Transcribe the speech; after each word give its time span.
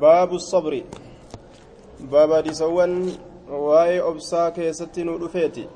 باب 0.00 0.30
الصبر 0.34 0.82
باب 2.00 2.30
ديسوان 2.44 3.12
واي 3.50 4.00
أبسا 4.00 4.48
كيستي 4.48 5.02
نودفيتي 5.02 5.66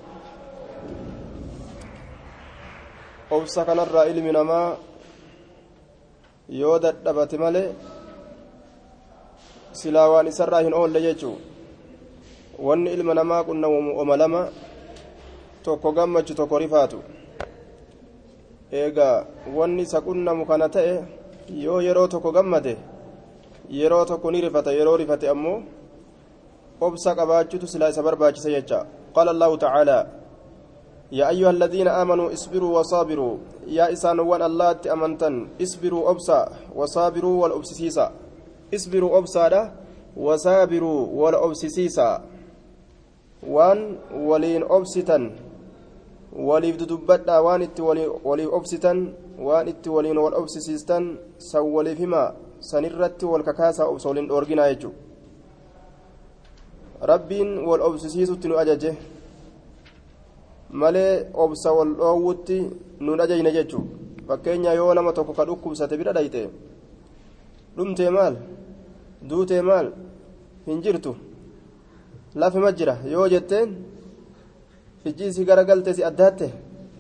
أبسا 3.33 3.63
كان 3.65 3.79
الرائل 3.81 4.17
من 4.25 4.37
ما 4.41 4.77
يودت 6.49 6.97
دبت 7.07 7.35
مالي 7.35 7.65
silaawaan 9.73 10.29
isarraa 10.29 10.61
hin 10.61 10.75
oolle 10.75 11.01
jechuu 11.01 11.37
wanni 12.67 12.93
ilma 12.93 13.15
namaa 13.15 13.45
qunnamuma 13.45 14.17
lama 14.17 14.43
tokko 15.65 15.93
gammachu 15.93 16.35
tokko 16.35 16.59
rifaatu 16.59 16.99
eegaa 18.81 19.25
wanni 19.57 19.83
isa 19.83 20.01
qunnamu 20.09 20.47
kana 20.51 20.69
ta'e 20.69 20.95
yoo 21.65 21.81
yeroo 21.87 22.09
tokko 22.15 22.33
gammade 22.37 22.77
yeroo 23.71 24.05
tokko 24.05 24.31
ni 24.31 24.41
rifata 24.41 24.73
yeroo 24.73 24.97
rifate 24.97 25.29
ammoo 25.29 25.63
obsa 26.81 27.15
qabaachutu 27.15 27.67
silaa 27.67 27.89
isa 27.89 28.03
barbaachisa 28.03 28.51
jecha. 28.51 28.87
Qaala 29.15 29.31
allahu 29.31 29.57
tacaalaa 29.59 30.23
يا 31.13 31.29
أيها 31.29 31.51
الذين 31.51 31.89
آمنوا 31.89 32.33
اصبروا 32.33 32.79
وصابروا 32.79 33.37
يا 33.67 33.93
إسان 33.93 34.21
وان 34.21 34.43
الله 34.43 34.77
أمنتن 34.93 35.49
اصبروا 35.63 36.11
أبصا 36.11 36.41
وصابروا 36.75 37.43
والأبسسيسا 37.43 38.07
اصبروا 38.75 39.19
أبصارا 39.19 39.63
وصابروا 40.17 41.01
والأبسسيسا 41.21 42.09
وان 43.49 43.79
ولين 44.15 44.63
أبستا 44.77 45.19
وليف 46.33 46.77
ددبتا 46.77 47.39
وان 47.39 47.63
ات 47.63 47.81
وليف 48.25 48.49
أبستا 48.55 48.93
وان 49.39 49.69
ات 49.69 49.89
ولين 49.89 50.19
والأبسسيستان 52.63 52.71
سولي 52.71 52.89
فيما 52.91 53.09
سنرت 53.09 53.25
والككاسا 53.25 53.85
أبسولين 53.91 54.31
أورجنا 54.31 54.67
يجو 54.69 54.91
ربين 57.03 57.59
والأبسسيس 57.59 58.31
تنو 58.43 58.55
أججه 58.63 58.95
malee 60.73 61.27
obsa 61.35 61.73
wal 61.73 61.95
dhoowwutti 61.99 62.57
nun 63.01 63.21
ajajne 63.21 63.53
jechuun 63.53 63.85
fakkeenya 64.27 64.73
yoo 64.73 64.95
nama 64.95 65.13
tokko 65.13 65.33
ka 65.33 65.45
dhukkubsate 65.45 65.95
bira 66.01 66.13
dhayte 66.13 66.49
dhumtee 67.77 68.11
maal 68.11 68.35
duutee 69.29 69.63
maal 69.63 69.87
hin 70.67 70.83
jirtu 70.85 71.13
lafima 72.35 72.73
jira 72.73 72.95
yoo 73.13 73.29
jetteen 73.29 73.69
ijji 75.09 75.33
si 75.35 75.45
garagalte 75.45 75.95
si 75.95 76.03
addaatte 76.05 76.49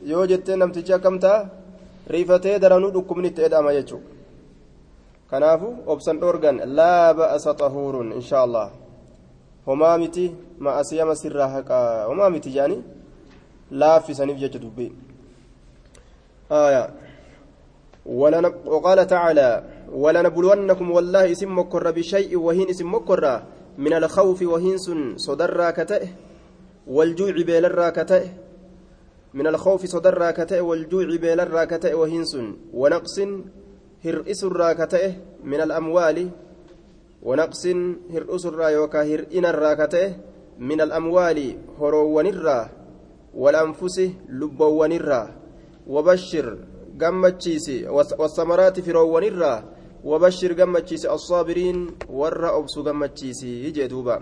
yoo 0.04 0.26
jetteen 0.26 0.58
namtichi 0.58 0.92
akkam 0.92 1.16
ta'a 1.18 1.48
riifatee 2.12 2.58
daranuu 2.58 2.90
dhukkubni 2.94 3.28
itti 3.28 3.42
edhama 3.46 3.72
jechuudha 3.72 4.21
kanaafu 5.32 5.68
obsan 5.88 6.20
dhoorgan 6.20 6.60
laa 6.78 7.16
ba'asa 7.16 7.56
xahuurun 7.56 8.12
insha 8.20 8.44
allah 8.46 8.68
homaa 9.66 9.96
miti 9.98 10.28
ma'asiyama 10.60 11.16
sirraa 11.16 11.48
haqaa 11.56 12.12
homaa 12.12 12.30
miti 12.36 12.52
jaanii. 12.52 12.82
laaffisaniif 13.72 14.38
jecha 14.38 14.58
dubbii 14.58 14.92
آية 16.52 16.90
ولن... 18.06 18.44
وقال 18.66 19.06
تعالى 19.06 19.64
ولنبلونكم 19.92 20.90
والله 20.90 21.32
اسم 21.32 21.58
مكر 21.58 21.90
بشيء 21.90 22.38
وهين 22.38 22.70
اسم 22.70 22.94
مكر 22.94 23.42
من 23.78 23.92
الخوف 23.92 24.42
وهين 24.42 24.76
صدر 25.16 25.70
كتئ 25.70 26.06
والجوع 26.86 27.30
بيل 27.30 27.64
الراكتئ 27.64 28.24
من 29.34 29.46
الخوف 29.46 29.86
صدر 29.86 30.18
راكتئ 30.18 30.60
والجوع 30.60 31.16
بيل 31.16 31.40
الراكتئ 31.40 31.94
وهين 31.94 32.24
ونقص 32.74 33.20
هرئس 34.04 34.44
الراكتئ 34.44 35.04
من 35.44 35.60
الأموال 35.60 36.30
ونقص 37.22 37.66
هرئس 38.14 38.46
الرايوكا 38.46 39.00
هرئن 39.02 39.44
الراكتئ 39.46 40.10
من 40.58 40.80
الأموال 40.80 41.38
هرون 41.80 42.26
الراه 42.26 42.68
والأنفس 43.34 43.96
لبوان 44.28 44.92
الرا 44.92 45.22
وبشر 45.86 46.46
قمتشيسي 47.00 47.88
والثمرات 48.18 48.80
فروان 48.80 49.24
الرا 49.24 49.54
وبشر 50.04 50.52
قمتشيسي 50.52 51.10
الصابرين 51.10 51.78
ورا 52.10 52.58
أبسو 52.58 52.82
قمتشيسي 52.82 53.64
يجدوبا 53.64 54.16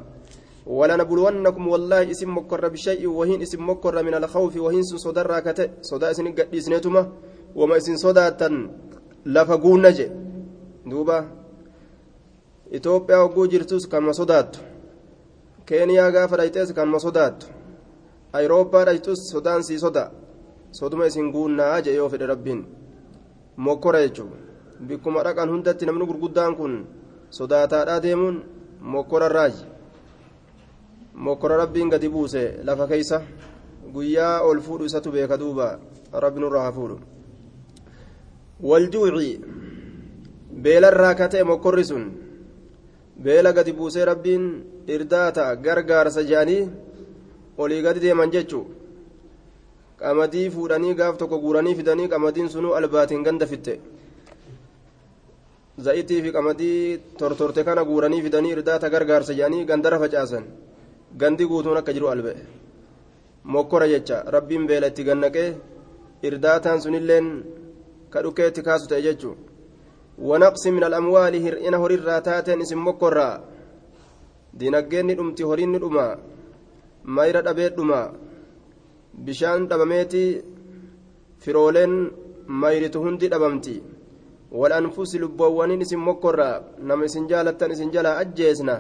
ولنبلونكم 0.66 1.69
والله 1.69 2.10
اسم 2.10 2.38
مكر 2.38 2.69
بشيء 2.69 3.06
وهين 3.08 3.42
اسم 3.42 3.70
مكر 3.70 4.02
من 4.02 4.14
الخوف 4.14 4.56
وهين 4.56 4.82
صدر 4.82 5.26
راكته 5.26 5.70
صدا 5.82 6.10
اسن 6.10 6.26
قديسنتما 6.32 7.02
وما 7.54 7.76
اسن 7.76 7.96
صداتا 9.26 9.41
لفقون 9.41 9.86
نجي 9.86 10.08
دوبا 10.86 11.28
إثيوبيا 12.75 13.16
وقو 13.16 13.47
جرتوس 13.47 13.86
كما 13.86 14.12
صدات 14.12 14.56
كينيا 15.66 16.08
غافر 16.08 16.41
ايتس 16.41 16.72
كما 16.72 16.98
صدات 16.98 17.44
ayirooppaa 18.32 18.84
dhaytus 18.84 19.31
sodaan 19.31 19.62
sii 19.64 19.78
soda 19.78 20.10
soduma 20.70 21.06
isin 21.06 21.32
guunnaa 21.32 21.81
jee 21.82 21.94
yoo 21.94 22.08
fedhe 22.08 22.26
rabbiin 22.26 22.60
mokkora 23.56 24.00
jechuun 24.04 24.31
bikkuma 24.86 25.25
dhaqan 25.26 25.50
hundatti 25.50 25.87
namni 25.87 26.06
gurguddaan 26.06 26.56
kun 26.56 26.75
sodaataadhaa 27.38 28.02
deemuun 28.02 28.37
mokkora 28.81 29.28
raaji 29.28 29.64
mokkora 31.14 31.56
rabbiin 31.56 31.91
gadi 31.91 32.08
buuse 32.08 32.42
lafa 32.64 32.87
keeysa 32.87 33.22
guyyaa 33.94 34.41
ol 34.41 34.60
fuudhu 34.60 34.84
isatu 34.84 35.12
beeka 35.12 35.37
duuba 35.42 35.78
rabbi 36.12 36.41
nurraa 36.41 36.72
fuudhu 36.72 37.00
waljuuci 38.62 39.41
beelarraa 40.62 41.15
ka 41.15 41.28
ta'e 41.28 41.44
mokkorri 41.44 41.84
sun 41.84 42.04
beela 43.25 43.53
gadi 43.53 43.72
buusee 43.72 44.04
rabbiin 44.04 44.44
irdaata 44.94 45.54
gargaarsa 45.65 46.22
jedhanii 46.31 46.69
olii 47.59 47.82
gadi 47.82 48.00
deeman 48.00 48.31
jechuu. 48.34 48.65
Qamadii 50.00 50.50
fuudhanii 50.50 50.94
gaaf 51.00 51.16
tokko 51.19 51.38
guuranii 51.41 51.75
fidanii 51.78 52.09
qamadiin 52.09 52.49
sunuu 52.49 52.72
albaatiin 52.78 53.22
ganda 53.22 53.47
fitte. 53.47 53.75
Za'itii 55.84 56.22
fi 56.22 56.32
qamadii 56.37 57.00
tortorte 57.19 57.65
kana 57.65 57.84
guuranii 57.84 58.22
fidanii 58.22 58.53
irdaata 58.56 58.88
gargaarsa 58.94 59.34
jedhanii 59.38 59.65
gandara 59.70 59.99
facaasan 60.03 60.44
gandi 61.20 61.44
guutuun 61.50 61.76
akka 61.76 61.93
jiru 61.93 62.09
albe. 62.09 62.32
Mokkora 63.44 63.87
jecha 63.93 64.22
rabbiin 64.34 64.66
sunilleen 66.84 67.26
kaasu 68.10 68.88
ta'e 68.88 69.03
jechuu 69.03 69.37
ونقص 70.28 70.65
من 70.76 70.84
الأموال 70.84 71.34
هرئنا 71.47 71.76
هري 71.82 71.94
الراتات 71.94 72.48
اسم 72.48 72.88
مكرا 72.88 73.31
horiin 75.48 75.71
ni 75.72 75.78
dhuma 75.78 76.06
mayra 77.16 77.41
dhabeedhuma 77.47 78.00
bishaan 79.26 79.69
dhabameeti 79.70 80.25
firooleen 81.43 81.94
mayritu 82.62 82.99
hundi 83.04 83.28
dhabamti 83.32 83.76
walanfusi 84.60 85.19
lubboowwaniin 85.22 85.84
isin 85.87 86.03
mokkorraa 86.09 86.62
nama 86.88 87.04
isin 87.09 87.28
jaalattan 87.31 87.70
isin 87.75 87.93
jalaa 87.94 88.16
ajjeesna 88.22 88.76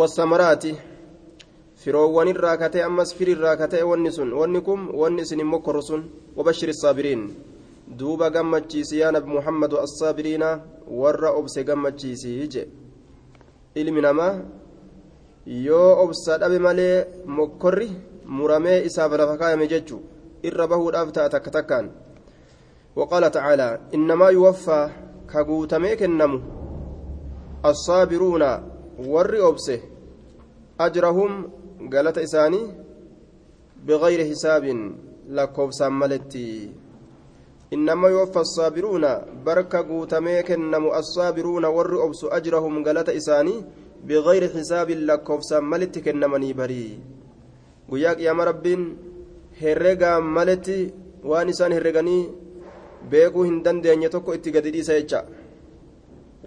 wasamaraati 0.00 0.72
firoowwanirraa 1.82 2.56
katee 2.62 2.82
ammas 2.88 3.14
firirraa 3.18 3.56
katee 3.56 3.82
wanni 3.90 4.12
sun 4.12 4.32
wanni 4.40 4.60
kun 4.60 4.80
wanni 5.00 5.22
isin 5.22 5.38
hin 5.42 5.50
mokkorru 5.52 5.82
sun 5.82 6.02
wabashir 6.36 6.72
saabiriin 6.74 7.22
duuba 7.98 8.30
gammachiisi 8.30 8.98
yaa 9.00 9.12
nabi 9.12 9.30
muhammadu 9.36 9.80
assaabiriina 9.84 10.48
warra 11.00 11.30
obse 11.40 11.64
gammachiisii 11.64 12.48
je 12.48 12.68
ilmi 13.74 14.00
namaa 14.00 14.34
yoo 15.66 15.92
obsa 16.04 16.38
dhabe 16.38 16.58
malee 16.58 17.06
mokkorri 17.26 17.88
muramee 18.26 18.84
isaaf 18.90 19.12
lafa 19.20 19.36
kaayame 19.40 19.66
jechu 19.72 20.00
irra 20.42 20.66
bahuudhaaf 20.66 21.12
ta'a 21.12 21.28
takka 21.36 21.50
takkaan 21.50 21.88
وقال 22.98 23.30
تعالى 23.30 23.78
إنما 23.94 24.28
يوفى 24.28 24.88
كغوتمي 25.32 25.96
كنمو 25.96 26.40
الصابرون 27.64 28.42
ور 28.98 29.48
أبسه 29.48 29.80
أجرهم 30.80 31.50
قالت 31.92 32.18
إساني 32.18 32.62
بغير 33.86 34.20
حساب 34.30 34.64
لكوبسا 35.28 35.88
ملتي 35.88 36.70
إنما 37.74 38.08
يوفى 38.08 38.40
الصابرون 38.46 39.04
بركة 39.46 39.80
غوتمي 39.80 40.42
كنمو 40.42 40.94
الصابرون 41.00 41.64
ور 41.64 41.92
أبس 42.06 42.22
أجرهم 42.24 42.74
قالت 42.86 43.08
إساني 43.08 43.54
بغير 44.08 44.42
حساب 44.54 44.90
لكوفسا 44.90 45.60
ملتي 45.60 46.00
كنمني 46.00 46.52
بري 46.52 46.86
qiyaama 47.88 48.44
rabbiin 48.44 48.82
herregaa 49.60 50.20
maletti 50.20 50.92
waan 51.24 51.48
isaan 51.48 51.72
herreganii 51.72 52.22
beekuu 53.10 53.44
hin 53.46 53.62
dandeenye 53.64 54.08
tokko 54.14 54.34
itti 54.38 54.52
gadi 54.56 54.72
dhiisa 54.74 54.98
jecha 54.98 55.22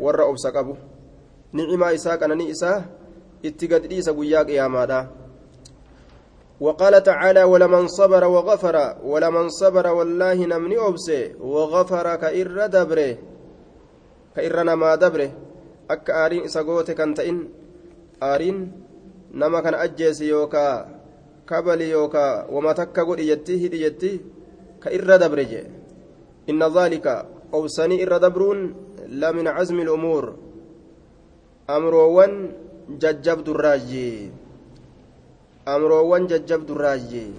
warra 0.06 0.28
obsa 0.34 0.52
qabu 0.58 0.78
nicimaa 1.54 1.92
isaa 1.98 2.18
qananii 2.24 2.50
isaa 2.56 2.78
itti 3.50 3.72
gadi 3.72 3.92
dhiisa 3.94 4.14
guyyaa 4.20 4.46
qiyaamaadha 4.52 5.00
وقال 6.62 7.04
تعالى 7.04 7.44
ولمن 7.44 7.88
صبر 7.88 8.24
وغفر 8.24 8.96
ولمن 9.04 9.50
صبر 9.50 9.86
والله 9.88 10.38
نمني 10.46 10.78
أبسي 10.78 11.22
وغفر 11.42 12.16
كإر 12.16 12.58
دبره 12.68 13.18
كإر 14.36 14.56
نما 14.64 14.96
دبره 14.96 15.32
akka 15.92 16.24
aariin 16.24 16.48
isa 16.48 16.64
goote 16.64 16.96
kan 16.96 17.12
ta'in 17.12 17.52
aariin 18.24 18.72
nama 19.36 19.60
kana 19.60 19.84
ajjeesi 19.84 20.32
yookaa 20.32 20.88
kabali 21.46 21.92
yookaa 21.92 22.48
wama 22.48 22.72
takka 22.72 23.04
godhi 23.04 23.28
jetti 23.32 23.60
hidhi 23.60 23.84
jetti 23.84 24.12
ka 24.80 24.88
irra 24.98 25.20
dabre 25.20 25.44
jee 25.52 25.66
inna 26.48 26.70
dhaalika 26.76 27.28
obsanii 27.52 28.00
irra 28.04 28.20
dabruun 28.24 28.60
lamin 29.22 29.52
cazmi 29.52 29.84
lumuur 29.84 30.26
amroowwan 35.66 36.28
jajjabdurraayyi 36.28 37.34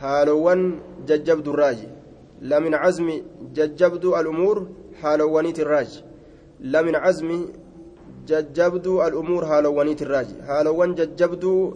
haalowwan 0.00 0.80
jajjabdurraayyi 1.06 1.88
lamin 2.42 2.72
cazmi 2.72 3.22
jajjabdu 3.52 4.16
alumuur 4.16 4.66
haalowwaniitirraaji 5.02 6.04
lamin 6.60 6.94
cazmi 6.94 7.38
jajjabduu 8.26 9.02
al'umuur 9.02 9.44
haalowwaniitirraaji 9.50 10.34
haalowwan 10.46 10.94
jajjabduu 10.94 11.74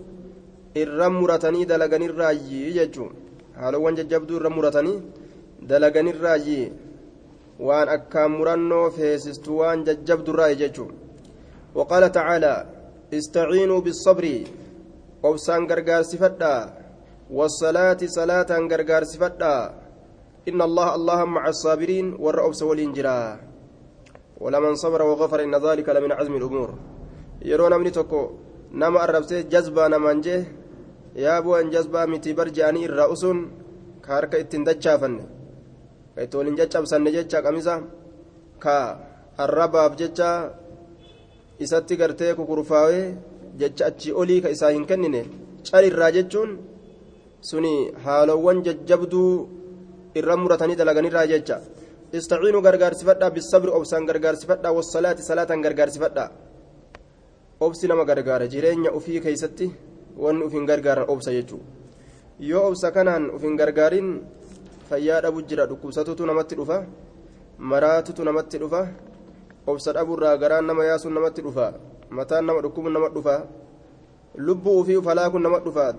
irra 0.83 1.11
muratanii 1.11 1.65
dalaganirraayi 1.67 2.73
jechuun 2.79 3.13
haalowwan 3.61 3.97
jajjabduu 3.99 4.37
irra 4.37 4.51
muratanii 4.51 5.03
dalaganirraayi 5.69 6.73
waan 7.69 7.89
akkaan 7.97 8.31
murannoo 8.39 8.91
feesistu 8.91 9.59
waan 9.59 9.85
jajjabdurraayi 9.89 10.57
jechuun 10.63 10.93
waqaala 11.79 12.11
tacaalaa 12.11 12.67
istaciinuu 13.19 13.81
bisabri 13.87 14.35
obsaan 15.29 15.67
gargaarsifadhaa 15.71 16.61
wasalaati 17.39 18.13
salaataan 18.17 18.69
gargaarsifadhaa 18.73 19.73
inna 20.51 20.65
allaha 20.69 20.93
allaha 20.99 21.25
maca 21.35 21.49
asaabiriin 21.53 22.09
warra 22.25 22.47
obsa 22.49 22.69
waliin 22.71 22.95
jiraa 22.99 23.29
ولمن 24.45 24.75
صبر 24.75 25.01
وغفر 25.03 25.39
إن 25.47 25.55
ذلك 25.67 25.89
لمن 25.89 26.13
عزم 26.13 26.35
الأمور 26.37 26.71
يرون 27.51 27.73
أمني 27.73 27.91
تكو 27.91 28.23
نما 28.81 28.99
أربسي 29.05 29.43
جذبا 29.53 29.89
نمان 29.89 30.21
جه 30.21 30.43
يا 31.17 31.39
أبو 31.39 31.51
أن 31.57 31.71
جذبا 31.71 32.03
متي 32.11 32.33
برجاني 32.39 32.83
الرأسون 32.91 33.39
كاركا 34.05 34.41
اتندجافن 34.41 35.15
كيتولين 36.17 36.55
جتشاب 36.59 36.85
سن 36.91 37.07
جتشا 37.15 37.39
قميصا 37.47 37.77
كا 38.63 38.77
الرباب 39.45 39.91
جتشا 40.01 40.31
isatti 41.65 41.95
gartee 41.97 42.35
kukurfaawee 42.35 43.15
jecha 43.61 43.87
achi 43.91 44.09
olii 44.21 44.41
ka 44.45 44.49
isaa 44.57 44.71
hin 44.77 44.85
kennine 44.91 45.21
calirraa 45.69 46.11
jechuun 46.17 46.51
suni 47.51 47.75
haalowwan 48.05 48.59
jajjabduu 48.67 49.31
irra 50.21 50.37
muratanii 50.43 50.77
dalaganirraa 50.83 51.27
jecha 51.35 51.59
بالصبر 53.35 53.69
أبسان 53.77 54.03
غرغار 54.09 54.35
سفدا 54.43 54.69
والصلاة 54.77 55.19
صلاة 55.31 55.51
غرغار 55.65 55.89
سفدا 55.97 56.25
أبسي 57.63 57.87
نما 57.91 58.05
غرغار 58.09 58.43
جيرين 58.53 58.87
أفي 58.87 59.19
كيستي 59.25 59.67
وأن 60.23 60.43
أفين 60.47 60.63
غرغار 60.71 60.99
أبسا 61.13 61.33
يجو 61.39 61.59
yoo 62.41 62.67
obsa 62.71 62.91
kanaan 62.95 63.31
ufin 63.37 63.57
gargaarin 63.57 64.09
fayyaa 64.89 65.21
dhabu 65.25 65.43
jira 65.49 65.67
dhukkubsatutu 65.71 66.27
namatti 66.27 66.55
dhufa 66.59 66.79
maraatutu 67.59 68.23
namatti 68.29 68.59
dhufa 68.63 68.83
obsa 69.67 69.93
dhaburraa 69.97 70.37
garaan 70.43 70.67
nama 70.67 70.85
yaasuun 70.91 71.15
namatti 71.15 71.43
dhufa 71.47 71.67
mataan 72.11 72.45
nama 72.47 72.61
dhukkubuun 72.63 72.93
nama 72.93 73.09
dhufa 73.09 73.37
lubbuu 74.37 74.81
ufii 74.81 74.97
ufalaakuun 75.03 75.43
nama 75.43 75.59
dhufa 75.59 75.95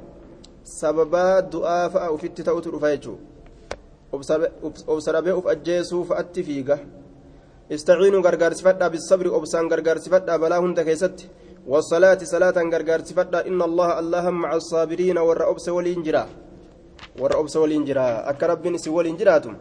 sababaa 0.63 1.41
du'aa 1.41 1.89
fa'a 1.89 2.11
ufitti 2.11 2.43
ta'utu 2.43 2.71
dhufa 2.71 2.91
jechuudha 2.95 3.35
obsa 4.87 5.11
dhabee 5.11 5.35
uf 5.39 5.47
ajjeesuu 5.53 6.03
fa'atti 6.09 6.43
fiiga 6.43 6.77
istaciinuu 7.69 8.21
gargaarsifadhaa 8.21 8.89
bisabri 8.89 9.29
obsaan 9.29 9.67
gargaarsifadhaa 9.67 10.39
balaa 10.39 10.61
hunda 10.61 10.83
keessatti 10.83 11.29
gargaarsifadhaa 12.73 13.43
inna 13.49 13.65
allaha 13.65 13.97
allaha 14.01 14.31
maca 14.31 14.55
asaabiriina 14.61 15.23
warra 15.23 15.47
obsa 15.53 15.73
waliin 15.73 16.03
jira 16.03 16.27
warra 17.21 17.39
obsa 17.39 17.59
waliin 17.59 17.85
jira 17.85 18.25
akka 18.31 18.47
rabbiin 18.47 18.75
isin 18.75 18.93
waliin 18.93 19.17
jiraatu 19.17 19.55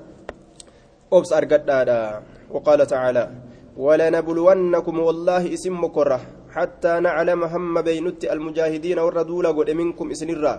obsa 1.11 1.37
argadhaadha 1.37 2.23
waqaala 2.50 2.87
tacaalaa 2.87 3.29
ولنبلونكم 3.76 4.99
والله 5.00 5.53
اسم 5.53 5.85
مكره 5.85 6.21
حتى 6.50 6.93
نعلم 7.00 7.44
هم 7.44 7.75
بينت 7.82 8.25
المجاهدين 8.25 8.99
والردول 8.99 9.47
قد 9.47 9.71
منكم 9.71 10.11
اسنرا 10.11 10.55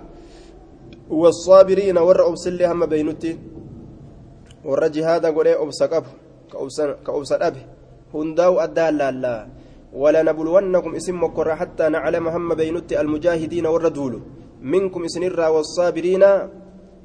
والصابرين 1.09 1.97
ور 1.97 2.19
أبسل 2.27 2.63
هم 2.63 2.85
بينت. 2.85 3.23
godhee 4.65 5.55
obsa 5.61 5.87
qabu 5.87 6.09
ka 6.49 7.11
obsa 7.13 7.37
dhabe 7.37 7.61
hundaa'u 8.13 8.59
addaa 8.59 8.91
laallaa 8.91 9.47
ولنبلونكم 9.95 10.95
اسم 10.95 11.23
مكر 11.23 11.55
حتى 11.55 11.89
نعلم 11.89 12.27
هم 12.27 12.49
بينت 12.53 12.93
المجاهدين 12.93 13.65
والردول 13.65 14.13
منكم 14.61 15.03
اسنرا 15.03 15.47
والصابرين 15.47 16.23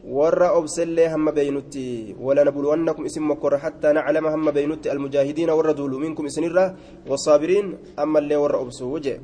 ور 0.08 0.58
أبسل 0.58 1.00
هم 1.00 1.30
بينت 1.30 1.74
ولنبلونكم 2.20 3.04
اسم 3.04 3.30
مكر 3.30 3.58
حتى 3.58 3.92
نعلم 3.92 4.26
هم 4.26 4.50
بينت 4.50 4.86
المجاهدين 4.86 5.50
والردول 5.50 5.92
منكم 6.00 6.26
اسنرا 6.26 6.76
والصابرين 7.08 7.78
أما 7.98 8.18
اللي 8.18 8.36
ور 8.36 8.60
أبسو 8.62 8.94
وجه 8.94 9.20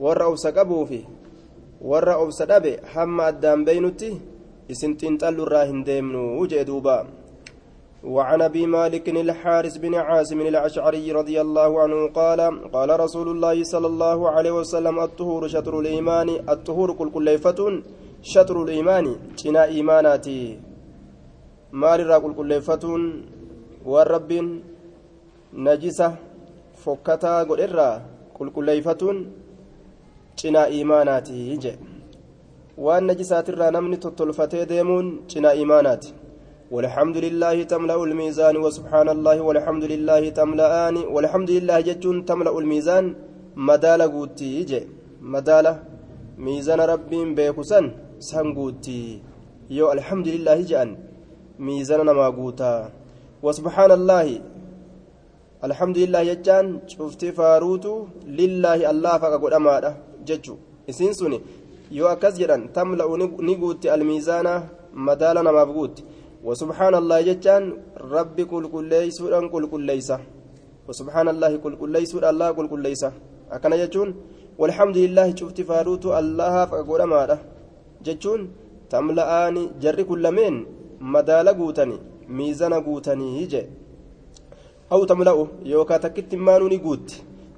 ور 0.00 0.28
أبس 0.28 0.46
قبو 0.46 0.84
فيه 0.84 1.04
ور 1.80 2.22
أبس 2.22 2.42
دبي 2.42 2.76
هم 2.94 3.20
أدام 3.20 3.64
بينت 3.64 4.02
اسنتين 4.70 5.18
تلو 5.18 5.44
راهن 5.44 5.84
ديمنو 5.84 6.42
وجه 6.42 6.62
دوبا 6.62 7.06
وعن 8.04 8.42
أبي 8.42 8.66
مالك 8.66 9.08
الحارث 9.08 9.76
بن 9.76 9.94
عاصم 9.94 10.40
الأشعري 10.40 11.12
رضي 11.12 11.40
الله 11.40 11.80
عنه 11.82 12.08
قال 12.14 12.40
قال 12.72 13.00
رسول 13.00 13.28
الله 13.28 13.64
صلى 13.64 13.86
الله 13.86 14.30
عليه 14.30 14.50
وسلم 14.50 14.98
الطهور 14.98 15.48
شطر 15.48 15.80
الإيمان 15.80 16.28
الطهور 16.48 16.92
كل 16.92 17.10
كليفة 17.10 17.82
شطر 18.22 18.62
الإيمان 18.62 19.16
جنا 19.38 19.64
إيماناتي. 19.64 20.58
مال 21.72 22.06
را 22.06 22.18
كل 22.18 22.34
كليفة 22.34 22.84
والرب 23.84 24.30
نجسة 25.54 26.14
فكتا 26.82 27.42
قدرا 27.42 27.90
كل 28.34 28.50
كليفة 28.50 29.02
جنا 30.38 30.66
إيماناتي 30.66 31.56
جي 31.56 31.72
waan 32.78 33.06
najisaatirraa 33.10 33.70
namni 33.74 33.96
tottolfatee 34.02 34.64
deemuun 34.70 35.06
cinaa 35.30 35.52
iimaanaati 35.60 36.14
والحمد 36.74 37.16
لله 37.16 37.56
تملأ 37.72 37.96
الميزان 38.08 38.56
وسبحان 38.64 39.08
الله 39.16 39.36
والحمد 39.48 39.84
لله 39.92 40.22
تملأان 40.40 40.96
والحمد 41.14 41.50
لله 41.56 41.78
جتون 41.88 42.16
تملأ 42.28 42.52
الميزان. 42.60 43.04
مدالة 43.68 44.06
قوتي 44.14 44.52
جي 44.70 44.80
مدالة 45.34 45.72
ميزان 46.46 46.80
ربي 46.92 47.20
بيكسن 47.36 47.84
سنقوتي 48.28 49.00
يو 49.78 49.86
الحمد 49.96 50.28
لله 50.34 50.58
جأن. 50.70 50.90
ميزان 51.66 52.00
نما 52.08 52.28
قوتا. 52.38 52.72
وسبحان 53.44 53.90
الله. 53.98 54.26
الحمد 55.66 55.96
لله 56.02 56.20
جتان 56.30 56.66
شفت 56.92 57.22
فاروتو. 57.38 57.94
لله 58.40 58.80
الله 58.92 59.14
فقد 59.22 59.42
أماده. 59.58 59.90
جتشو 60.28 60.54
إسين 60.90 61.12
سني 61.18 61.38
يو 61.98 62.04
أكز 62.12 62.34
جدن 62.40 62.62
تملأ 62.76 63.08
نقوتي 63.48 63.88
الميزان. 63.94 64.46
مدالة 65.08 65.40
نما 65.46 65.64
قوتي. 65.72 66.02
وسبحان 66.44 66.94
الله 66.94 67.20
جتان 67.20 67.62
ربي 68.14 68.44
كل 68.44 68.64
كل 68.74 68.84
ليس 68.84 69.18
كل 69.22 69.64
كل 69.72 69.82
ليس 69.90 70.10
وسبحان 70.88 71.28
الله 71.28 71.56
كل 71.56 71.74
كل 71.80 71.90
ليس 71.90 72.12
الله 72.14 72.48
كل 72.52 72.66
كل 72.68 72.80
ليس 72.82 73.02
أكن 73.50 73.72
جتون 73.82 74.08
والحمد 74.58 74.96
لله 75.04 75.26
شفت 75.34 75.58
فاروت 75.68 76.04
الله 76.06 76.54
فأقول 76.70 77.00
أمارة. 77.00 77.38
جتون 78.06 78.40
تملأان 78.90 79.56
جر 79.82 80.02
كل 80.02 80.24
من 80.36 80.54
مدال 81.00 81.48
قوتني 81.58 81.96
ميزان 82.28 82.74
قوتني 82.86 83.42
يجي 83.42 83.62
أو 84.92 85.04
تملأ 85.04 85.46
يوكا 85.72 85.96
تكت 85.96 86.34
مانوني 86.34 86.78
قوت. 86.84 87.08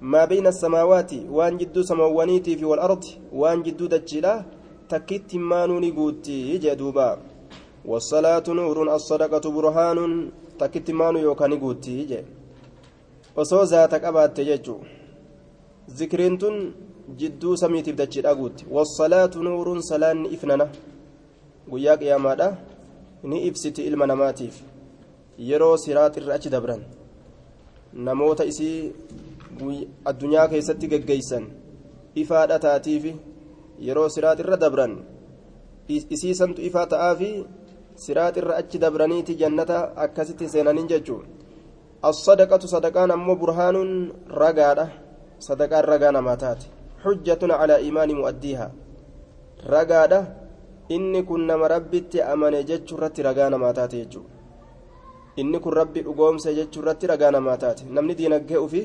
ما 0.00 0.24
بين 0.24 0.46
السماوات 0.46 1.12
وان 1.36 1.56
جدو 1.60 1.82
سماوانيتي 1.82 2.56
في 2.56 2.64
والأرض 2.64 3.04
وان 3.32 3.62
جدو 3.62 3.86
دجلا 3.86 4.44
تكت 4.88 5.30
مانوني 5.34 5.90
قوت 5.90 6.28
يجي 6.28 6.74
دوبا. 6.74 7.29
والصلاة 7.84 8.46
نور 8.48 8.94
الصدقة 8.94 9.50
برهان 9.50 10.30
تكتمان 10.58 11.16
يوكاني 11.16 11.56
قوتي 11.56 12.24
osoo 13.36 13.64
zaata 13.64 14.00
qabaatte 14.04 14.44
jechuu 14.44 14.80
zikriin 15.98 16.38
tun 16.38 16.56
jidduu 17.20 17.56
samiitiif 17.56 17.96
dachiidha 17.96 18.34
guutti 18.34 18.66
wassalaatu 18.76 19.42
nuuruun 19.42 19.82
salaanni 19.82 20.32
ifnana 20.36 20.66
guyyaa 21.70 21.96
qiyaamaadha 22.00 22.48
ni 23.22 23.38
ibsiti 23.48 23.86
ilma 23.88 24.06
namaatiif 24.06 24.56
yeroo 25.48 25.76
siraaxirra 25.84 26.34
achi 26.34 26.52
dabran 26.54 26.82
namoota 28.06 28.44
isii 28.52 28.92
addunyaa 30.10 30.48
keessatti 30.52 30.90
geggeeysan 30.92 31.46
ifaadha 32.22 32.58
taatiifi 32.66 33.16
yeroo 33.86 34.08
siraaxirra 34.14 34.56
dabran 34.64 34.94
isiisantu 36.16 36.62
ifaa 36.68 36.86
ta'aafi 36.86 37.30
siraat 38.04 38.34
siraaxirra 38.34 38.54
achi 38.60 38.78
dabraniiti 38.78 39.38
jannata 39.40 39.92
akkasitti 40.04 40.48
seenaniin 40.48 40.88
jechu 40.92 41.16
as 42.02 42.16
sadaqatu 42.24 42.66
sadaqaan 42.74 43.10
ammoo 43.10 43.36
burhaanuun 43.36 43.92
ragaadha. 44.42 44.86
Sadaqaan 45.38 45.84
ragaa 45.84 46.12
namaa 46.12 46.36
taate. 46.36 46.66
Xujjatun 47.02 47.52
calaa 47.60 47.80
iimaani 47.84 48.14
mu'addiiha. 48.20 48.66
Ragaadha. 49.72 50.20
Inni 50.96 51.22
kun 51.28 51.46
nama 51.46 51.68
rabbitti 51.68 52.22
amane 52.22 52.64
jechuu 52.70 52.96
irratti 52.96 53.22
ragaa 53.28 53.50
namaa 53.50 53.72
taate 53.72 53.96
jechuudha. 54.02 54.32
Inni 55.36 55.60
kun 55.60 55.72
rabbi 55.80 56.04
dhugoomse 56.06 56.54
jechuu 56.58 56.82
irratti 56.82 57.06
ragaa 57.12 57.30
namaa 57.36 57.56
taate. 57.56 57.84
Namni 57.94 58.18
diinaggee 58.18 58.60
ufi 58.66 58.82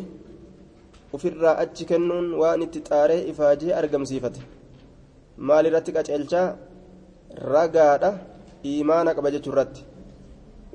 ofirraa 1.14 1.58
achi 1.64 1.86
kennuun 1.90 2.28
waan 2.42 2.62
itti 2.68 2.86
xaaree 2.88 3.22
ifaajee 3.32 3.74
argamsiifate. 3.80 4.42
Maal 5.38 5.66
irratti 5.66 5.96
qaceelchaa? 5.98 6.48
Ragaadha. 7.54 8.35
iimaana 8.65 9.15
qaba 9.17 9.31
jechuu 9.37 9.53
irratti 9.55 9.83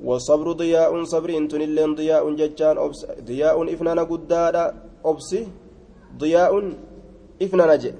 والصبر 0.08 0.52
ضياء 0.62 0.92
صبر 1.04 1.30
انتن 1.40 1.62
اللين 1.68 1.90
ضياء 2.00 2.24
ججان 2.40 2.76
أبس 2.84 3.00
ضياء 3.28 3.56
إفنانا 3.74 4.02
قدادا 4.10 4.64
أبسي 5.10 5.40
ضياء 6.20 6.52
إفنانا 7.44 7.76
جي 7.82 7.92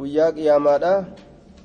قياك 0.00 0.36
يا 0.48 0.56
مادا 0.58 0.92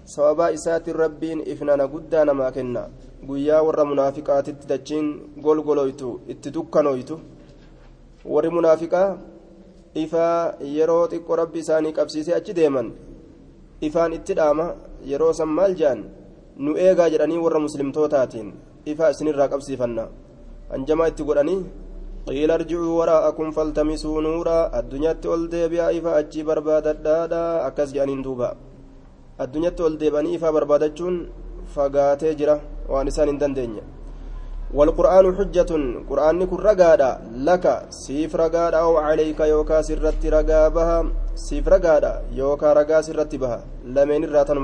sababaa 0.10 0.50
isaatiin 0.58 0.96
rabbiin 0.96 1.42
ifnana 1.54 1.86
guddaa 1.88 2.26
namaa 2.26 2.52
kenna 2.52 2.82
guyyaa 3.28 3.62
warra 3.68 3.84
munaafiqaatitti 3.86 4.70
dachiin 4.72 5.08
golgoloytu 5.46 6.22
itti 6.34 6.54
dukkanoytu 6.56 7.20
warri 8.34 8.50
munaafiqaa 8.56 9.10
ifaa 10.04 10.54
yeroo 10.78 11.04
xiqqo 11.12 11.36
rabbi 11.42 11.60
isaanii 11.64 11.94
qabsiisee 11.98 12.36
achi 12.40 12.56
deeman 12.60 12.90
ifaan 13.88 14.16
itti 14.18 14.38
dhaama 14.40 14.66
yeroo 15.12 15.34
san 15.40 15.52
maal 15.58 15.76
jedhan 15.82 16.02
Nu 16.57 16.77
eegaa 16.87 17.09
jedhanii 17.13 17.41
warra 17.45 17.61
muslimtootaatiin 17.67 18.53
ifaa 18.93 19.11
isinirraa 19.15 19.49
qabsiifanna 19.55 20.05
hanjamaa 20.75 21.11
itti 21.13 21.27
godhanii 21.31 21.63
قيل 22.29 22.51
ارجعوا 22.51 22.93
وراءكم 22.99 23.51
فالتمسوا 23.57 24.23
نورا 24.27 24.59
الدنيا 24.79 25.13
ol 25.35 25.43
deebi'aa 25.55 25.93
ifa 25.93 26.17
achii 26.21 26.45
barbaadadhaadha 26.49 27.41
akkas 27.69 27.93
jedhaniin 27.95 28.23
duuba 28.27 28.49
addunyaatti 29.45 29.85
ol 29.87 29.99
deebanii 30.03 30.37
ifaa 30.39 30.53
barbaadachuun 30.57 31.17
fagaatee 31.75 32.35
jira 32.41 32.55
waan 32.93 33.09
isaan 33.13 33.29
hin 33.33 33.41
dandeenye 33.43 33.85
والقرآن 34.75 35.27
حجة 35.39 35.73
قرآن 36.11 36.45
كن 36.51 36.57
رقادا 36.57 37.11
لك 37.49 37.67
سيف 37.91 38.37
رقادا 38.37 38.79
أو 38.87 38.97
عليك 38.97 39.41
يوكا 39.41 39.83
سرت 39.83 40.23
رقا 40.27 40.69
بها 40.69 40.99
سيف 41.47 41.69
رقادا 41.69 42.13
يوكا 42.41 42.73
رقا 42.73 43.01
سرت 43.07 43.33
بها 43.43 43.59
لمن 43.85 44.25
الراتن 44.25 44.59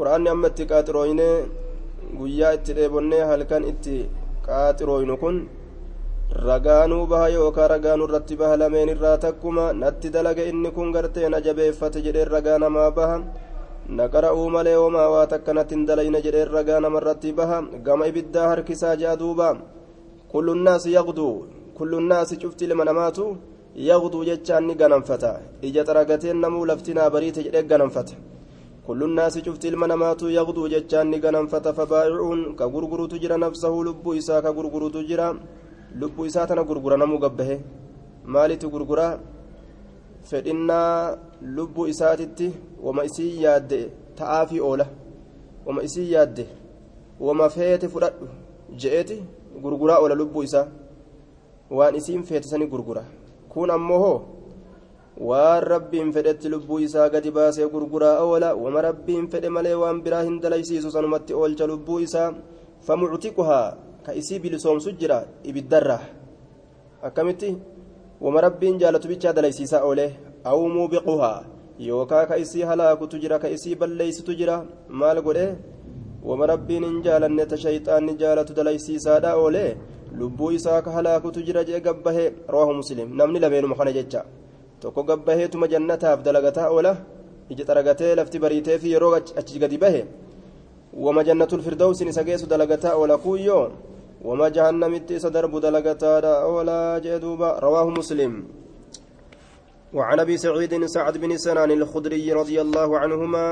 quraanni 0.00 0.28
amma 0.34 0.48
itti 0.52 0.64
qaaxirooyne 0.72 1.28
guyyaa 2.18 2.52
itti 2.58 2.72
dheebonne 2.78 3.18
halkan 3.30 3.64
itti 3.72 3.96
qaaxirooynu 4.46 5.16
kun 5.22 5.36
ragaanuu 6.48 7.04
baha 7.10 7.28
yookaa 7.36 7.68
ragaanu 7.74 8.04
irratti 8.08 8.34
baha 8.40 8.56
lameen 8.62 8.88
irraa 8.94 9.16
takkuma 9.24 9.64
natti 9.82 10.08
dalaga 10.14 10.42
inni 10.50 10.70
kun 10.76 10.92
gartee 10.94 11.28
na 11.28 11.40
jabeeffate 11.46 11.98
jedheen 12.06 12.28
ragaa 12.34 12.58
namaa 12.64 12.90
baha. 12.98 13.16
Naqara'uu 13.98 14.48
malee 14.54 14.76
homaa 14.82 15.08
waa 15.14 15.26
takka 15.32 15.52
natti 15.58 15.74
hin 15.74 15.86
dalayne 15.88 16.20
jedheen 16.26 16.50
ragaa 16.56 16.80
nama 16.84 16.98
irratti 17.00 17.32
baha. 17.38 17.58
Gama 17.86 18.06
ibiddaa 18.10 18.48
harkisaa 18.52 18.94
ja'a 19.02 19.16
duuba. 19.22 19.48
Kullunnaasi 20.32 20.92
yaqduu 20.98 21.34
kullunnaasi 21.78 22.36
cufti 22.42 22.64
ilma 22.68 22.84
namaatu 22.90 23.24
yaqduu 23.88 24.24
jechaan 24.28 24.64
ni 24.68 24.74
ganamfata 24.80 25.32
ija 25.68 25.82
xaragateen 25.88 26.38
namuu 26.44 26.64
laftinaa 26.70 27.10
bariite 27.14 27.40
jedhee 27.46 27.62
ganamfata. 27.72 28.14
كل 28.86 29.00
الناس 29.08 29.34
شفت 29.46 29.64
المنامات 29.72 30.22
يغدو 30.22 30.62
جتشان 30.72 31.14
غنمفة 31.24 31.66
فبائعون 31.78 32.40
كغرغر 32.58 33.00
تجرى 33.12 33.36
نفسه 33.46 33.74
لب 33.86 34.04
إساء 34.18 34.40
كغرغر 34.44 34.82
تجرى 34.96 35.28
لب 36.00 36.16
إساء 36.28 36.44
تنا 36.48 36.62
غرغر 36.68 36.92
نمو 37.02 37.16
قبه 37.24 37.50
مالي 38.32 38.56
تغرغر 38.62 39.00
فإن 40.30 40.70
لب 41.56 41.76
إساتتي 41.90 42.48
وما 42.84 43.04
إسي 43.04 43.26
ياد 43.44 43.70
تعافي 44.16 44.60
أولى 44.60 44.86
وما 45.66 45.84
إسي 45.84 46.10
ياد 46.10 46.38
وما 47.20 47.46
فيت 47.54 47.82
فرد 47.92 48.12
جئتي 48.80 49.18
غرغر 49.62 49.90
أولى 49.96 50.14
لب 50.20 50.34
إساء 50.46 50.66
وان 51.70 51.94
إسين 51.94 52.22
فيت 52.22 52.44
سني 52.44 52.64
غرغر 52.72 52.98
كون 53.52 53.70
أمه 53.70 54.04
waan 55.18 55.62
rabbiin 55.62 56.12
fedhetti 56.12 56.48
lubbuu 56.48 56.78
isaa 56.86 57.08
gadi 57.10 57.30
baasee 57.30 57.66
gurguraa 57.72 58.22
oola 58.22 58.54
wama 58.54 58.80
rabbiin 58.88 59.26
fedhe 59.32 59.48
malee 59.56 59.74
waan 59.82 60.02
biraa 60.04 60.22
hin 60.22 60.40
dalaysiisu 60.44 60.90
sanumatti 60.90 61.34
oolcha 61.34 61.66
lubbuu 61.66 61.98
isaa 62.06 62.32
famuctiquhaa 62.86 63.66
ka 64.06 64.12
isii 64.20 64.38
bilisoomsu 64.38 64.92
jira 65.00 65.18
ibiddarraa 65.50 66.00
akkamitti 67.08 67.50
wama 68.20 68.40
rabbiin 68.46 68.78
jaalatu 68.78 69.08
bichaa 69.12 69.32
dalaysiisaa 69.38 69.82
oole 69.88 70.06
aw 70.44 70.58
muubiquhaa 70.76 71.44
yookaa 71.88 72.24
ka 72.30 72.36
isii 72.44 72.62
halaakutu 72.70 73.18
jira 73.18 73.38
ka 73.42 73.48
isii 73.56 73.74
balleeysitu 73.80 74.34
jira 74.40 74.56
maal 74.88 75.22
godhe 75.26 75.46
wama 76.28 76.46
rabbiin 76.52 76.84
hin 76.84 76.98
jaalanne 77.06 77.46
ta 77.50 77.56
shayxaanni 77.64 78.14
jaalatu 78.22 78.54
dalaysiisaadha 78.58 79.36
oole 79.44 79.64
lubbuu 80.18 80.50
isaa 80.58 80.82
ka 80.82 80.90
halaakutu 80.96 81.42
jira 81.48 81.64
jee 81.64 81.80
gabbahe 81.86 82.24
rawaahu 82.52 82.74
muslim 82.80 83.16
namni 83.20 83.38
lameenuma 83.44 83.76
kana 83.80 83.92
jecha 83.98 84.24
tokko 84.80 85.02
gabbaheetuma 85.02 85.68
jannataaf 85.72 86.22
dalagataa 86.26 86.70
oola 86.74 86.92
ija 87.52 87.64
xaragatee 87.68 88.14
lafti 88.14 88.38
bariiteefi 88.38 88.92
yeroo 88.94 89.14
achi 89.40 89.58
gadi 89.62 89.78
bahe 89.78 90.02
wama 91.04 91.24
jannatul 91.28 91.62
firdawsin 91.66 92.08
isa 92.08 92.24
geessu 92.24 92.46
dalagataa 92.46 92.96
oola 93.00 93.16
kuyyoo 93.18 93.66
وما 94.24 94.48
جهنم 94.48 94.94
اتس 94.94 95.26
درب 95.26 95.54
دلقتا 95.64 96.44
ولا 96.44 96.98
جدوبا 97.04 97.50
رواه 97.66 97.86
مسلم 97.88 98.32
وعن 99.96 100.18
ابي 100.20 100.36
سعيد 100.36 100.72
سعد 100.86 101.14
بن 101.18 101.36
سنان 101.36 101.70
الخدري 101.70 102.32
رضي 102.32 102.60
الله 102.60 102.98
عنهما 102.98 103.46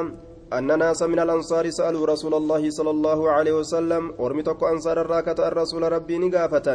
أن 0.52 0.78
ناس 0.78 1.02
من 1.02 1.18
الأنصار 1.18 1.70
سألوا 1.70 2.06
رسول 2.06 2.34
الله 2.34 2.70
صلى 2.70 2.90
الله 2.90 3.30
عليه 3.30 3.54
وسلم 3.60 4.02
ورمتك 4.18 4.60
أنصار 4.62 5.00
الراكة 5.00 5.48
الرسول 5.48 5.82
ربي 5.92 6.18
نقافة 6.18 6.68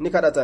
نكرة 0.00 0.38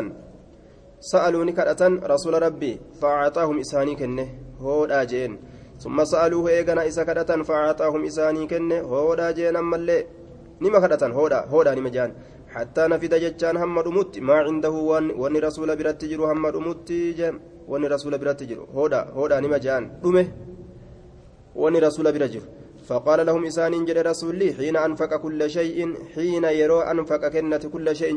سألوا 1.10 1.44
نكرة 1.44 1.82
رسول 2.12 2.42
ربي 2.42 2.80
فأعطاهم 3.00 3.58
إساني 3.58 3.94
كنه 4.00 4.28
هو 4.60 4.86
داجين 4.86 5.32
ثم 5.78 6.04
سألوه 6.04 6.48
إيغنا 6.50 6.86
إسا 6.88 7.04
كرة 7.04 7.42
فأعطاهم 7.48 8.04
إساني 8.04 8.46
كنه 8.46 8.80
هو 8.80 9.14
داجين 9.14 9.56
أما 9.56 9.76
اللي. 9.76 10.06
نما 10.62 10.78
كرة 10.80 11.02
هودا 11.18 11.40
هودا 11.52 11.74
نما 11.74 11.88
جان. 11.88 12.10
حتى 12.48 12.82
نفد 12.86 13.14
جتان 13.14 13.56
هم 13.56 13.80
دمت 13.80 14.18
ما 14.18 14.34
عنده 14.34 14.70
وان 14.70 15.10
وان 15.10 15.36
رسول 15.36 15.76
برات 15.76 16.04
جرو 16.04 16.24
هم 16.30 16.48
دمت 16.48 16.92
جم 16.92 17.40
وان 17.68 17.84
رسول 17.84 18.18
برات 18.18 18.42
جرو 18.42 18.64
هودا 18.74 19.00
هودا 19.16 19.40
نما 19.40 19.58
جان. 19.58 20.00
دمه 20.02 20.26
وان 21.60 21.76
رسول 21.76 22.12
برات 22.12 22.34
فقال 22.88 23.26
لهم 23.26 23.44
إسان 23.46 23.84
جل 23.84 24.06
رسولي 24.06 24.52
حين 24.52 24.76
أنفق 24.76 25.16
كل 25.24 25.50
شيء 25.50 25.78
حين 26.14 26.44
يرى 26.44 26.80
أنفق 26.90 27.28
كنة 27.28 27.64
كل 27.74 27.96
شيء 27.96 28.12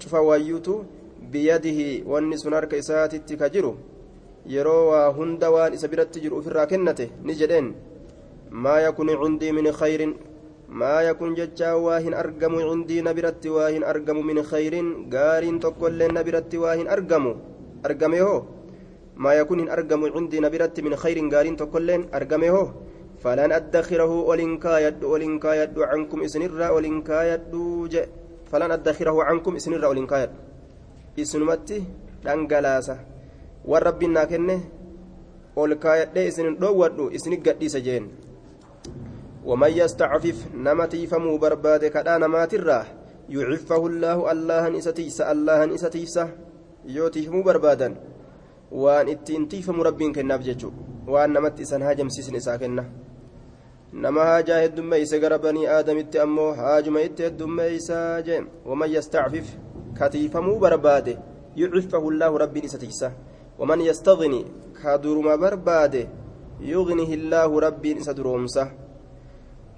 شفوايو 0.00 0.32
شفوان 0.32 0.64
شفوايوتو 0.64 0.76
بيده 1.32 1.80
وان 2.10 2.36
سنارك 2.36 2.72
إسات 2.74 3.12
تكجرو 3.28 3.72
يرى 4.46 4.80
هند 5.18 5.42
وان 5.44 5.72
إسبرت 5.76 6.18
جرو 6.24 6.40
في 6.44 6.48
الراكنة 6.52 7.00
نجدين 7.28 7.66
ما 8.64 8.76
يكون 8.86 9.08
عندي 9.20 9.52
من 9.52 9.66
خير 9.80 10.00
ما 10.68 10.94
يكون 11.08 11.30
ججا 11.34 11.72
واهن 11.72 12.14
أرقم 12.22 12.54
عندي 12.70 12.98
نبرت 13.08 13.44
واهن 13.46 13.82
أرقم 13.84 14.18
من 14.28 14.38
خير 14.42 14.74
قار 15.14 15.44
تقول 15.64 16.00
نبرت 16.16 16.52
واهن 16.62 16.86
أرقم 16.94 17.24
أرقمه 17.86 18.28
ما 19.24 19.32
يكون 19.40 19.60
أرقم 19.74 20.02
عندي 20.16 20.38
نبرت 20.46 20.76
من 20.86 20.94
خير 21.02 21.18
قار 21.32 21.46
تقول 21.62 21.88
أرقمه 22.18 22.56
فلن 23.22 23.50
أدخره 23.58 24.12
ولن 24.28 24.50
كايد 24.64 25.04
ولن 25.12 25.32
كايد 25.44 25.78
عنكم 25.90 26.18
إسنر 26.26 26.72
ولن 26.74 26.96
كايد 27.02 27.52
فلن 28.50 28.70
أدخره 28.70 29.24
عنكم 29.24 29.56
إسنر 29.56 29.84
ولن 29.86 30.06
كايد 30.06 30.30
إسنمتي 31.18 31.84
دنقلاسة 32.24 32.96
والرب 33.64 34.04
ناكنه 34.04 34.60
ol 35.56 35.74
kaayadhee 35.82 36.28
isin 36.30 36.56
dhoowwadhu 36.60 37.10
isini 37.10 37.36
gadhiisa 37.36 37.80
jeen 37.80 38.10
ومن 39.40 39.72
يستعفف 39.72 40.52
نمتي 40.54 41.06
فمو 41.06 41.38
برباد 41.38 41.84
كدا 41.86 42.18
نماتره 42.18 42.86
يعفه 43.28 43.86
الله 43.86 44.32
الله 44.32 44.78
إستيس 44.78 45.20
الله 45.20 45.74
إستيس 45.74 46.16
يوتي 46.84 47.22
فمو 47.26 47.42
بربادا 47.42 47.88
وان 48.72 49.08
اتنتي 49.08 49.62
فمو 49.62 49.82
ربين 49.82 50.12
كناف 50.12 50.40
ججو 50.44 50.70
وان 51.08 51.32
نمت 51.32 51.72
هاجم 51.72 52.08
سيسن 52.08 52.36
إساكنا 53.94 54.10
نما 54.10 54.22
هاجا 54.22 54.64
هدوم 54.64 54.92
إيسا 54.92 55.36
بني 55.36 55.78
آدم 55.78 55.98
اتأمو 55.98 56.50
هاجم 56.50 56.96
اتهدوم 56.96 57.60
إيسا 57.60 58.20
جيم 58.20 58.48
ومن 58.66 58.90
يستعفف 58.90 59.46
كتي 60.00 60.28
فمو 60.28 60.58
برباد 60.58 61.18
يعفه 61.56 62.08
الله 62.08 62.38
ربين 62.38 62.64
إستيس 62.64 63.04
ومن 63.58 63.80
يستغني 63.80 64.46
كادرما 64.82 65.36
برباد 65.36 66.08
يغنيه 66.60 67.14
الله 67.14 67.60
ربين 67.60 67.98
إسدرومسه 67.98 68.90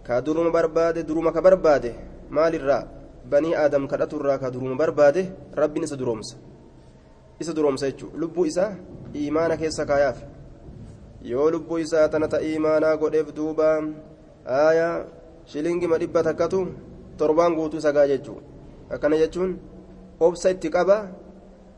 ka 0.02 0.20
duruma 0.20 0.50
barbaade 0.50 1.06
duruma 1.06 1.32
ka 1.32 1.40
barbaade 1.40 1.94
maalirraa 2.30 2.84
banii 3.30 3.54
aadam 3.54 3.86
kadhaturraa 3.86 4.38
ka 4.38 4.50
duruma 4.50 4.74
barbaade 4.74 5.30
rabbiin 5.54 5.84
isa 5.84 5.96
duroomsa 5.96 6.36
isa 7.38 7.52
duroomsa 7.54 7.90
jechuudha 7.90 8.18
lubbuu 8.18 8.46
isaa 8.46 8.74
imaana 9.14 9.56
keessa 9.56 9.86
kaayaaf 9.86 10.18
yoo 11.30 11.50
lubbuu 11.54 11.78
isaa 11.78 12.08
tana 12.08 12.28
ta 12.28 12.40
imaanaa 12.40 12.96
godheef 12.96 13.28
duuba 13.36 13.68
aayaa 14.46 15.04
shilingima 15.50 15.98
dhibba 16.02 16.22
takkatu 16.28 16.60
torbaan 17.18 17.54
guutuu 17.58 17.80
sagaa 17.86 18.06
jechuudha 18.12 18.42
akkana 18.94 19.16
jechuun 19.22 19.56
obsa 20.20 20.50
itti 20.54 20.68
qaba 20.76 20.96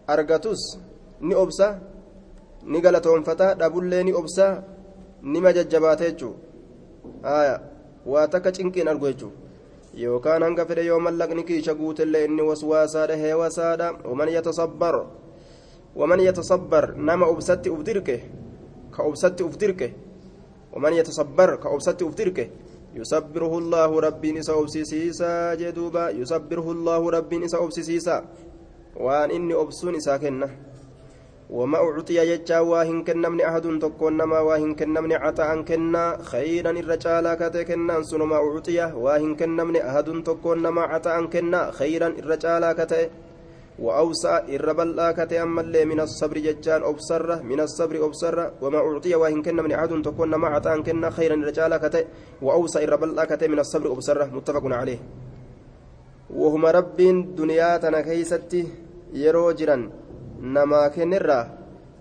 argatus 0.06 0.62
ni 1.20 1.34
obsa 1.44 1.66
ni 2.72 2.80
galatoonfata 2.80 3.54
dhabullee 3.60 4.02
ni 4.04 4.12
obsa 4.20 4.46
ni 5.22 5.40
majajjabaata 5.46 6.04
jechuudha 6.10 6.38
aayaa 7.36 7.60
waa 8.12 8.28
takka 8.28 8.52
cinqiin 8.52 8.88
argu 8.88 9.06
jechuudha. 9.12 9.44
yookaan 10.02 10.42
hanga 10.42 10.64
fedhe 10.66 10.84
yoo 10.86 11.00
mallaqni 11.06 11.42
kiisha 11.48 11.74
guutellee 11.80 12.24
inni 12.28 12.42
waswaasaadha 12.42 13.16
heewasaadha 13.22 13.88
waman 14.10 14.28
yatasabbar 14.36 14.96
waman 16.00 16.20
yatasabbar 16.28 16.84
nama 17.08 17.26
obsatti 17.34 17.70
uf 17.74 17.82
dirqe 17.88 18.16
ka 18.94 19.02
obsatti 19.02 19.42
uf 22.04 22.14
dirqe 22.16 22.44
yusabbiruhu 22.94 23.60
llaahu 23.70 24.00
rabbiin 24.00 24.36
isa 24.36 24.54
obsisiisaa 24.54 25.56
jee 25.56 25.72
duuba 25.74 26.10
yusabbiruhu 26.10 26.74
llaahu 26.74 27.10
rabbiin 27.10 27.42
isa 27.42 27.58
obsisiisaa 27.58 28.22
waan 29.06 29.30
inni 29.30 29.54
obsuun 29.54 29.94
isaa 30.02 30.18
kenna 30.18 30.48
وما 31.50 31.78
أعطي 31.78 32.16
يجا 32.16 32.58
واهن 32.60 33.04
كنمن 33.04 33.40
أحد 33.40 33.78
تكون 33.78 34.16
نما 34.16 34.40
واهن 34.40 34.74
كنمن 34.74 35.12
عطاء 35.12 35.62
كنا 35.62 36.18
خيرا 36.22 36.70
الرجال 36.70 37.34
كتي 37.34 37.64
كنا 37.64 38.02
سنما 38.02 38.36
أعطي 38.36 38.80
واهن 38.96 39.36
كنمن 39.36 39.76
أحد 39.76 40.08
تكون 40.24 40.62
نما 40.62 40.82
عطاء 40.82 41.24
كنا 41.26 41.70
خيرا 41.70 42.08
الرجال 42.20 42.72
كتي 42.72 43.02
وأوسع 43.78 44.46
كتي 45.18 45.42
أما 45.42 45.60
اللي 45.60 45.84
من 45.84 46.00
الصبر 46.00 46.38
ججان 46.38 46.82
أبصر 46.82 47.42
من 47.42 47.60
الصبر 47.60 48.04
أبصر 48.06 48.36
وما 48.62 48.78
أعطي 48.78 49.14
واهن 49.14 49.42
كنمن 49.42 49.72
أحد 49.72 50.02
تكون 50.02 50.30
نما 50.30 50.48
عطاء 50.48 50.80
كنا 50.80 51.10
خيرا 51.10 51.34
الرجال 51.34 51.76
كتي. 51.76 52.04
وأوسع 52.42 52.80
الربلا 52.86 53.24
كتي 53.24 53.48
من 53.48 53.58
الصبر 53.58 53.92
أبصر 53.92 54.18
متفق 54.36 54.64
عليه. 54.80 54.98
وهما 56.30 56.70
رب 56.70 56.96
دنيا 57.36 57.76
تنكيستي 57.82 58.62
يرو 59.12 59.50
جران 59.58 59.90
namaa 60.44 60.90
kennirraa 60.90 61.44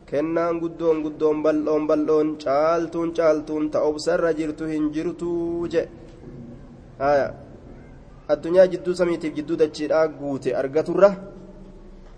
kennaan 0.09 0.59
guddoon 0.61 1.01
guddoon 1.03 1.43
bal'oon 1.43 1.87
bal'oon 1.87 2.29
caaltuun 2.43 3.13
caaltuun 3.17 3.69
ta 3.71 3.81
obsarra 3.89 4.33
jirtu 4.39 4.65
hin 4.71 4.89
jirtuu 4.95 5.67
je 5.73 5.83
haya 6.99 7.27
addunyaa 8.35 8.67
jidduu 8.73 8.95
samiitiif 8.99 9.35
jidduu 9.37 9.57
dachiidhaa 9.61 10.07
guute 10.19 10.55
argaturra 10.61 11.09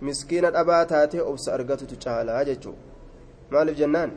miskiina 0.01 0.51
dhabaa 0.51 0.85
taatee 0.85 1.21
obsa 1.31 1.53
argatutu 1.53 1.95
caalaa 2.03 2.43
jechuu 2.45 2.75
maaliif 3.51 3.77
jennaan? 3.77 4.11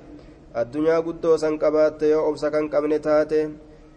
Addunyaa 0.55 1.03
guddoo 1.07 1.37
san 1.39 1.59
qabaatte 1.59 2.09
yoo 2.11 2.29
obsa 2.31 2.51
kan 2.51 2.69
qabne 2.73 2.99
taate 2.99 3.41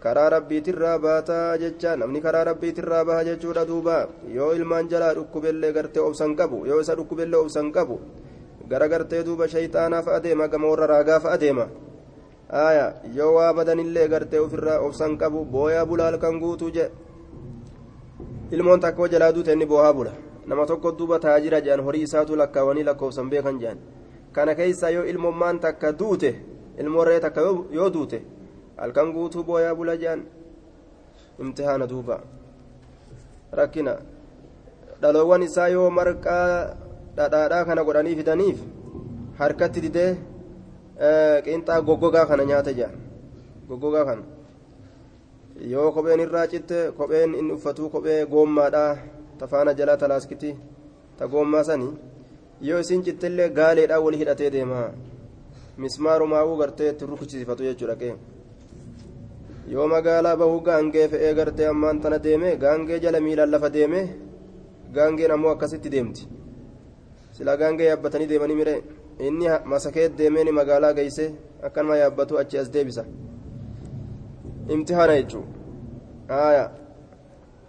karaa 0.03 0.29
rabbiitirraa 0.29 0.97
baataa 0.99 1.57
jecha 1.61 1.95
namni 1.95 2.21
karaa 2.21 2.43
rabbiitirraa 2.49 3.05
baha 3.05 3.23
jechuudha 3.29 3.65
duuba. 3.67 4.07
Yoo 4.35 4.51
ilmaan 4.53 4.89
jalaa 4.89 5.13
dhukkubellee 5.15 5.71
gartee 5.73 6.03
obsan 6.03 6.35
qabu 6.35 6.65
yoo 6.65 6.79
isa 6.81 6.95
dhukkubellee 6.95 7.39
obsan 7.39 7.71
qabu 7.71 7.99
gara 8.69 8.87
gartee 8.89 9.23
duuba 9.25 9.47
shayxaanaa 9.47 10.01
fa'a 10.03 10.19
deema 10.23 10.47
gama 10.47 10.67
warra 10.71 10.87
raagaa 10.87 11.19
fa'a 11.19 11.37
deema 11.39 11.65
yoo 13.15 13.33
waa 13.35 13.53
badanillee 13.53 14.07
gartee 14.07 14.39
ofirraa 14.39 14.79
obsan 14.87 15.17
qabu 15.17 15.45
booyaa 15.45 15.85
bulaa 15.85 16.05
halkan 16.11 16.39
guutuu 16.39 16.69
je 16.75 16.85
ilmoon 18.51 18.79
takka 18.79 19.07
jalaa 19.13 19.31
duute 19.35 19.51
inni 19.53 19.65
boohaa 19.65 19.93
bula 19.93 20.11
nama 20.47 20.65
tokko 20.65 20.91
duuba 20.99 21.19
taajira 21.19 21.61
jedhan 21.61 21.83
horii 21.85 22.03
isaatu 22.07 22.35
lakkaawanii 22.41 22.83
lakkoofsan 22.89 23.29
beekan 23.29 23.59
jedhan 23.61 23.77
kana 24.35 24.55
keessa 24.55 24.89
yoo 24.95 25.03
ilmommaan 25.11 25.59
takka 25.59 25.91
duute 25.99 26.31
ilmoorree 26.79 27.19
takka 27.25 27.41
yoo 27.77 27.89
duute 27.93 28.21
halkan 28.77 29.13
guutuu 29.13 29.43
booyaa 29.43 29.75
bula 29.75 29.95
jedhan 30.03 30.23
imtihaana 31.39 31.87
duuba 31.91 32.19
rakkina 33.59 33.93
dhaloowwan 35.01 35.43
isaa 35.43 35.67
yoo 35.75 35.89
marqaa 35.99 36.47
dhadhaadhaa 37.17 37.65
kana 37.69 37.83
godhanii 37.87 38.15
fidaniif 38.19 38.59
harkatti 39.39 39.81
didee 39.85 40.09
qinxaa 41.45 41.81
goggogaa 41.87 42.25
kana 42.25 42.43
nyaata 42.51 42.73
jedhan 42.79 42.99
goggogaa 43.69 44.05
kana 44.09 44.23
yoo 45.73 45.91
kopheen 45.95 46.19
irraa 46.25 46.47
citte 46.53 46.77
kopheen 46.97 47.35
inni 47.39 47.53
uffatu 47.57 47.89
kophee 47.95 48.19
goommaadhaa 48.33 48.91
tafaana 49.41 49.73
jalaa 49.79 49.97
talaaskiti 50.03 50.55
ta 51.17 51.27
goommaa 51.35 51.63
sani 51.69 51.87
yoo 52.69 52.79
isin 52.85 53.03
cittillee 53.05 53.49
gaaleedhaa 53.59 53.99
wal 54.05 54.17
hidhatee 54.23 54.49
deema 54.57 54.81
mismaarumaa'uu 55.85 56.57
gartee 56.63 56.89
itti 56.93 57.05
rukuchisiifatu 57.13 57.63
jechuudha 57.69 57.95
qee 58.01 58.15
yoo 59.73 59.87
magaalaa 59.93 60.35
bahuu 60.41 60.59
gaangee 60.67 61.07
fe'ee 61.13 61.33
gartee 61.39 61.67
ammaan 61.73 62.01
tana 62.03 62.17
deeme 62.25 62.49
gaangee 62.63 62.99
jala 63.05 63.19
miilaan 63.27 63.51
lafa 63.55 63.69
deeme 63.77 64.01
gaangeen 64.95 65.31
ammoo 65.35 65.51
akkasitti 65.55 65.89
deemti. 65.91 66.27
Silaa 67.35 67.57
gaangee 67.61 67.87
yaabbatanii 67.87 68.27
deemanii 68.31 68.55
mire 68.61 68.73
inni 69.27 69.45
masakeet 69.73 70.17
deemeeni 70.17 70.51
magaalaa 70.59 70.93
geeyse 70.97 71.25
akkanuma 71.69 71.97
yaabbatu 72.01 72.39
achi 72.41 72.57
as 72.57 72.71
deebisa. 72.73 73.05
Imtihaana 74.73 75.15
jechuu 75.19 75.43
aya 76.27 76.65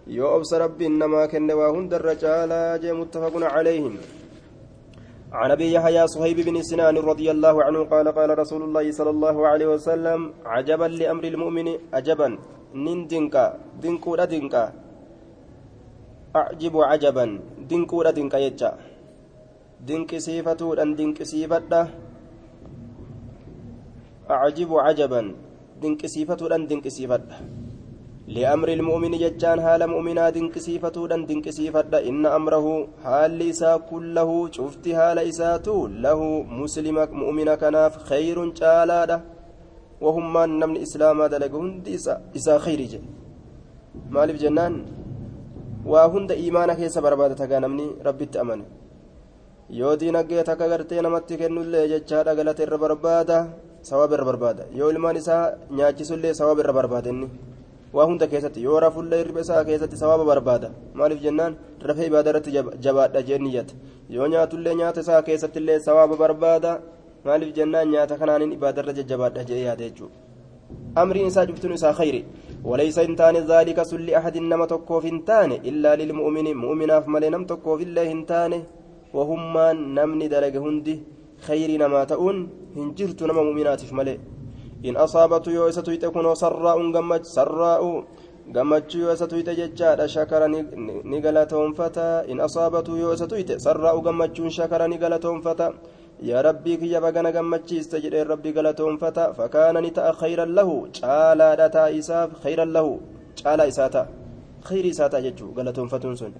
yoo 0.07 0.35
obsa 0.35 0.59
rabbiin 0.59 0.99
namaa 0.99 1.27
kenne 1.31 1.53
waa 1.55 1.71
hundarra 1.71 2.15
caalaa 2.15 2.77
jee 2.83 2.91
muttafaqun 2.91 3.47
calayhim 3.47 3.95
عن 5.33 5.49
أبي 5.51 5.73
يحيى 5.73 6.07
صهيب 6.07 6.45
بن 6.45 6.61
سنان 6.61 6.93
رضي 6.93 7.25
الله 7.25 7.55
عنه 7.65 7.79
قال 7.89 8.05
قال 8.13 8.29
رسول 8.37 8.69
الله 8.69 8.85
صلى 8.93 9.11
الله 9.17 9.37
عليه 9.47 9.67
وسلم 9.73 10.19
عجبا 10.45 10.87
لأمر 10.93 11.23
المؤمن 11.33 11.67
عجبا. 11.89 12.29
نين 12.77 12.99
دينكا 13.09 13.45
دينكودا 13.81 14.25
دينكا. 14.29 14.63
أعجب 16.35 16.75
عجبا. 16.77 17.25
دينكودا 17.65 18.11
دينكا 18.13 18.37
يجا. 18.45 18.71
دينك 19.81 20.11
سيفتو 20.21 20.77
ان 20.77 20.93
دينك 20.93 21.25
سيفدا 21.25 21.81
أعجب 24.29 24.69
عجبا. 24.85 25.21
دينك 25.81 26.01
سيفتو 26.05 26.45
ان 26.45 26.69
دينك 26.69 26.85
سيفدا 26.93 27.62
لأمر 28.35 28.67
المؤمن 28.77 29.13
ججان 29.23 29.57
حال 29.65 29.81
مؤمنا 29.93 30.25
دنكسيفتو 30.35 31.03
دنكسيفت 31.11 31.93
إن 32.09 32.23
أمره 32.37 32.67
حال 33.03 33.39
إساء 33.51 33.77
كله 33.91 34.29
شفت 34.57 34.85
حال 34.97 35.17
إساتو 35.31 35.77
له 36.05 36.19
مسلم 36.59 36.97
مؤمن 37.21 37.49
كناف 37.61 37.93
خير 38.09 38.37
جالادا 38.59 39.17
وهم 40.03 40.25
من 40.35 40.49
نمن 40.59 40.77
إسلام 40.85 41.19
دلقون 41.33 41.67
إساء 42.37 42.57
خير 42.65 42.81
جي 42.91 42.99
مالف 44.15 44.37
جنان. 44.43 44.75
وهند 45.91 46.31
إيمانك 46.41 46.79
يسا 46.85 46.99
بربادة 47.05 47.35
تغانمني 47.41 47.87
ربي 48.07 48.25
تأمن. 48.33 48.61
yoo 49.79 49.95
diinagdee 49.99 50.43
takka 50.49 50.67
gartee 50.71 51.01
namatti 51.05 51.37
kennullee 51.41 51.87
jechaadha 51.91 52.35
galata 52.37 52.63
irra 52.65 52.77
barbaada 52.83 53.37
sawaaba 53.89 54.13
irra 54.15 54.25
barbaada 54.29 54.63
yoo 54.79 54.89
ilmaan 54.93 55.17
isaa 55.21 55.43
nyaachisullee 55.77 56.33
sawaaba 56.39 56.61
irra 56.63 56.73
barbaada 56.79 57.09
inni 57.13 57.27
waa 57.93 58.05
hunda 58.09 58.27
keessatti 58.27 58.63
yoo 58.67 58.79
rafullee 58.85 59.19
hirriba 59.21 59.41
isaa 59.45 59.63
keessatti 59.69 59.97
sawaaba 60.01 60.25
barbaada 60.31 60.69
maaliif 60.99 61.21
jennaan 61.25 61.55
rafee 61.87 62.07
ibaada 62.11 62.29
irratti 62.31 62.51
jabaadha 62.85 63.21
jee 63.29 63.39
niyyata 63.45 63.73
yoo 64.15 64.27
nyaatullee 64.33 64.75
nyaata 64.81 65.01
isaa 65.05 65.21
keessattillee 65.27 65.79
sawaaba 65.87 66.15
barbaada 66.23 66.71
maaliif 67.25 67.55
jennaan 67.57 67.91
nyaata 67.95 68.19
kanaanin 68.21 68.55
ibaada 68.57 68.81
irra 68.83 68.93
jajjabaadha 68.99 69.43
jee 69.49 69.61
yaada 69.67 69.83
jechuudha 69.89 70.17
amriin 71.01 71.27
isaa 71.31 71.45
cuftuun 71.51 71.77
isaa 71.79 71.93
khayri 71.99 72.23
وليس 72.69 72.97
انتان 73.07 73.35
ذلك 73.51 73.77
سل 73.91 74.07
أحد 74.19 74.35
نما 74.51 74.65
تكوف 74.73 75.03
انتان 75.13 75.51
إلا 75.69 75.91
للمؤمن 75.99 76.47
مؤمنا 76.63 76.95
فمالي 77.03 77.29
نم 77.35 77.43
تكوف 77.51 77.79
الله 77.87 78.07
انتان 78.17 78.53
وهم 79.17 79.41
نمني 79.97 80.27
دلق 80.33 80.55
هندي 80.65 80.95
خير 81.47 81.69
نما 81.83 82.01
تؤون 82.11 82.37
هنجرت 82.77 83.19
نما 83.29 83.41
مؤمنات 83.47 83.81
فمالي 83.89 84.15
in 84.83 84.95
asaabatu 85.05 85.49
yoo 85.57 85.67
isa 85.71 85.81
tuyxe 85.87 86.09
kunoo 86.15 86.35
sarraa'uun 86.35 86.91
sarraa'u 87.35 87.89
gammachuu 88.55 89.01
yoo 89.05 89.13
isa 89.13 89.27
tuyxe 89.27 89.55
jechaadha 89.59 90.07
shakara 90.07 90.47
ni 90.47 91.21
galatoonfata 91.25 92.25
in 92.27 92.39
asaabatu 92.47 92.97
yoo 92.97 93.13
isa 93.13 93.27
tuyxe 93.27 93.59
sarraa'u 93.65 94.01
gammachuun 94.07 94.51
shakara 94.57 94.87
ni 94.87 94.97
galatoonfata 94.97 95.71
yaa 96.29 96.41
rabbii 96.41 96.77
kiyya 96.77 97.01
bagana 97.01 97.31
gammachiiste 97.31 98.01
jedheen 98.03 98.27
rabbii 98.27 98.53
galatoonfata 98.53 99.33
fakaana 99.39 99.81
ni 99.81 99.91
ta'a 99.91 100.11
khayran 100.21 100.51
lahu 100.57 100.75
caalaadha 100.99 101.69
ta'a 101.77 101.89
isaaf 102.01 102.29
khayran 102.43 102.71
lahu 102.77 102.99
caalaa 103.43 103.71
isaa 103.71 103.89
ta'a 103.95 104.07
khayri 104.67 104.89
isaa 104.95 105.09
ta'a 105.09 105.25
jechuu 105.27 105.55
galatoonfatuun 105.55 106.17
sun 106.17 106.33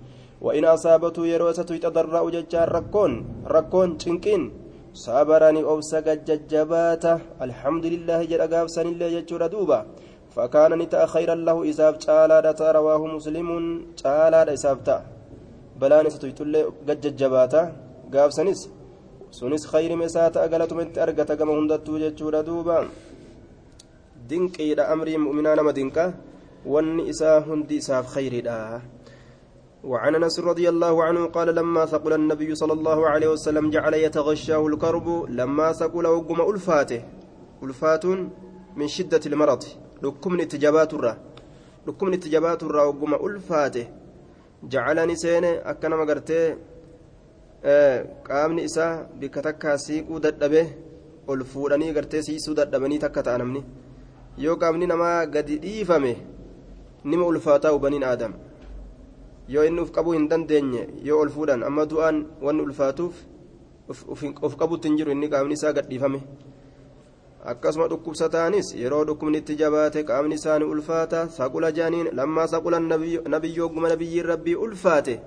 وإن 0.43 0.65
أصابته 0.65 1.23
يرو 1.33 1.47
ستويت 1.57 1.85
ضراء 1.95 2.25
ججار 2.35 2.67
ركون 2.77 3.11
ركون 3.47 3.89
تنكين 3.97 4.41
sabarani 4.93 5.65
obsa 5.65 6.01
gajjajjabaata 6.05 7.19
alhamdulillahi 7.45 8.29
jedha 8.31 8.47
gaafsan 8.47 8.87
illee 8.93 9.09
jechuudha 9.15 9.49
duuba 9.49 9.85
fakaana 10.35 10.75
ni 10.77 10.85
ta'a 10.85 11.07
khayran 11.13 11.41
lahu 11.47 11.65
isaaf 11.71 11.97
caalaadha 12.05 12.53
ta'a 12.59 12.73
rawaahu 12.77 13.09
muslimuun 13.17 13.65
caalaadha 14.01 14.53
isaaf 14.53 14.79
ta'a 14.87 15.01
balaan 15.81 16.05
isa 16.09 16.21
tuyxullee 16.23 16.69
gajjajjabaata 16.87 17.61
gaafsanis 18.13 18.69
sunis 19.37 19.65
khayri 19.71 19.97
isaata 20.09 20.45
agalatumatti 20.45 21.01
argata 21.05 21.33
gama 21.39 21.57
hundattuu 21.57 21.97
jechuudha 22.05 22.45
duuba 22.45 22.85
dinqiidha 24.29 24.89
amrii 24.93 25.17
mu'minaa 25.25 25.55
nama 25.57 25.73
dinqa 25.73 26.13
wanni 26.73 27.09
isaa 27.09 27.41
hundi 27.47 27.81
isaaf 27.81 28.13
khayriidha 28.13 28.57
وعن 29.83 30.15
أنس 30.15 30.39
رضي 30.39 30.69
الله 30.69 31.03
عنه 31.03 31.25
قال 31.25 31.55
لما 31.55 31.85
ثقل 31.85 32.13
النبي 32.13 32.55
صلى 32.55 32.73
الله 32.73 33.09
عليه 33.09 33.27
وسلم 33.27 33.69
جعل 33.69 33.93
يتغشاه 33.93 34.67
الكرب 34.67 35.07
لما 35.29 35.71
ثقل 35.71 36.07
وقم 36.07 36.39
ألفاته. 36.51 37.01
الفات 37.63 38.05
من 38.75 38.87
شدة 38.87 39.21
المرض. 39.25 39.63
لكم 40.03 40.39
اتجابات 40.39 40.93
الرا. 40.93 41.17
لكم 41.87 42.13
اتجابات 42.13 42.63
الرا 42.63 42.83
وقم 42.83 43.13
ألفاته. 43.27 43.87
جعلني 44.63 45.15
سين 45.15 45.45
اكنما 45.45 46.03
غرتي 46.03 46.55
qaamni 48.27 48.63
isaa 48.67 49.05
bikka 49.19 49.41
takkaa 49.41 49.77
siiquu 49.77 50.19
dadhabe 50.19 50.61
ol 51.27 51.43
fuudhanii 51.51 51.93
gartee 51.97 52.21
siisuu 52.27 52.55
dadhabanii 52.59 52.99
takka 52.99 53.23
ta'a 53.23 53.37
namni 53.37 53.61
yoo 54.45 54.55
qaamni 54.63 54.89
namaa 54.91 55.25
gadi 55.25 55.55
dhiifame 55.65 56.11
nima 57.05 57.25
ulfaataa 57.25 57.71
hubaniin 57.75 58.03
yoo 59.47 59.63
inni 59.65 59.81
uf 59.81 59.91
qabuu 59.91 60.13
hin 60.13 60.27
dandeenye 60.29 60.87
yoo 61.03 61.19
ol 61.21 61.29
fuudhan 61.29 61.63
amma 61.63 61.85
du'aan 61.85 62.25
wanni 62.41 62.61
ulfaatuuf 62.61 63.15
of 64.41 64.55
qabutti 64.57 64.87
hin 64.87 64.97
jiru 64.97 65.11
inni 65.11 65.29
qaamni 65.29 65.53
isaa 65.53 65.73
gadhiifame. 65.73 66.21
Akkasuma 67.45 67.87
dhukkubsataanis 67.87 68.75
yeroo 68.75 69.03
dhukkubni 69.05 69.37
itti 69.37 69.55
jabaate 69.55 70.03
qaamni 70.03 70.35
isaanii 70.35 70.65
ulfaata 70.73 71.27
saqula 71.29 71.71
jaaniin 71.71 72.09
lammaa 72.15 72.47
saqula 72.47 72.79
nabiyyoo 72.79 73.69
guma 73.69 73.89
nabiyyiin 73.89 74.25
rabbii 74.25 74.55
ulfaate 74.55 75.19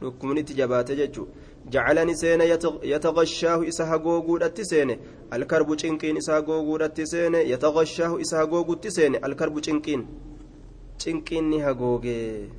dhukkubni 0.00 0.40
itti 0.40 0.54
jabaate 0.54 0.96
jechuudha 0.96 1.32
jacalani 1.70 2.16
seene 2.16 2.48
yataghashaahu 2.82 3.64
isa 3.64 3.86
hagooguudhatti 3.86 4.64
seene 4.64 4.98
alkarbu 5.30 5.76
cinqiin 5.76 6.16
isa 6.16 6.34
hagooguudhatti 6.34 7.06
seene 7.06 7.48
yataghashaahu 7.48 8.18
isa 8.18 8.36
hagoogutti 8.38 8.90
seene 8.90 9.18
alkarbu 9.18 9.60
cinqiin. 9.60 10.04
Cinqiin 10.98 11.48
ni 11.50 11.58
hagoogee 11.60 12.50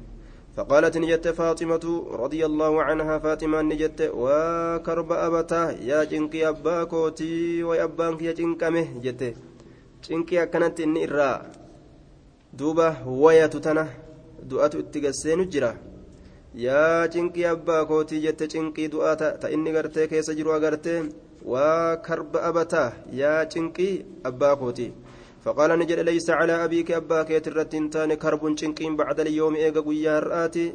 فقالت 0.55 0.97
نجت 0.97 1.27
فاطمة 1.27 1.85
رضي 2.11 2.45
الله 2.45 2.83
عنها 2.83 3.19
فاطمة 3.19 3.61
نجت 3.61 3.99
وكرب 4.15 5.11
أبته 5.11 5.71
يا 5.71 6.03
جنكي 6.03 6.47
أباكوتي 6.49 7.63
ويأبانك 7.63 8.21
يا 8.21 8.31
جنكمه. 8.31 8.87
جت. 9.03 9.35
جنكي 10.09 10.43
أكنت 10.43 10.79
إني 10.79 11.03
إرى 11.03 11.31
دوبة 12.53 13.07
ويا 13.07 13.47
تتنا 13.47 13.87
دؤات 14.43 14.75
اتقسين 14.75 15.49
جرا. 15.49 15.75
yaa 16.55 17.07
cinqii 17.11 17.45
abbaa 17.51 17.83
kootii 17.85 18.21
jette 18.25 18.45
cinqii 18.47 18.87
du'aa 18.91 19.15
ta 19.19 19.47
inni 19.55 19.73
gartee 19.75 20.07
keessa 20.11 20.35
jiru 20.37 20.53
agarte 20.55 20.93
waa 21.53 21.97
karba 22.05 22.39
abataa 22.49 22.95
yaa 25.46 25.50
cinqii 25.50 25.60
abbaa 25.60 25.64
kootii 25.64 25.70
فقال 25.70 25.70
نجد 25.78 25.98
ليس 25.98 26.30
على 26.30 26.54
أبيك 26.64 26.90
أباك 27.00 27.30
يترتين 27.30 27.90
تاني 27.90 28.16
كرب 28.16 28.42
شنقين 28.60 28.96
بعد 28.96 29.20
اليوم 29.20 29.54
إيغا 29.56 29.80
قويا 29.80 30.18
هرآتي 30.18 30.66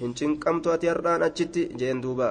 هن 0.00 0.10
شنقمت 0.16 0.66
أتي 0.66 0.90
هرآن 0.90 1.22
أجتي 1.22 1.62
جين 1.80 2.00
دوبا 2.00 2.30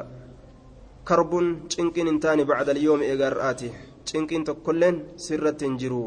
كرب 1.07 1.31
شنقين 1.69 2.19
تاني 2.19 2.43
بعد 2.43 2.67
اليوم 2.69 2.99
إيغا 3.01 3.27
هرآتي 3.27 3.69
شنقين 4.09 4.43
تكلن 4.49 4.95
سرة 5.25 5.49
تنجرو 5.61 6.05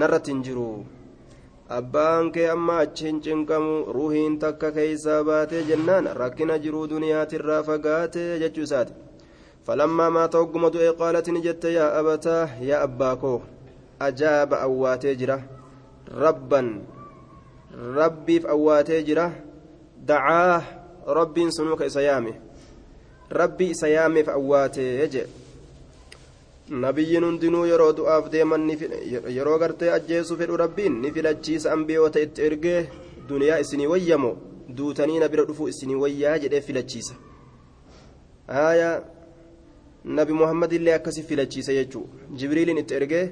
نرة 0.00 0.16
تنجرو 0.26 0.70
abbaan 1.78 2.32
kee 2.32 2.48
amma 2.48 2.74
achi 2.82 3.04
hin 3.06 3.18
cinqamu 3.24 3.92
ruuhiin 3.96 4.38
takka 4.42 4.68
keeysaa 4.76 5.20
baatee 5.28 5.62
jennaan 5.70 6.06
rakkina 6.20 6.56
jiruu 6.64 6.86
duniyaatirraa 6.92 7.60
fagaate 7.68 8.22
jechuu 8.42 8.64
isaati 8.68 8.94
falammaa 9.66 10.10
maata 10.16 10.40
hogguma 10.40 10.72
du'e 10.74 10.92
qaalati 11.00 11.30
ni 11.36 11.44
jette 11.46 11.68
yaa 11.78 11.90
abataa 12.00 12.42
yaa 12.70 12.80
abbaa 12.88 13.14
koo 13.22 13.38
ajaaba 13.99 14.61
awwaatee 14.61 15.15
jira 15.15 15.37
rabban 16.25 16.81
rabbiif 17.95 18.45
awwaatee 18.45 19.03
jira 19.03 19.31
dacaa 20.05 20.63
rabbiin 21.07 21.51
sunuu 21.51 21.75
ka 21.75 21.85
isa 21.85 22.01
yaame 22.01 22.33
rabbii 23.29 23.69
isa 23.75 23.87
yaameef 23.87 24.27
awwaatee 24.29 25.07
jee 25.07 25.27
nabiyyiin 26.69 27.23
hundinuu 27.25 27.65
yeroo 27.65 27.93
du'aaf 27.97 28.29
deeman 28.31 28.69
yeroo 29.37 29.57
gartee 29.59 29.91
ajjeesuu 29.97 30.37
fedhu 30.41 30.57
rabbiin 30.57 30.99
ni 31.01 31.11
filachiisa 31.11 31.71
ambiyoota 31.71 32.19
itti 32.25 32.41
ergee 32.47 32.89
duniyaa 33.29 33.59
isinii 33.63 33.87
wayyamo 33.93 34.31
duutanii 34.77 35.19
na 35.19 35.27
bira 35.29 35.45
dhufuu 35.49 35.67
isinii 35.67 35.95
wayyaa 36.03 36.37
jedhee 36.43 36.61
filachiisa 36.61 37.15
haaya 38.47 38.89
nabi 40.05 40.33
muhammadillee 40.33 40.93
akkasi 40.93 41.23
filachiisa 41.23 41.73
jechuu 41.73 42.05
jibriiliin 42.39 42.77
itti 42.77 42.93
ergee 42.99 43.25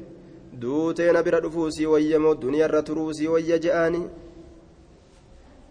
duutee 0.60 1.12
na 1.12 1.24
bira 1.24 1.40
dhufuu 1.40 1.72
sii 1.72 1.86
wayyamo 1.86 2.36
duniyaarra 2.36 2.82
turuu 2.84 3.14
sii 3.14 3.28
wayya 3.28 3.60
je'aani 3.60 4.02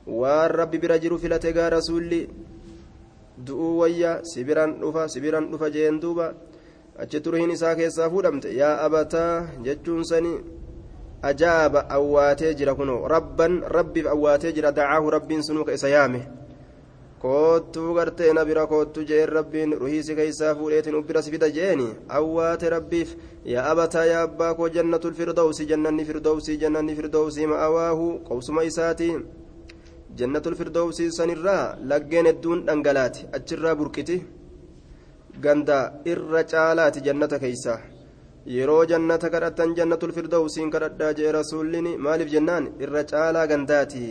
waan 0.07 0.51
rabbi 0.51 0.79
bira 0.79 0.99
jiru 0.99 1.19
filate 1.19 1.53
gaa 1.53 1.71
rasuulli 1.71 2.29
du'uu 3.47 3.79
wayya 3.79 4.21
sibiran 4.25 4.81
dhufa 4.81 5.09
sibiran 5.09 5.51
dhufa 5.51 5.71
jeen 5.71 6.01
duuba 6.01 6.35
achi 6.99 7.21
turiin 7.21 7.51
isaa 7.51 7.75
keessaa 7.75 8.11
fuudhamte 8.11 8.57
yaa 8.57 8.81
abataa 8.87 9.47
jechuun 9.63 10.05
sani 10.05 10.33
ajaaba 11.23 11.89
awwaatee 11.91 12.55
jira 12.55 12.75
kunoo 12.75 13.09
rabban 13.09 13.61
rabbiif 13.77 14.07
awwaatee 14.07 14.53
jira 14.53 14.73
dacaahu 14.73 15.11
rabbiin 15.11 15.43
sunuu 15.43 15.65
ka 15.65 15.73
isa 15.73 15.89
yaame 15.89 16.40
koottuu 17.23 17.95
gartee 17.95 18.33
na 18.33 18.45
bira 18.45 18.67
koottu 18.67 19.05
jeen 19.09 19.29
rabbiin 19.29 19.73
ruhiisi 19.81 20.15
keeysaa 20.19 20.55
fuudheetin 20.55 20.95
ubbira 21.01 21.23
si 21.23 21.31
fida 21.31 21.51
jeeni. 21.57 21.89
Awwaate 22.09 22.71
rabbiif 22.75 23.11
yaa 23.45 23.67
abataa 23.71 24.05
yaa 24.13 24.23
abbaa 24.29 24.55
koo 24.55 24.69
jannatul 24.77 25.15
firdawsi 25.19 25.67
jannanni 25.71 26.05
firdawsii 26.05 26.57
jannanni 26.63 26.97
firdawsii 26.99 27.47
ma'awaahu 27.53 28.07
qobsuma 28.29 28.65
isaati. 28.71 29.11
Jannatul 30.19 30.57
firdawsii 30.61 31.11
sanirraa 31.19 31.77
laggeen 31.91 32.27
hedduun 32.31 32.65
dhangalaati 32.67 33.27
achirraa 33.39 33.75
burqiti. 33.81 34.17
Ganda 35.45 35.79
irra 36.13 36.43
caalaati 36.53 37.01
jannata 37.07 37.39
keeysa 37.43 37.75
yeroo 38.47 38.85
jannata 38.91 39.31
kadhatan 39.35 39.75
jannatul 39.79 40.13
firdawsiin 40.17 40.71
kadhadhaa 40.71 41.13
jee 41.19 41.33
rasuullini 41.39 41.93
maaliif 41.99 42.33
jennaan? 42.33 42.71
Irra 42.81 43.05
caalaa 43.13 43.47
gandaati. 43.47 44.07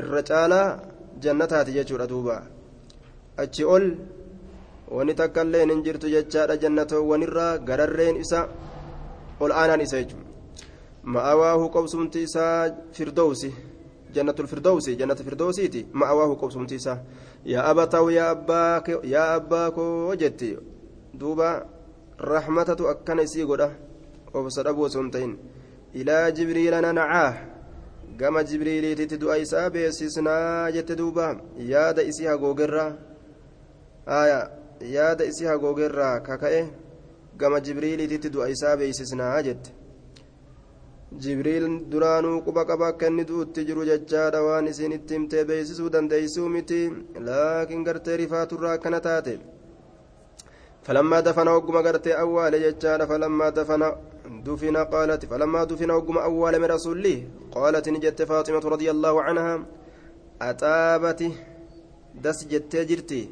Irra 0.00 0.22
caalaa 0.30 0.68
jannataati 1.20 1.72
jechuudha 1.72 2.06
duuba 2.06 2.42
achi 3.36 3.64
ol 3.64 3.84
wani 4.90 5.14
takkailleen 5.14 5.70
hin 5.70 5.82
jirtu 5.82 6.08
jechaadha 6.14 6.56
jannatoowwanirraa 6.56 7.58
gararreen 7.58 8.16
isa 8.16 8.48
ol 9.40 9.52
aanaan 9.52 9.80
isa 9.86 10.02
jechuudha 10.02 10.24
ma'awaahu 11.04 11.70
qobsumti 11.76 12.22
isaa 12.22 12.70
firdowsi 12.92 13.54
jannatul 14.14 14.46
firdowsi 14.46 14.96
jannata 14.96 15.24
firdowsiiti 15.24 15.86
ma'awaahu 15.92 16.36
qobsumti 16.42 16.74
isaa 16.80 16.98
yaa 17.44 17.64
abatahu 17.72 18.10
yaa 18.10 19.28
abbaa 19.34 19.70
koo 19.70 20.14
jetti 20.16 20.56
duuba 21.18 21.66
rahmatatu 22.18 22.88
akkana 22.88 23.22
isii 23.22 23.44
godha 23.44 23.70
obsa 24.34 24.62
dhabuu 24.62 24.86
osoo 24.88 25.02
hin 25.02 25.10
ta'in 25.10 25.34
ilaa 25.94 26.30
jibriila 26.30 26.80
nanacaa 26.80 27.53
gama 28.18 28.42
jibriiliititti 28.44 29.18
du'a 29.20 29.36
isaa 29.44 29.70
beeksisnaa 29.70 30.70
jette 30.76 30.96
duuba. 30.96 31.26
Yaada 31.72 32.02
isii 32.02 32.26
hagoogerraa 32.26 32.90
yaada 34.96 35.24
isii 35.24 35.46
hagoogerraa 35.52 36.20
kaka'e. 36.20 36.60
Gama 37.36 37.60
jibriiliititti 37.60 38.30
du'a 38.34 38.48
isaa 38.56 38.76
beeksisnaa 38.76 39.42
jette. 39.48 39.70
Jibriil 41.22 41.66
duraanuu 41.90 42.42
quba 42.46 42.64
qaba 42.68 42.86
akka 42.92 43.06
inni 43.06 43.24
du'utti 43.24 43.64
jiru 43.66 43.84
jechaadha 43.90 44.42
waan 44.46 44.66
isiin 44.66 44.92
itti 44.98 45.14
himtee 45.14 45.44
beeksisuu 45.50 45.90
dandeessuu 45.96 46.48
miti. 46.48 46.80
Laakiin 47.26 47.84
gartee 47.84 48.16
rifaaturraa 48.16 48.72
akkana 48.78 49.00
taate. 49.00 49.38
Falammaa 50.86 51.22
dafana 51.22 51.50
hogguma 51.50 51.82
gartee 51.82 52.14
awwaale 52.22 52.60
jechaadha. 52.66 53.06
Falammaa 53.06 53.50
dafana 53.50 53.92
دفن 54.24 54.76
قالت 54.76 55.24
فلما 55.26 55.64
دفن 55.64 55.90
وقم 55.90 56.18
أول 56.18 56.58
من 56.58 56.64
رسول 56.64 56.96
الله 56.98 57.16
قالت 57.52 57.88
نجت 57.88 58.22
فاطمة 58.22 58.64
رضي 58.74 58.90
الله 58.90 59.22
عنها 59.22 59.54
أتابت 60.42 61.20
دس 62.24 62.38
جت 62.50 62.76
جرتي 62.76 63.22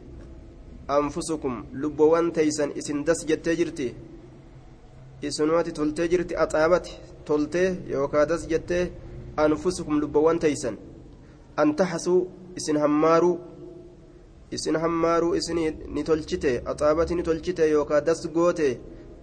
أنفسكم 0.91 1.65
لبوان 1.73 2.33
تيسن 2.33 2.71
إسن 2.79 3.05
دس 3.05 3.25
جت 3.25 3.49
جرتي 3.49 3.89
إسنوات 5.25 5.69
تلت 5.69 6.01
جرتي 6.01 6.43
أتابت 6.43 6.87
تلت 7.27 7.55
يوكا 7.87 8.25
دس 8.25 8.47
جت 8.47 8.91
أنفسكم 9.39 10.01
لبوان 10.01 10.39
تيسن. 10.39 10.77
أن 11.59 11.77
تحسوا 11.77 12.25
إسن 12.57 12.77
همارو 12.77 13.39
isin 14.53 14.77
hammaaruu 14.77 15.35
isinii 15.35 15.71
ni 15.95 16.05
tolchite 16.05 16.63
axaabati 16.71 17.15
ni 17.15 17.23
tolchite 17.23 17.71
yookaa 17.71 18.01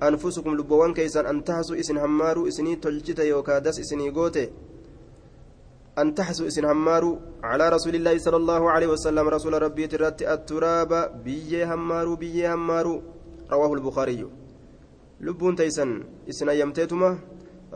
lubboowwan 0.01 0.93
keeysan 0.93 1.25
an 1.25 1.43
tahasu 1.43 1.75
isin 1.75 1.97
hammaaruu 1.97 2.47
isinii 2.47 2.77
tolchite 2.77 3.27
yookaa 3.27 3.59
das 3.59 3.79
isinii 3.79 4.11
goote 4.11 4.51
أن 6.01 6.15
تحسوا 6.15 6.47
إسن 6.47 6.65
همارو 6.71 7.11
على 7.43 7.65
رسول 7.75 7.93
الله 7.99 8.15
صلى 8.25 8.37
الله 8.41 8.61
عليه 8.73 8.87
وسلم 8.95 9.25
رسول 9.35 9.53
ربي 9.65 9.85
ترت 9.91 10.19
التراب 10.35 10.91
بيه 11.25 11.73
همارو 11.73 12.15
بيه 12.21 12.53
همارو 12.53 12.95
رواه 13.53 13.71
البخاري 13.77 14.21
لبون 15.25 15.53
تيسن 15.59 15.91
إسنا 16.29 16.53
يمتيتما 16.61 17.11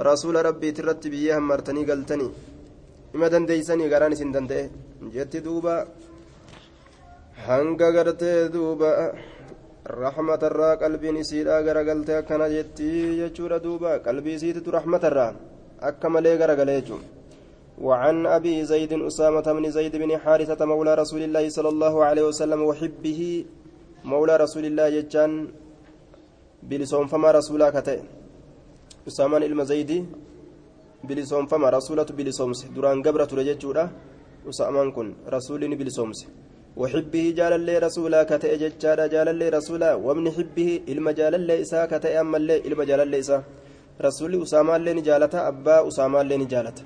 رسول 0.09 0.35
ربي 0.47 0.69
ترتب 0.77 1.11
بيها 1.11 1.39
مرتني 1.49 1.83
قلتني 1.89 2.29
ima 3.15 3.27
dandeeysanii 3.29 3.89
garaan 3.93 4.13
isin 4.15 4.31
danda'e 4.35 4.63
jetti 5.15 5.39
duuba 5.45 5.73
hanga 7.47 7.89
gartee 7.95 8.49
duuba 9.83 10.01
rahmatarraa 10.05 10.77
qalbiin 10.77 11.17
isiidhaa 11.23 11.61
garagaltee 11.63 12.17
akkana 12.17 12.49
jetti 12.49 13.17
jechuudha 13.21 13.59
duuba 13.59 13.99
qalbii 13.99 14.35
isiititu 14.35 14.71
rahmatarraa 14.71 15.33
akka 15.81 16.09
malee 16.09 16.37
garagalee 16.37 16.81
jechuudha 16.81 17.07
وعن 17.73 18.25
أبي 18.25 18.65
زيد 18.65 18.93
أسامة 18.93 19.41
بن 19.41 19.65
زيد 19.71 19.95
بن 19.95 20.11
حارثة 20.17 20.65
مولى 20.65 20.93
رسول 20.93 21.21
الله 21.25 21.49
صلى 21.49 21.69
الله 21.69 22.05
عليه 22.05 22.23
وسلم 22.29 22.61
وحبه 22.61 23.45
مولى 24.05 24.33
رسول 24.37 24.65
الله 24.65 24.87
يجان 24.87 25.31
بلسون 26.69 27.05
فما 27.09 27.29
رسولا 27.31 27.73
كتئ 27.73 27.99
أسامة 29.09 29.37
المزيدي 29.37 29.99
rasuulatu 31.71 32.13
bilisoomse 32.13 32.71
duraan 32.75 33.01
gabra 33.01 33.27
ture 33.27 33.43
jechuudha 33.43 33.89
usaamaan 34.47 34.91
kun 34.95 35.15
rasuulli 35.27 35.67
ni 35.67 35.75
bilisoomse 35.75 36.27
وحبه 36.81 37.25
جال 37.37 37.53
الله 37.59 37.75
رسولا 37.87 38.19
كتئ 38.31 38.51
ججادا 38.61 39.05
جال 39.13 39.27
الله 39.33 39.47
رسولا 39.57 39.89
ومن 40.05 40.25
حبه 40.35 40.69
إلما 40.91 41.11
جال 41.19 41.33
الله 41.39 41.55
إسا 41.63 41.79
كتئ 41.91 42.13
أما 42.23 42.37
الله 42.41 42.57
إلما 42.67 42.83
جال 42.89 43.01
الله 43.05 43.19
إسا. 43.23 43.37
رسول 44.07 44.31
أسامة 44.43 44.73
الله 44.77 44.91
نجالته 44.99 45.39
أبا 45.49 45.75
أسامة 45.89 46.17
الله 46.23 46.35
نجالته. 46.43 46.83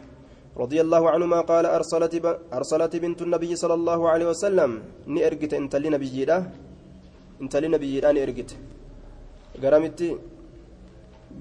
رضي 0.63 0.80
الله 0.86 1.04
عنهما 1.13 1.39
قال 1.52 1.65
أرسلت 1.78 2.13
ب... 2.23 2.26
أرسلت 2.58 2.93
بنت 3.04 3.19
النبي 3.26 3.52
صلى 3.62 3.76
الله 3.80 4.00
عليه 4.12 4.28
وسلم. 4.32 4.71
نيرجت 5.15 5.54
انت 5.62 5.73
لنبي 5.84 6.08
جيدا. 6.15 6.38
انت 7.41 7.54
لنبي 7.63 7.88
جيدا 7.93 8.10
نيرجت 8.17 8.52
قرمتي 9.63 10.10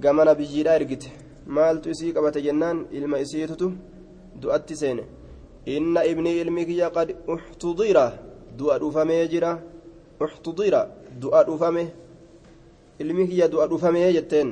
قام 0.03 0.19
نبي 0.29 0.45
جيدا 0.53 0.75
maaltu 1.47 1.91
isii 1.95 2.13
qabate 2.13 2.41
jennaan 2.47 2.79
ilma 2.99 3.19
isiitutu 3.25 3.67
du'atti 4.43 4.75
seene 4.81 5.05
inna 5.75 6.01
ibnii 6.13 6.41
ilmi 6.43 6.63
kiyya 6.69 6.89
qad 6.97 7.09
uxtudira 7.33 8.07
du'a 8.59 8.77
dhufamee 8.83 9.25
jira 9.33 9.51
uxtudira 10.25 10.81
du'a 11.23 11.41
dhufame 11.49 11.85
ilmi 13.03 13.25
kiyya 13.29 13.47
du'a 13.53 13.67
dhufamee 13.71 14.13
jetteen 14.17 14.49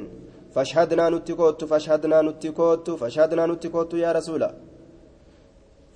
fashhadnaa 0.55 1.11
nutti 1.15 1.33
koottu 1.41 1.65
fashhadnaa 1.73 2.23
nutti 2.29 2.49
koottu 2.59 2.93
fashhadnaa 3.03 3.47
nutti 3.51 3.69
koottu 3.75 3.97
yaa 4.05 4.15
rasuula 4.21 4.51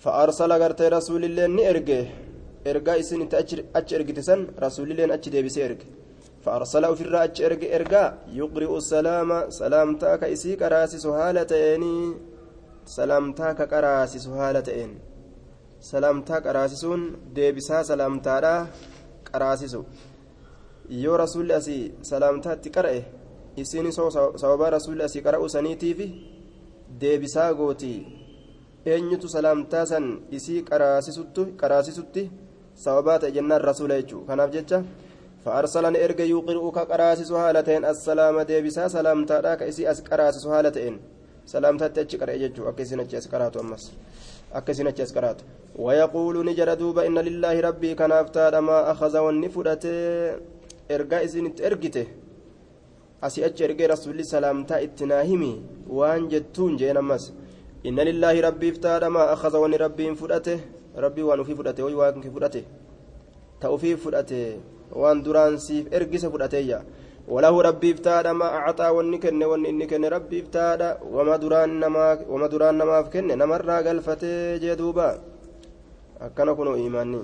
فأرسل 0.04 0.52
غرتي 0.62 0.88
رسول 0.88 1.22
الله 1.24 1.46
ني 1.56 1.62
إرجع 1.70 2.00
إرجع 2.70 2.94
إسن 3.02 3.20
أتش 3.78 3.94
إرجع 3.94 4.20
سن 4.28 4.40
رسول 4.64 4.88
الله 4.90 5.14
أتش 5.14 5.28
ديبس 5.34 5.58
إرجع 5.66 5.88
فأرسل 6.44 6.84
في 6.96 7.02
الرأج 7.06 7.42
إرجع 7.42 7.68
إرجع 7.76 8.04
يقرئ 8.40 8.72
السلام 8.82 9.30
سلامتك 9.60 10.22
إسي 10.34 10.56
كراسي 10.60 10.98
سهالتين 11.04 11.84
سلامتك 12.98 13.58
كراسي 13.70 14.18
سهالتين 14.26 14.90
سلامتك 15.79 16.43
كراسيسون 16.43 17.01
ديبسا 17.35 17.83
سلامتارا 17.83 18.67
كراسيسو 19.27 19.83
yoo 20.89 21.17
rasuulli 21.17 21.53
asii 21.53 21.93
salaamtaatti 22.01 22.69
qara'e 22.75 23.05
isiin 23.61 23.91
sababa 24.41 24.69
rasuulli 24.69 25.03
asii 25.03 25.21
qara'u 25.27 25.49
saniitiifi 25.49 26.07
deebisaa 27.01 27.53
gootii 27.53 27.99
eenyutu 28.85 29.29
salaamtaa 29.35 29.85
san 29.85 30.07
isii 30.37 30.65
qaraasisutti 31.61 32.31
sababaa 32.83 33.19
ta'e 33.19 33.31
jennaan 33.37 33.61
rasuula 33.61 34.01
jechuu 34.01 34.25
kanaaf 34.29 34.51
jecha 34.57 34.83
فأرسلن 35.45 35.95
إرجع 35.95 36.23
يقرؤك 36.23 36.77
قراسس 36.91 37.31
هالتين 37.31 37.85
السلام 37.85 38.41
ديبسا 38.41 38.87
سلامتا 38.87 39.55
ka 39.59 39.65
isii 39.65 39.87
as 39.87 39.99
qaraasisu 40.03 40.49
haala 40.49 40.71
ta'een 40.71 40.99
salaamtaatti 41.45 41.99
achi 41.99 42.17
qara'e 42.17 42.39
jechuu 42.39 42.67
akka 42.67 42.83
isin 42.83 42.99
achi 44.54 44.56
as 44.56 44.56
qaraatu 44.56 44.56
ammas 44.56 44.56
akka 44.56 44.72
isin 44.72 44.86
achi 44.86 45.02
as 45.02 45.12
qaraatu 45.12 45.44
wayaquulu 45.76 46.44
ni 46.44 46.54
jara 46.54 46.76
duuba 46.76 47.06
inna 47.06 47.22
lillaahi 47.22 47.60
rabbii 47.60 47.94
kanaaf 47.94 48.30
taadha 48.30 48.62
maa 48.62 48.86
akaza 48.86 49.22
wanni 49.22 49.48
fudhatee 49.48 50.34
ergaa 50.88 51.22
isinitti 51.22 51.62
ergite 51.62 52.08
asii 53.22 53.44
achi 53.44 53.64
ergee 53.64 53.86
rasuulli 53.86 54.24
salaamtaa 54.24 54.80
itti 54.80 55.06
naa 55.06 55.22
himi 55.22 55.62
waan 55.88 56.28
jettuun 56.28 56.76
jeen 56.76 56.96
ammas 56.96 57.32
inna 57.82 58.04
lillaahi 58.04 58.40
rabbiif 58.40 58.80
taadha 58.80 59.10
maa 59.10 59.30
akaza 59.30 59.58
wanni 59.58 59.76
rabbiin 59.76 60.16
fudhate 60.16 60.60
rabbii 60.96 61.22
waan 61.22 61.40
ufii 61.40 61.54
fudhate 61.54 61.82
way 61.82 61.94
waan 61.94 62.22
fudhate 62.22 62.64
ta 63.60 63.70
ufii 63.70 63.96
fudhate 63.96 64.58
waan 64.92 65.22
duraan 65.22 65.58
siif 65.58 65.92
ergise 65.92 66.30
fudhateeyya 66.30 66.82
rabbiif 67.28 68.00
taadha 68.00 68.34
ma 68.34 68.46
acxaa 68.68 68.92
wanni 68.92 69.18
kenne 69.18 69.44
wanni 69.44 69.68
inni 69.68 69.86
kenne 69.86 70.08
rabbiif 70.08 70.50
taadha 70.50 70.98
wama 71.02 71.38
duraan 71.38 72.76
namaaf 72.80 73.10
kenne 73.12 73.36
namarraa 73.36 73.82
galfatee 73.82 74.58
jee 74.62 74.76
duuba 74.76 75.18
akkana 76.20 76.54
kunoo 76.54 76.76
iimaanni 76.76 77.20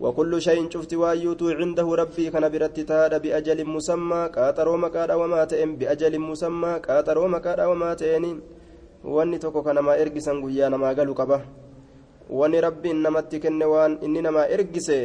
وكل 0.00 0.32
شيء 0.42 0.70
شفت 0.70 0.94
وايوت 0.94 1.42
عنده 1.58 1.88
ربي 2.02 2.30
كان 2.30 2.44
برت 2.52 2.80
تاد 2.90 3.12
بأجل 3.22 3.58
مسمى 3.66 4.20
قاترو 4.36 4.76
مكادا 4.84 5.14
وما 5.14 5.44
تئن 5.50 5.70
بأجل 5.78 6.14
مسمى 6.18 6.72
قاترو 6.86 7.26
مكادا 7.34 7.66
وما 7.66 7.90
تئن 7.98 8.24
واني 9.04 9.38
توكو 9.42 9.62
كان 9.66 9.78
ما 9.82 9.98
إرجسن 10.02 10.36
قيا 10.44 10.68
نما 10.72 10.88
قالوا 10.96 11.18
كبه 11.18 11.40
واني 12.30 12.58
ربي 12.66 12.90
إنما 12.94 13.20
تكن 13.30 13.62
وان 13.62 13.92
إني 14.04 14.20
نما 14.26 14.42
إرجسه 14.54 15.02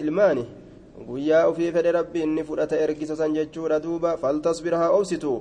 ilmaan 0.00 0.38
guyyaa 1.08 1.46
ofii 1.50 1.70
fedhe 1.76 1.92
rabbi 1.98 2.20
inni 2.26 2.42
fudhata 2.48 2.80
ergisa 2.84 3.16
san 3.20 3.34
jechuudha 3.38 3.80
duuba 3.84 4.10
faltasbir 4.22 4.74
haa 4.80 4.90
obsitu 4.98 5.32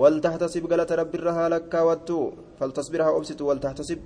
waltahtasib 0.00 0.64
galata 0.72 0.96
rabbirra 1.00 1.32
haa 1.38 1.48
lakkaawattu 1.54 2.18
faltasbir 2.58 3.02
haa 3.06 3.14
obsitu 3.18 3.46
waltahtasib 3.50 4.00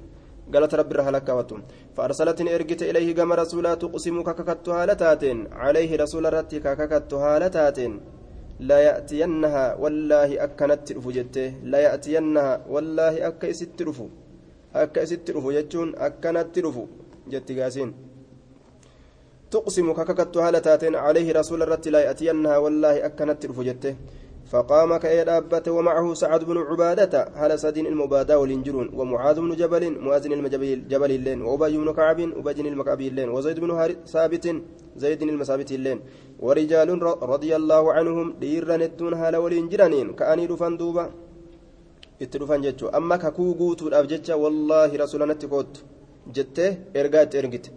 galata 0.54 0.76
rabbirra 0.80 1.04
haa 1.06 1.14
lakkaawattu 1.16 1.56
faarsalatin 1.96 2.48
ergite 2.56 2.84
ilayhi 2.90 3.14
gama 3.20 3.36
rasuulaa 3.42 3.76
tuqsimu 3.82 4.22
kakakattu 4.28 4.70
haala 4.76 4.94
taateen 5.02 5.40
calayhi 5.60 6.00
rasuula 6.02 6.28
irratti 6.32 6.60
kakakattu 6.66 7.22
haala 7.24 7.50
taateen 7.56 7.94
akkanatti 10.46 10.94
dhufu 10.96 11.12
jette 11.18 11.44
laya'tiyannaha 11.72 12.54
wallaahi 12.74 13.22
akka 13.30 13.46
isitti 13.54 13.84
dhufu 13.88 14.06
akka 14.82 15.02
isitti 15.06 15.32
dhufu 15.36 15.52
jechuun 15.58 15.94
akkanatti 16.08 16.60
dhufu 16.66 16.84
jetti 17.32 17.54
gaasiin 17.54 17.90
tuqsimu 17.90 17.90
kakakattu 17.90 18.11
haala 20.40 20.60
taateen 20.60 20.94
calayhi 20.94 21.32
rasuula 21.32 21.64
irratti 21.66 21.90
laa 21.90 22.04
ya'tiyannaha 22.08 22.60
wallaahi 22.64 23.02
akkanatti 23.08 23.48
dhufu 23.48 23.64
jette 23.64 23.96
فقام 24.52 24.96
كأي 24.96 25.24
دابته 25.24 25.72
ومعه 25.72 26.14
سعد 26.14 26.44
بن 26.44 26.58
عبادة 26.58 27.14
هل 27.34 27.58
سدين 27.58 27.86
المبادة 27.86 28.38
والإنجرون 28.40 28.90
ومعاذ 28.98 29.36
بن 29.40 29.56
جبل 29.56 29.84
مؤذن 30.00 30.32
الجبل 30.32 31.10
اللين 31.10 31.42
وأبي 31.42 31.76
بن 31.78 31.92
كعب 31.92 32.20
أبي 32.20 32.60
المكعبي 32.60 33.08
اللين 33.08 33.28
وزيد 33.28 33.60
بن 33.60 33.70
ثابت 34.06 34.46
زيد 34.96 35.22
المثابت 35.22 35.72
اللين. 35.72 35.98
ورجال 36.40 36.88
رضي 37.32 37.56
الله 37.56 37.92
عنهم 37.92 38.26
ديرن 38.40 38.82
الدون 38.82 39.14
هل 39.14 39.36
والإنجرانين 39.36 40.12
كأني 40.18 40.46
رفان 40.46 40.76
دوبا. 40.76 41.04
kakuu 43.18 43.54
guutuudhaaf 43.54 44.06
jecha 44.06 44.36
wallaahi 44.36 44.96
rasuula 44.96 45.26
natti 45.26 45.46
koottu 45.52 45.80
jettee 46.36 46.70
ergaa 46.94 47.22
itti 47.26 47.36
ergite 47.36 47.70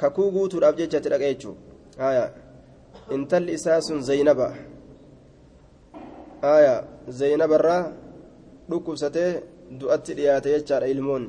kakuu 0.00 0.30
guutuudhaaf 0.34 0.76
jecha 0.80 0.98
itti 0.98 1.10
dhaqa 1.12 1.26
jechuun 1.32 1.56
haya 2.02 2.24
intalli 3.14 3.52
isaa 3.58 3.80
sun 3.86 4.00
zaynaba 4.08 4.48
zaynabarraa 7.20 7.82
dhukkubsatee 8.70 9.30
du'atti 9.80 10.14
dhiyaate 10.18 10.48
jechaadha 10.56 10.86
ilmoon 10.94 11.24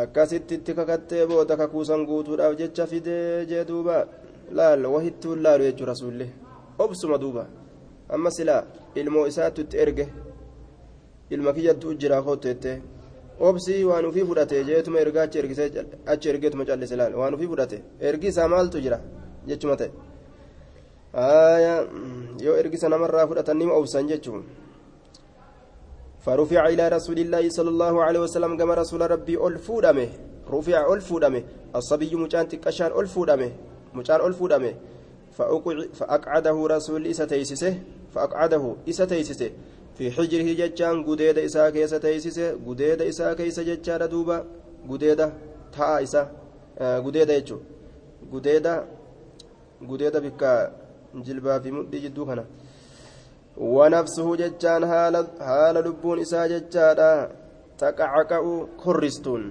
akkasitti 0.00 0.54
itti 0.58 0.74
kakattee 0.78 1.26
booda 1.30 1.56
kakuusan 1.60 2.02
guutuudhaaf 2.08 2.54
jecha 2.60 2.86
fidee 2.92 3.46
jee 3.50 3.64
duuba 3.70 3.96
laal 4.58 4.84
wahittuun 4.94 5.42
laalu 5.44 5.64
jechuun 5.68 5.88
rasuulli 5.92 6.26
obsuma 6.84 7.18
duuba 7.22 7.44
amma 8.14 8.30
silaa 8.36 8.62
ilmoo 9.00 9.26
isaattu 9.30 9.60
itti 9.64 9.76
erge 9.84 10.06
ilma 11.34 11.52
kiyyattu 11.56 11.94
jira 12.00 12.22
koottette 12.26 12.72
obsii 13.48 13.84
waan 13.90 14.04
ufii 14.10 14.24
fudhate 14.30 14.64
jeetuma 14.68 14.98
ergaa 15.04 15.24
achi 15.28 15.38
ergisee 15.42 15.68
achi 16.12 16.28
ergeetuma 16.32 16.64
callise 16.68 16.96
laal 17.00 17.14
waan 17.20 17.34
ufii 17.34 17.50
fudhate 17.52 17.78
ergi 18.08 18.26
isaa 18.32 18.48
maaltu 18.54 18.80
jira 18.84 18.98
jechuma 19.48 19.76
ta'e 19.80 19.90
yoo 22.46 22.56
ergisa 22.62 22.88
namarraa 22.88 23.26
fudhatan 23.26 23.56
nima 23.58 23.74
obsan 23.74 24.08
jechuun 24.08 24.44
فرفع 26.20 26.68
إلى 26.68 26.88
رسول 26.88 27.18
الله 27.18 27.48
صلى 27.48 27.68
الله 27.68 27.94
عليه 28.04 28.20
وسلم 28.20 28.52
كما 28.60 28.74
رسول 28.74 29.10
ربي 29.10 29.40
ألفو 29.46 29.80
دمه 29.80 30.08
رفع 30.52 30.92
ألفو 30.94 31.18
دمه 31.18 31.42
الصبي 31.76 32.12
مجان 32.14 32.48
تكشان 32.48 32.92
ألفو 33.00 33.24
دمه 33.24 33.50
مجان 33.94 34.20
ألفو 34.20 34.46
دمه 34.52 34.74
فأقعده 35.92 36.56
رسول 36.76 37.06
إسا 37.06 37.24
تيسسه 37.24 37.74
فأقعده 38.14 38.64
إسا 38.88 39.04
تيسسه 39.04 39.50
fi 40.00 40.10
xijrihi 40.16 40.52
jechaan 40.60 41.04
gudeeda 41.08 41.40
isaa 41.48 41.70
keessa 41.76 41.98
teeysise 42.04 42.44
gudeeda 42.66 43.04
isaa 43.12 43.32
keessa 43.38 43.64
jechaadha 43.70 44.06
duuba 44.12 44.36
gudeeda 44.90 45.26
ta'a 45.76 45.96
isa 46.06 46.22
gudeeda 47.04 47.32
jechuun 47.38 47.62
gudeeda 48.32 48.72
gudeeda 49.88 50.20
bikka 50.26 50.50
jilbaa 51.26 51.58
fi 51.60 51.70
mudhii 51.76 52.00
jidduu 52.04 52.26
kana. 52.26 52.44
Wanabsuhu 53.76 54.36
jechaan 54.42 54.84
haala 55.48 55.80
lubbuun 55.86 56.18
isaa 56.24 56.46
jechaadha 56.52 57.10
taqacaqa'u 57.80 58.52
korristuun. 58.82 59.44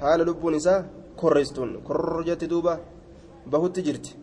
Haala 0.00 0.24
lubbuun 0.28 0.54
isaa 0.60 0.84
korristuun. 1.20 1.70
Korroo 1.88 2.22
jetti 2.28 2.50
duuba 2.52 2.74
bahutti 3.52 3.86
jirti. 3.86 4.16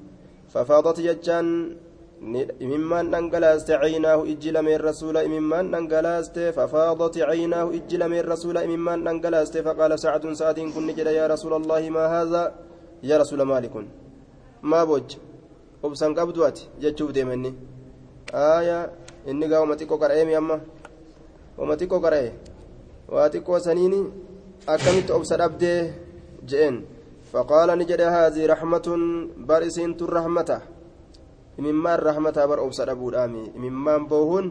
Fafaadoti 0.54 1.08
jechaan 1.08 1.48
imimmaan 2.22 3.12
dhangalaaste 3.12 3.74
fafaadat 6.56 7.14
caynaahu 7.14 7.72
ijji 7.74 7.98
lameen 7.98 8.26
rasuula 8.26 8.64
imimmaan 8.64 9.04
dhangalaaste 9.04 9.64
faqaala 9.64 9.98
sacdun 9.98 10.36
sa'atiin 10.36 10.74
kun 10.74 10.88
ni 10.88 10.94
jedha 10.94 11.12
yaa 11.12 11.28
rasuula 11.28 11.56
allaahi 11.56 11.90
maa 11.90 12.08
haadhaa 12.08 12.52
yaa 13.04 13.18
rasuula 13.18 13.46
maali 13.46 13.70
kun 13.70 13.88
maa 14.62 14.86
bojja 14.86 15.18
obsan 15.84 16.16
qabdu 16.16 16.46
ati 16.46 16.70
jechuuf 16.80 17.12
deemenni 17.14 17.56
aaya 18.34 18.90
inni 19.28 19.48
gaa 19.48 19.60
wama 19.60 19.76
xiqqoo 19.76 19.98
qara'eemi 20.04 20.36
amma 20.36 20.60
wama 21.58 21.76
xiqqoo 21.80 22.00
qara'e 22.06 22.32
waa 23.14 23.30
xiqqoo 23.30 23.60
saniini 23.60 24.00
akkamitti 24.68 25.12
obsa 25.12 25.38
dhabdee 25.38 25.94
je'een 26.50 26.76
faqaala 27.32 27.76
ni 27.76 27.86
jedhe 27.86 28.08
haadhii 28.16 28.48
raxmatun 28.48 29.02
bar 29.48 29.64
isiintu 29.64 30.08
rahmata 30.08 30.75
imimmaan 31.60 32.00
rahmataa 32.00 32.48
bar 32.48 32.60
obsa 32.60 32.86
dhabuudhaami 32.90 33.52
imimmaan 33.56 34.08
boohuun 34.12 34.48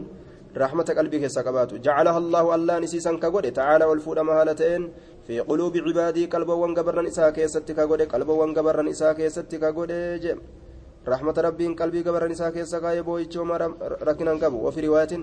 isiisan 2.87 3.19
ka 3.19 3.29
godhe 3.29 3.51
tacaala 3.51 3.87
ol 3.87 3.99
fuudhama 3.99 4.33
haala 4.37 4.55
ta'een 4.55 4.83
fi 5.27 5.41
quluubi 5.49 5.83
cibaadii 5.87 6.27
qalbawwan 6.33 6.73
gabarran 6.77 7.07
isaa 7.07 7.31
keessatti 7.31 7.75
ka 7.75 7.87
godhe 7.87 8.05
qalbawwan 8.07 8.53
gabarran 8.53 8.87
isaa 8.87 9.13
keessatti 9.13 9.59
ka 9.59 9.71
godhe 9.71 10.19
je 10.23 10.33
رحمة 11.07 11.33
ربي 11.37 11.67
قلبي 11.67 12.01
قبر 12.01 12.27
نساء 12.27 12.49
كيسا 12.49 12.79
كاي 12.79 13.01
بويتشو 13.01 13.43
ما 13.43 13.57
ركنا 14.07 14.33
قبو 14.41 14.67
وفي 14.67 14.79
رواية 14.87 15.13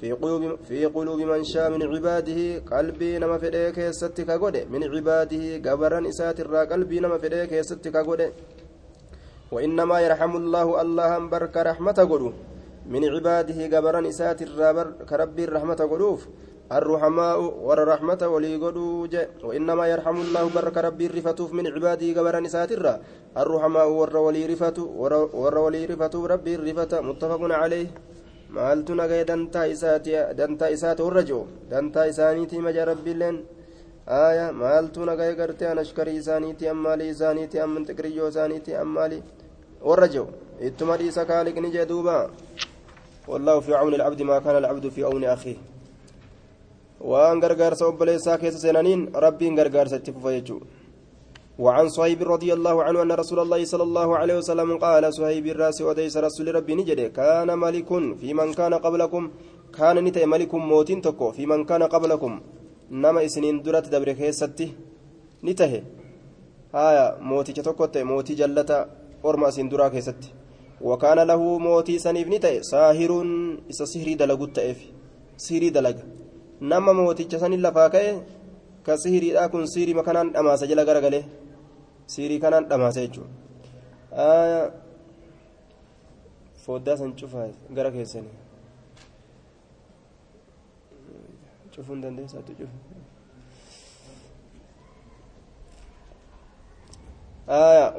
في 0.00 0.12
قلوب 0.12 0.42
في 0.68 0.86
قلوب 0.86 1.20
من 1.20 1.44
شاء 1.44 1.70
من 1.70 1.82
عباده 1.82 2.58
قلبي 2.72 3.18
نما 3.18 3.38
فديك 3.38 3.78
يستك 3.78 4.30
غودي 4.30 4.64
من 4.64 4.82
عباده 4.92 5.44
قبر 5.66 5.92
نساء 6.00 6.32
ترى 6.32 6.66
قلبي 6.66 7.00
نما 7.00 7.18
فديك 7.22 7.52
يستك 7.52 7.96
غودي 7.96 8.28
وإنما 9.54 9.96
يرحم 10.00 10.32
الله 10.36 10.66
الله 10.82 11.12
برك 11.32 11.56
رحمة 11.70 11.98
قلوب 12.10 12.34
من 12.92 13.02
عباده 13.14 13.58
قبر 13.76 13.94
نساء 14.00 14.32
ترى 14.38 14.68
كربي 15.10 15.44
الرحمة 15.48 15.80
قلوب 15.92 16.18
الرحماء 16.78 17.38
ور 17.66 17.78
رحمة 17.92 18.22
ولي 18.34 18.56
قدوج 18.64 19.14
وإنما 19.44 19.84
يرحم 19.92 20.16
الله 20.24 20.44
برك 20.56 20.76
ربي 20.88 21.06
الرفتوف 21.06 21.48
من 21.58 21.64
عباده 21.74 22.08
قبر 22.18 22.34
نساتر 22.46 22.84
الرحماء 23.42 23.86
ور 23.98 24.16
ولي 24.26 24.42
رفتو 24.52 24.84
ور 25.42 25.54
ولي 25.64 25.82
رفتو 25.90 26.26
ربي 26.32 26.54
الرفة 26.54 26.92
متفق 27.08 27.42
عليه. 27.62 27.88
maaltu 28.48 28.94
nagaya 28.96 29.24
dantaa 29.28 29.68
isaati 29.68 30.12
dantaa 30.38 30.72
isaati 30.76 31.02
warra 31.06 31.22
jiru 31.28 31.44
dantaa 31.70 32.06
isaaniitii 32.12 32.62
maja 32.66 32.84
rabbiilleen 32.90 33.36
nagaya 34.08 35.34
gartee 35.36 35.70
an 35.70 35.78
ashkarii 35.78 36.16
isaaniiti 36.16 36.68
ammaalii 36.68 37.08
isaaniiti 37.14 37.60
amman 37.60 37.84
xiqriyyoo 37.84 38.28
isaaniiti 38.28 38.74
ammaalii 38.74 39.22
warra 39.82 40.08
jiru 40.08 40.28
ittuma 40.68 40.96
dhiisa 40.96 41.24
kaaliqni 41.24 41.70
jee 41.70 41.86
duuba 41.86 42.30
wallaahu 43.28 43.62
fi 43.62 43.72
cawni 43.72 43.96
alcabdi 43.96 44.24
maa 44.24 44.40
kaana 44.40 44.58
alcabdu 44.58 44.90
fi 44.90 45.04
awni 45.04 45.26
akhiih 45.26 45.58
waan 47.00 47.40
gargaarsa 47.40 47.86
obboleessaa 47.86 48.38
keessa 48.38 48.60
seenaniin 48.64 49.08
rabbiin 49.24 49.54
gargaarsa 49.60 49.96
itti 49.96 50.12
fufa 50.12 50.32
jechuudha 50.32 50.66
وعن 51.58 51.88
صهيب 51.88 52.22
رضي 52.22 52.50
الله 52.54 52.76
عنه 52.86 53.02
أن 53.02 53.12
رسول 53.12 53.38
الله 53.42 53.64
صلى 53.64 53.82
الله 53.82 54.08
عليه 54.16 54.36
وسلم 54.40 54.78
قال 54.78 55.02
صهيب 55.14 55.46
الراس 55.46 55.82
وديس 55.82 56.16
رسول 56.16 56.54
ربي 56.54 56.74
نجد 56.74 57.00
كان 57.18 57.50
ملك 57.58 57.90
في 58.20 58.28
من 58.34 58.54
كان 58.54 58.74
قبلكم 58.74 59.22
كان 59.78 59.96
نتي 60.04 60.22
ملك 60.26 60.54
موت 60.54 60.90
تكو 61.06 61.26
في 61.36 61.46
من 61.50 61.64
كان 61.64 61.82
قبلكم 61.82 62.32
نما 62.90 63.24
إسنين 63.24 63.62
درت 63.62 63.86
دبر 63.92 64.12
كيستي 64.12 64.66
نته 65.44 65.82
هايا 66.74 67.04
موتي 67.20 67.52
تكوت 67.52 67.98
موتي 67.98 68.34
جلتا 68.34 68.78
أرما 69.24 69.48
إسن 69.48 69.68
درا 69.68 69.88
كيستي 69.88 70.30
وكان 70.80 71.18
له 71.30 71.58
موتي 71.58 71.98
سنيف 71.98 72.28
نتي 72.28 72.62
ساهر 72.62 73.12
إسا 73.70 73.84
سهري 73.84 74.14
دلقوت 74.14 74.56
تأف 74.56 74.80
سهري 75.36 75.68
دلق 75.70 75.98
نما 76.70 76.92
موتي 76.92 77.38
سنين 77.42 77.62
لفاكي 77.62 78.06
كسهري 78.86 79.28
أكون 79.44 79.66
سيري 79.66 79.94
مكانان 79.94 80.36
أما 80.36 80.56
سجل 80.56 80.80
غرغله 80.88 81.24
siirii 82.08 82.40
kanaan 82.40 82.68
dhamaasa 82.68 83.00
jechuudha. 83.04 84.72
Foddaa 86.64 86.96
san 87.00 87.12
cufaa 87.20 87.48
gara 87.78 87.90
keessanii. 87.96 88.47
Cufuu 91.78 91.94
hin 91.94 92.02
dandeessaatu 92.02 92.52
cufu 92.58 92.76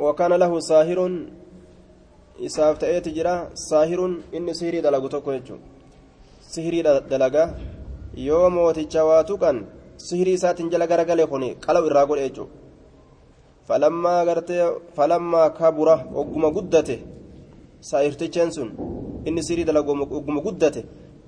wakaana 0.06 0.38
lahu 0.44 0.62
saahirun 0.70 1.13
isaaf 2.48 2.76
ta'eeti 2.84 3.12
jira 3.18 3.34
saahirun 3.70 4.13
inni 4.38 4.54
sihirii 4.60 4.82
dalagu 4.88 5.10
tokko 5.13 5.32
jechuudha 5.38 5.65
sihirii 6.54 6.84
dalagaa 7.12 7.48
yoo 8.28 8.50
mooticha 8.56 9.06
waa 9.10 9.24
tuqan 9.32 9.58
sihirii 10.08 10.36
isaatiin 10.39 10.70
jala 10.74 10.88
garagale 10.92 11.26
kuni 11.32 11.50
qalaw 11.65 11.84
irraa 11.89 12.06
godhe 12.10 12.24
jechuudha 12.28 12.54
falammaa 13.68 14.22
gartee 14.30 14.63
falammaa 14.98 15.50
kabura 15.60 15.96
ogguma 16.20 16.50
guddate 16.58 16.96
saa'irticheen 17.89 18.52
sun 18.56 18.70
inni 19.28 19.42
sirii 19.48 19.68
dalagu 19.70 19.92
ogguma 20.18 20.42
guddate 20.48 20.82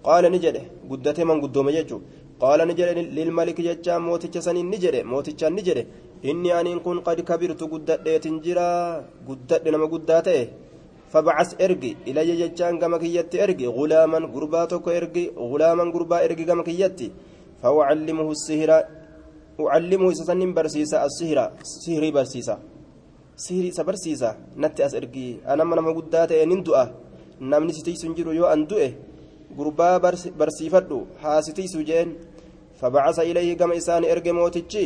qaala 0.05 0.27
ni 0.29 0.39
jedhe 0.45 0.61
guddate 0.89 1.21
man 1.29 1.41
guddoome 1.43 1.71
jechuun 1.77 2.01
qaala 2.41 2.65
ni 2.65 2.73
jedhe 2.79 3.03
lilmaliki 3.17 3.63
jechaan 3.67 4.01
mooticha 4.07 4.41
saniin 4.47 4.69
ni 4.71 4.77
jedhe 4.83 5.01
mootichaan 5.11 5.53
ni 5.57 5.61
jedhe. 5.67 5.83
Inni 6.29 6.49
aniin 6.59 6.79
kun 6.85 6.97
qad 7.05 7.19
kabirtu 7.29 7.65
guddadheetin 7.73 8.37
jira. 8.45 8.67
Guddadhe 9.27 9.69
nama 9.71 9.87
guddaa 9.93 10.21
ta'e. 10.27 10.43
Fabacas 11.11 11.51
ergi 11.65 11.91
ilayya 12.09 12.35
jechaan 12.41 12.79
gama 12.81 12.97
kiyyatti 13.03 13.37
ergi. 13.45 13.65
Gulaaman 13.77 14.25
gurbaa 14.33 14.65
tokko 14.71 14.89
ergi 14.99 15.23
gulaaman 15.51 15.91
gurbaa 15.91 16.21
ergi 16.25 16.45
gama 16.49 16.63
kiyyatti. 16.63 17.11
Fawacallimuhu 17.61 18.33
sihira 18.45 18.77
ucallimuhu 19.59 20.11
isa 20.15 20.25
sannin 20.29 20.53
barsiisa 20.57 21.03
assihira 21.05 21.45
sihirii 21.63 22.11
barsiisa. 22.17 22.55
Sihirii 23.43 23.71
isa 23.73 23.83
barsiisa 23.83 24.29
natti 24.55 24.83
as 24.87 24.93
ergi. 24.93 25.27
Anama 25.45 25.75
nama 25.75 25.93
guddaa 25.93 26.25
ta'e 26.27 26.45
nin 26.45 26.63
du'a. 26.63 26.85
Namni 27.41 27.73
si 27.73 27.81
tiisu 27.85 28.07
hin 28.07 28.15
jiru 28.17 28.33
yoo 28.39 28.49
an 28.53 28.65
du'e 28.69 28.87
gurbaa 29.57 29.99
barsiifadhu. 29.99 31.07
Haa 31.21 31.41
si 31.41 31.51
jeen 31.89 32.09
isaani 32.81 34.07
erge 34.13 34.31
mootichi 34.31 34.85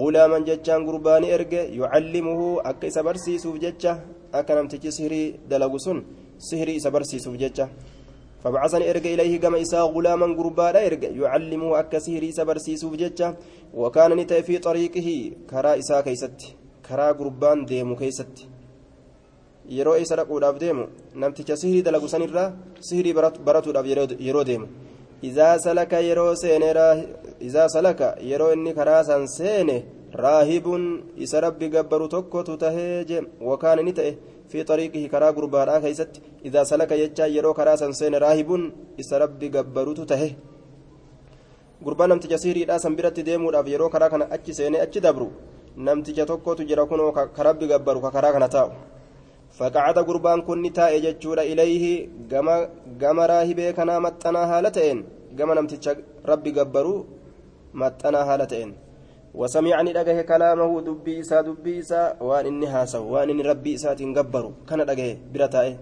gulaaman 0.00 0.44
jechaan 0.44 0.84
gurbaani 0.84 1.28
erge 1.36 1.60
yucallimuhu 1.78 2.60
akka 2.70 2.86
isa 2.86 3.02
barsiisuuf 3.02 3.56
jecha 3.64 3.92
akka 4.32 4.54
namtichi 4.54 4.92
sihirii 4.92 5.34
dalagu 5.50 5.78
sun 5.78 5.98
sihirii 6.38 6.76
isa 6.80 6.90
barsiisuuf 6.90 7.36
jecha 7.36 7.68
فبعثني 8.42 8.90
ارجع 8.90 9.10
اليه 9.14 9.38
كما 9.38 9.62
اساء 9.62 9.86
غلاما 9.94 10.26
غربادا 10.38 10.86
ارجع 10.86 11.10
يعلمه 11.22 11.78
اك 11.80 11.98
سهري 11.98 12.32
سبرسيسو 12.32 12.88
بججا 12.90 13.28
وكان 13.74 14.10
نتي 14.18 14.42
في 14.42 14.58
طريقه 14.58 15.08
كرا 15.50 15.78
اساء 15.78 16.00
كيست 16.06 16.40
كرا 16.86 17.10
غربان 17.18 17.64
ديمو 17.64 17.96
كيست 17.96 18.34
yeroo 19.76 19.94
isa 20.02 20.16
dhaquudhaaf 20.18 20.56
deemu 20.58 20.84
namticha 21.14 21.54
sihirii 21.56 21.86
dalagu 21.86 22.08
sanirraa 22.10 22.50
sihirii 22.86 23.14
baratuudhaaf 23.46 23.86
yeroo 24.26 24.44
deemu 24.48 24.66
izaa 25.28 25.58
salaka 25.64 26.00
yeroo 26.08 26.34
seene 26.34 26.70
yeroo 28.30 28.52
inni 28.56 28.72
karaa 28.78 29.02
san 29.04 29.26
seene 29.26 29.76
raahibun 30.24 30.84
isa 31.16 31.40
rabbi 31.40 31.68
gabbaru 31.74 32.08
tokkotu 32.08 32.56
tahee 32.56 33.04
je 33.08 33.18
wakaana 33.40 33.82
ni 33.82 33.92
ta'e 33.92 34.12
في 34.52 34.62
طريقه 34.70 35.02
كرا 35.12 35.28
غربادا 35.36 35.80
كيست 35.84 36.12
إذا 36.48 36.62
سلك 36.70 36.90
يجا 37.02 37.26
يرو 37.36 37.52
كرا 37.58 37.72
سنسين 37.80 38.14
راهب 38.24 38.50
إس 39.00 39.10
ربي 39.22 39.48
قبروت 39.54 40.00
تهه 40.10 40.30
غربان 41.86 42.08
نمتجا 42.10 42.36
سيري 42.42 42.62
دا 42.68 42.76
سنبرت 42.84 43.18
ديموداف 43.28 43.66
يرو 43.74 43.88
كرا 43.92 44.06
كان 44.12 44.22
أجي 44.34 44.52
سيني 44.58 44.78
أجي 44.84 45.00
دبرو. 45.06 45.28
نمتجا 45.86 46.24
توكو 46.28 46.52
تجرا 46.58 46.84
كنو 46.90 47.12
كربي 47.36 47.64
قبرو 47.72 48.00
كرا 48.14 48.28
كان 48.34 48.44
تاو. 48.54 48.68
فقعد 49.58 49.98
غربان 50.08 50.38
كن 50.46 50.64
تاء 50.76 50.92
ججورا 51.04 51.42
إليه 51.50 51.84
غما 52.30 52.56
غما 53.00 53.24
راهبه 53.30 53.70
كنا 53.76 53.94
متنا 54.04 54.40
حالتين 54.50 54.98
غما 55.38 55.54
نمتجا 55.56 55.92
ربي 56.30 56.50
قبرو 57.74 57.80
متنا 57.80 58.24
حالتين 58.24 58.74
وسمعني 59.34 59.92
دغه 59.92 60.22
كلامه 60.22 60.80
دبي 60.80 61.20
إسا 61.20 61.40
دبي 61.40 61.78
إسا 61.78 62.16
وان 62.20 62.46
إني 62.46 62.66
هاسو 62.66 63.02
وان 63.12 63.30
إني 63.30 63.42
ربي 63.42 63.74
إسا 63.74 63.94
تنقبرو 63.94 64.52
كان 64.68 64.86
دغه 64.86 65.16
برتاي 65.32 65.76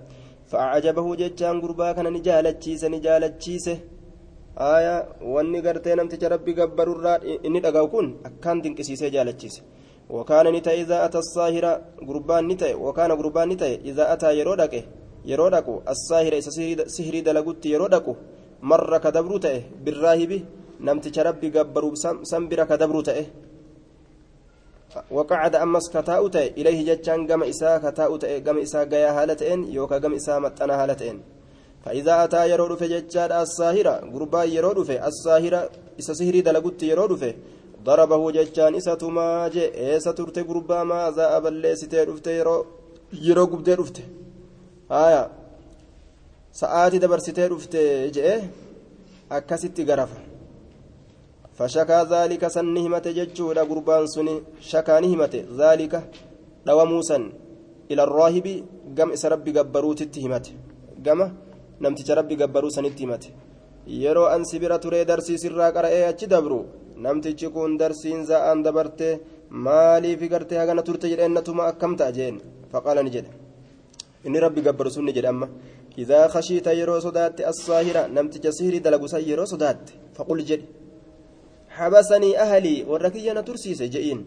فأعجبه 0.51 1.07
ججان 1.17 1.61
غربا 1.61 1.93
كان 1.93 2.13
نجالتشيس 2.13 2.85
نجالتشيس 2.85 3.67
آية 4.59 4.97
واني 5.23 5.61
غرتي 5.61 5.95
نمتج 5.95 6.25
ربي 6.25 6.53
قبرو 6.59 6.93
الراد 6.93 7.21
إني 7.47 7.61
دغاو 7.61 7.89
كن 7.89 8.07
أكان 8.27 8.63
تنكسيسي 8.63 9.11
جالتشيس 9.11 9.63
وكان 10.11 10.47
نتا 10.55 10.73
إذا 10.73 11.05
أتى 11.05 11.19
الصاهرة 11.19 11.73
قربان 12.09 12.49
نتا 12.49 12.75
وكان 12.75 13.11
قربان 13.13 13.49
نتا 13.49 13.69
إذا 13.91 14.13
أتى 14.13 14.39
يرودك 14.39 14.75
يرودك 15.31 15.67
الصاهرة 15.93 16.39
إذا 16.39 16.85
سهري 16.97 17.21
دلقت 20.87 21.17
يرودك 21.17 21.17
مرة 21.17 21.17
كدبرو 21.17 21.17
تأه 21.17 21.17
بالراهب 21.17 21.17
نمت 21.17 21.19
ربي 21.19 21.49
قبروا 21.59 21.95
سنبرة 22.23 22.65
كدبرو 22.65 23.01
تأه 23.01 23.27
وقعد 25.11 25.55
أمس 25.55 25.89
كتاء 25.91 26.29
تأه 26.29 26.47
إليه 26.47 26.95
جتشان 26.95 27.21
قم 27.33 27.43
إساء 27.43 27.79
كتاء 27.91 28.17
تأه 28.17 28.39
قم 28.39 28.59
إساء 28.59 28.85
قيا 28.91 29.23
هالتين 29.23 29.61
يوكا 29.73 29.99
قم 29.99 30.15
إساء 30.15 30.41
متنا 30.41 30.75
هالتين 30.83 31.21
فإذا 31.85 32.25
أتى 32.25 32.51
يرود 32.51 32.73
في 32.79 32.89
جتشان 32.89 33.33
الصاهرة 33.33 33.95
قربان 34.15 34.49
يرود 34.49 34.83
في 34.83 35.07
الصاهرة 35.09 35.71
إذا 36.01 36.13
سهري 36.15 36.41
دلقت 36.41 36.83
يرود 36.83 37.15
في 37.21 37.35
ضربه 37.85 38.31
جتشان 38.31 38.75
إسا 38.75 38.95
تماجي 38.95 39.65
إيسا 39.79 40.13
ترتي 40.13 40.43
قربا 40.43 40.85
ماذا 40.85 41.37
أبلي 41.37 41.77
ستي 41.77 42.03
رفته 42.09 42.31
يرو 43.13 43.45
قبدي 43.45 43.75
رفته 43.75 44.05
آية 44.91 45.31
سآتي 46.53 46.99
دبر 46.99 47.19
ستي 47.19 47.47
رفته 47.47 48.07
جئه 48.07 48.43
أكستي 49.33 49.85
غرفة 49.85 50.30
فشكى 51.61 52.01
ذلك 52.15 52.43
سنهمة 52.57 53.07
جتشودا 53.19 53.63
قربان 53.71 54.05
سني 54.15 54.35
شكى 54.71 54.97
نهمة 55.05 55.35
ذلك 55.61 55.93
دوا 56.67 56.85
موسى 56.93 57.17
إلى 57.91 58.03
الراهب 58.07 58.47
قم 58.97 59.09
إسا 59.17 59.29
ربي 59.33 59.51
قبروت 59.57 60.01
اتهمت 60.07 60.47
قم 61.07 61.21
نمتج 61.83 62.09
ربي 62.19 62.35
قبرو 62.41 62.69
سنتهمت 62.77 63.25
yeroo 64.03 64.29
an 64.35 64.43
sibira 64.51 64.79
turee 64.85 65.05
darsiisirraa 65.11 65.71
qara'ee 65.77 66.05
achi 66.11 66.27
dabru 66.33 66.59
namtichi 67.05 67.49
kun 67.55 67.71
darsiin 67.81 68.21
za'aan 68.31 68.59
dabarte 68.67 69.09
maaliif 69.67 70.21
gartee 70.33 70.59
hagana 70.63 70.83
turte 70.89 71.07
jedheennatuma 71.13 71.63
akkam 71.71 71.93
ta'a 72.01 72.13
jeen 72.19 72.37
faqaala 72.73 73.03
ni 73.07 73.11
jedhe 73.17 73.31
inni 74.27 74.39
rabbi 74.45 74.61
gabbaru 74.67 74.91
sun 74.95 75.05
ni 75.09 75.13
jedhe 75.17 75.29
amma 75.33 75.47
idaa 76.03 76.27
khashiita 76.35 76.71
yeroo 76.81 77.01
sodaatte 77.07 77.43
assaahira 77.53 78.03
namticha 78.17 78.51
sihrii 78.59 78.83
dalagusan 78.87 79.23
yeroo 79.31 79.49
sodaatte 79.53 79.91
faqul 80.17 80.41
jedhi 80.51 80.67
habasanii 81.81 82.35
ahalii 82.45 82.85
warra 82.91 83.11
kiyya 83.15 83.35
na 83.35 83.43
tursiise 83.43 83.89
je'iin 83.95 84.21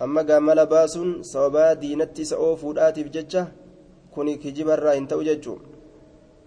amma 0.00 0.22
gaamala 0.28 0.66
baasuun 0.66 1.10
sababaa 1.30 1.74
diinatti 1.82 2.22
isa 2.26 2.36
oofuudhaatiif 2.46 3.08
jecha 3.16 3.42
kuni 4.14 4.38
kijibarraa 4.42 4.94
hin 4.98 5.08
ta'u 5.10 5.24
jechuu 5.28 5.58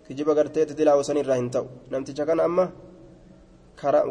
kijiba 0.08 0.36
garteetti 0.40 0.78
dilaawusan 0.80 1.22
irraa 1.24 1.40
hin 1.42 1.50
ta'u 1.56 1.68
namticha 1.92 2.26
kana 2.26 2.48
amma 2.50 2.66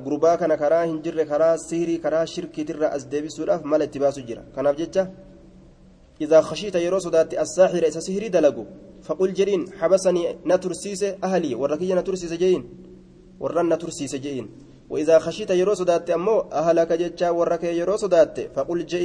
gurbaa 0.05 0.37
kana 0.37 0.61
karaa 0.63 0.85
hin 0.85 1.01
jirre 1.05 1.25
karaa 1.33 1.57
siirii 1.67 1.99
karaa 2.05 2.27
shirkiitirraa 2.35 2.93
as 2.99 3.09
deebisuudhaaf 3.13 3.65
mala 3.65 3.89
itti 3.91 4.05
baasu 4.05 4.27
jira 4.31 4.43
kanaaf 4.55 4.77
jecha 4.85 5.09
إذا 6.21 6.41
خشيت 6.41 6.75
يرو 6.75 6.99
صدات 6.99 7.35
الساحر 7.35 7.83
إذا 7.91 8.01
سهري 8.01 8.29
دلقوا 8.29 8.65
فقل 9.03 9.33
جرين 9.33 9.63
حبسني 9.81 10.23
نترسيس 10.47 11.03
أهلي 11.25 11.55
وركي 11.55 11.95
نترسيس 11.95 12.33
جين 12.33 12.63
ورن 13.41 13.67
نترسيس 13.73 14.15
جين 14.17 14.47
وإذا 14.91 15.17
خشيت 15.25 15.51
يرو 15.61 15.75
صدات 15.81 16.11
أمو 16.11 16.37
أهلك 16.61 16.91
جتشا 17.01 17.31
وركي 17.39 17.79
يرو 17.81 17.97
صدات 18.03 18.37
فقل 18.55 18.81
جي 18.91 19.05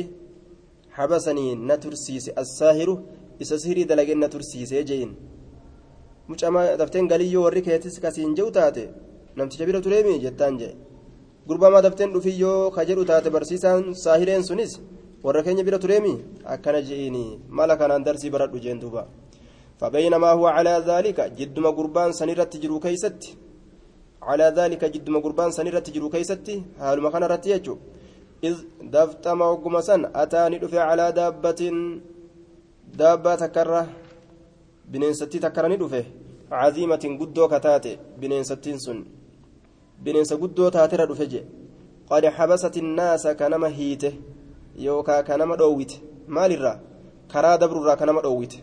حبسني 0.97 1.47
نترسيس 1.69 2.25
الساهر 2.41 2.89
إذا 3.41 3.55
سهري 3.63 3.83
دلقين 3.89 4.19
نترسيس 4.23 4.73
جين 4.89 5.11
mucamaa 6.27 6.77
dafteen 6.77 7.07
galiyyoo 7.07 7.43
warri 7.43 7.61
keetis 7.61 7.99
kasiin 8.03 8.31
jehu 8.37 8.51
taate 8.51 8.83
namticha 9.37 9.65
bira 9.69 9.81
tureemi 9.85 10.13
jettaan 10.23 10.55
jee 10.61 10.73
gurbamaa 11.47 11.81
dafteen 11.85 12.13
dhufiyyoo 12.13 12.71
ka 12.75 12.85
jedhu 12.89 13.03
taate 13.11 13.29
barsiisaan 13.35 13.83
saahireen 14.03 14.43
sunis 14.47 14.71
warra 15.25 15.43
keenya 15.45 15.63
bira 15.67 15.79
tureemi 15.83 16.13
akkana 16.53 16.81
je'iini 16.87 17.25
mala 17.57 17.75
kanaan 17.81 18.05
darsii 18.07 18.33
baradhu 18.35 18.63
jeen 18.65 18.81
duuba 18.83 19.05
فبينما 19.79 20.31
هو 20.31 20.47
على 20.47 20.83
ذلك 20.87 21.19
جدما 21.39 21.69
قربان 21.69 22.11
سنيرت 22.11 22.57
جرو 22.63 22.79
كيستي 22.79 23.29
على 24.29 24.45
ذلك 24.57 24.81
جدما 24.93 25.19
قربان 25.25 25.51
سنيرت 25.57 25.87
جرو 25.95 26.09
كيستي 26.13 26.55
هل 26.79 26.97
مكان 27.05 27.23
رتيجو 27.33 27.75
إذ 28.47 28.55
دفت 28.95 29.25
موقما 29.41 29.81
سن 29.87 30.01
أتاني 30.21 30.57
دفع 30.63 30.81
على 30.91 31.05
دابة 31.19 31.61
دابة 32.99 33.35
تكره 33.43 33.81
bineensattii 34.91 35.39
takkara 35.39 35.69
ni 35.69 35.77
dhufe 35.77 36.01
caziimatin 36.49 37.17
guddoo 37.17 37.47
kataate 37.47 37.91
bineensattiin 38.19 38.79
sun 38.79 38.99
bineensa 40.03 40.35
guddoo 40.41 40.69
taaterra 40.75 41.05
dhufe 41.09 41.25
je 41.31 41.41
qad 42.09 42.23
xabasat 42.37 42.75
innaasa 42.81 43.35
kanama 43.39 43.69
hiite 43.77 44.09
yookaa 44.85 45.23
kanama 45.23 45.55
dhoowwite 45.59 46.01
maalirraa 46.27 46.77
karaa 47.33 47.57
dabrurraa 47.57 47.95
kanama 48.01 48.21
dhoowwite 48.25 48.57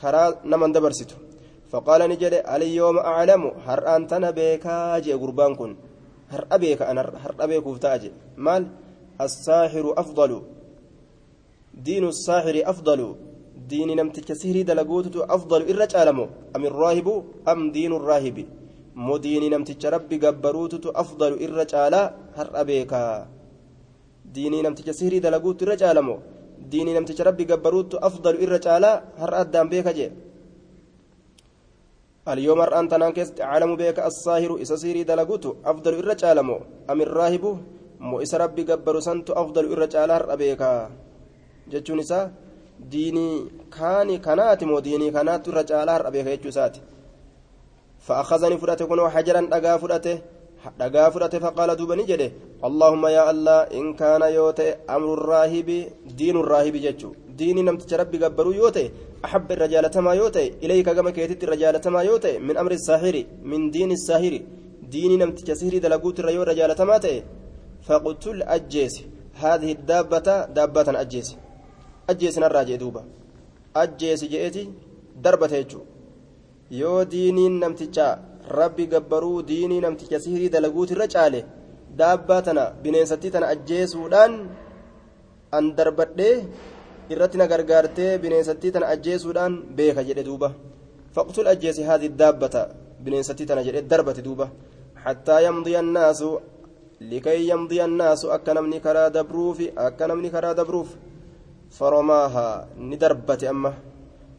karaa 0.00 0.28
naman 0.44 0.72
dabarsitu 0.72 1.16
jedhe 2.22 2.40
alyooma 2.54 3.00
aclamu 3.12 3.48
har'aan 3.66 4.02
tana 4.10 4.32
beekaa 4.38 5.00
jee 5.04 5.18
gurbaan 5.22 5.56
kun 5.56 5.72
har'a 6.32 6.56
beeka 6.62 6.84
an 6.90 6.96
har'a 7.24 7.44
beekuuf 7.50 7.78
ta'a 7.84 7.98
je 8.02 8.10
maal 8.36 8.64
assaaxiru 9.26 9.90
afdalu 10.02 10.38
diinu 11.86 12.08
assaaxiri 12.14 12.60
afdalu 12.72 13.08
diini 13.70 13.94
namticha 14.00 14.34
sihrii 14.42 14.64
dalaguututu 14.70 15.18
afdalu 15.36 15.64
irra 15.72 15.86
caalamo 15.92 16.24
am 16.54 16.62
irraahibu 16.68 17.14
am 17.52 17.60
diinu 17.74 17.96
raahibi 18.08 18.44
moo 19.06 19.18
diini 19.24 19.48
namticha 19.54 19.88
rabbi 19.94 20.16
gabbaruututu 20.24 20.88
afdalu 21.02 21.36
irra 21.46 21.64
caalaa 21.72 22.06
har'a 22.38 22.62
beekaa 22.68 23.12
diinii 24.34 24.62
namticha 24.66 24.92
sihrii 25.00 25.20
dalaguutu 25.26 25.64
irra 25.64 25.76
caalamo 25.82 26.14
diinii 26.70 26.94
namticha 26.96 27.24
rabbi 27.28 27.44
gabbaruutu 27.50 28.00
afdalu 28.08 28.42
irra 28.44 28.58
caalaa 28.66 28.96
har'a 29.20 29.38
addaan 29.44 29.68
beeka 29.72 29.92
jee 29.98 30.10
اليوم 32.32 32.60
الآن 32.62 32.88
تنان 32.88 33.12
كيست 33.16 33.40
عالم 33.40 33.76
بيك 33.80 33.98
الصاهر 34.10 34.50
إسا 34.62 34.76
سيري 34.82 35.02
دلقوتو 35.10 35.50
أفضل 35.70 35.92
إرى 36.00 36.14
عالمو 36.28 36.58
أم 36.90 36.98
الراهب 37.06 37.44
مو 38.08 38.16
إسا 38.24 38.36
ربي 38.42 38.62
قبرو 38.68 39.00
سنتو 39.06 39.32
أفضل 39.42 39.64
إرى 39.72 39.86
عالار 40.00 40.22
أبيكا 40.34 40.70
جتشون 41.70 42.00
إسا 42.04 42.20
diinii 42.90 43.46
kaani 43.70 44.18
kanaati 44.18 44.66
moo 44.66 44.80
diinii 44.80 45.10
kanaatu 45.10 45.50
irra 45.50 45.64
caalaa 45.70 45.94
har'a 45.96 46.10
beeka 46.10 46.30
jechuu 46.30 46.48
isaati 46.48 46.80
fa'aakazanii 48.06 48.58
fudhate 48.62 48.86
kunoo 48.90 49.08
hajaran 49.14 49.48
dhagaa 49.50 51.10
fudhate 51.14 51.40
faqaala 51.44 51.76
duuba 51.76 51.96
ni 51.96 52.04
jedhe 52.10 52.28
allahumma 52.68 53.10
yaa 53.10 53.26
allah 53.34 53.58
in 53.78 53.94
kaana 54.00 54.28
yoo 54.28 54.52
ta'e 54.52 54.78
amru 54.96 55.16
raahibi 55.32 55.78
diinu 56.18 56.42
raahibi 56.52 56.84
jechuu 56.86 57.12
diinii 57.38 57.66
namticha 57.68 57.96
rabbi 58.02 58.18
أحب 59.24 59.48
الرجالة 59.52 59.94
ما 60.06 60.12
يوتي 60.20 60.46
إليك 60.62 60.88
كما 60.96 61.10
كيتت 61.10 61.44
الرجالة 61.44 61.84
ما 61.94 62.02
يوتي 62.08 62.38
من 62.38 62.56
أمر 62.62 62.72
الساحر 62.72 63.16
من 63.50 63.70
دين 63.70 63.90
الساحر 63.98 64.34
دين 64.92 65.12
نمتك 65.20 65.52
سهر 65.60 65.74
دلقوت 65.84 66.16
الرجال 66.20 66.48
رجالة 66.48 66.80
ما 66.90 66.98
تي 67.04 67.16
فقتل 67.86 68.42
أجيس 68.42 68.94
هذه 69.42 69.70
الدابة 69.78 70.28
دابة 70.56 70.88
أجيس 71.02 71.28
أجيس 72.10 72.38
نراجع 72.38 72.76
دوبا 72.82 73.02
أجيس 73.82 74.20
جئتي 74.32 74.64
دربة 75.24 75.52
يجو 75.60 75.80
يو 76.80 77.02
ديني 77.02 77.44
نمتك 77.48 77.98
rabbi 78.48 78.86
gabbaruu 78.86 79.42
diinii 79.42 79.80
namticha 79.80 80.20
sihirii 80.20 80.48
dalaguutirra 80.48 81.06
caale 81.14 81.40
daabbaa 82.00 82.42
tana 82.42 82.64
bineensatti 82.82 83.30
tana 83.34 83.50
ajjeesuudhaan 83.54 84.34
an 85.58 85.64
darbadhee 85.78 86.36
irratti 87.12 87.36
na 87.38 87.46
gargaartee 87.52 88.18
bineensattii 88.22 88.72
tana 88.74 88.86
ajjeesuudhaan 88.94 89.54
beeka 89.76 90.02
jedhe 90.08 90.22
duuba 90.28 90.48
faqtul 91.16 91.46
ajjeesi 91.52 91.82
haadhi 91.88 92.08
daabbata 92.20 92.68
bineensattii 93.04 93.46
tana 93.50 93.62
jedhe 93.66 93.82
darbate 93.90 94.22
duuba 94.26 94.46
hattaa 95.04 95.40
yamdiya 95.46 95.78
annaasu 95.84 96.28
likay 97.10 97.40
yamdiya 97.50 97.84
annaasu 97.88 98.32
akka 98.36 98.54
namni 98.54 98.80
karaa 98.86 99.10
dabruufi 99.16 99.66
akka 99.88 100.04
namni 100.10 100.30
karaa 100.36 100.54
dabruuf 100.60 100.90
فرماها 101.70 102.48
ندربت 102.90 103.44
أما 103.44 103.72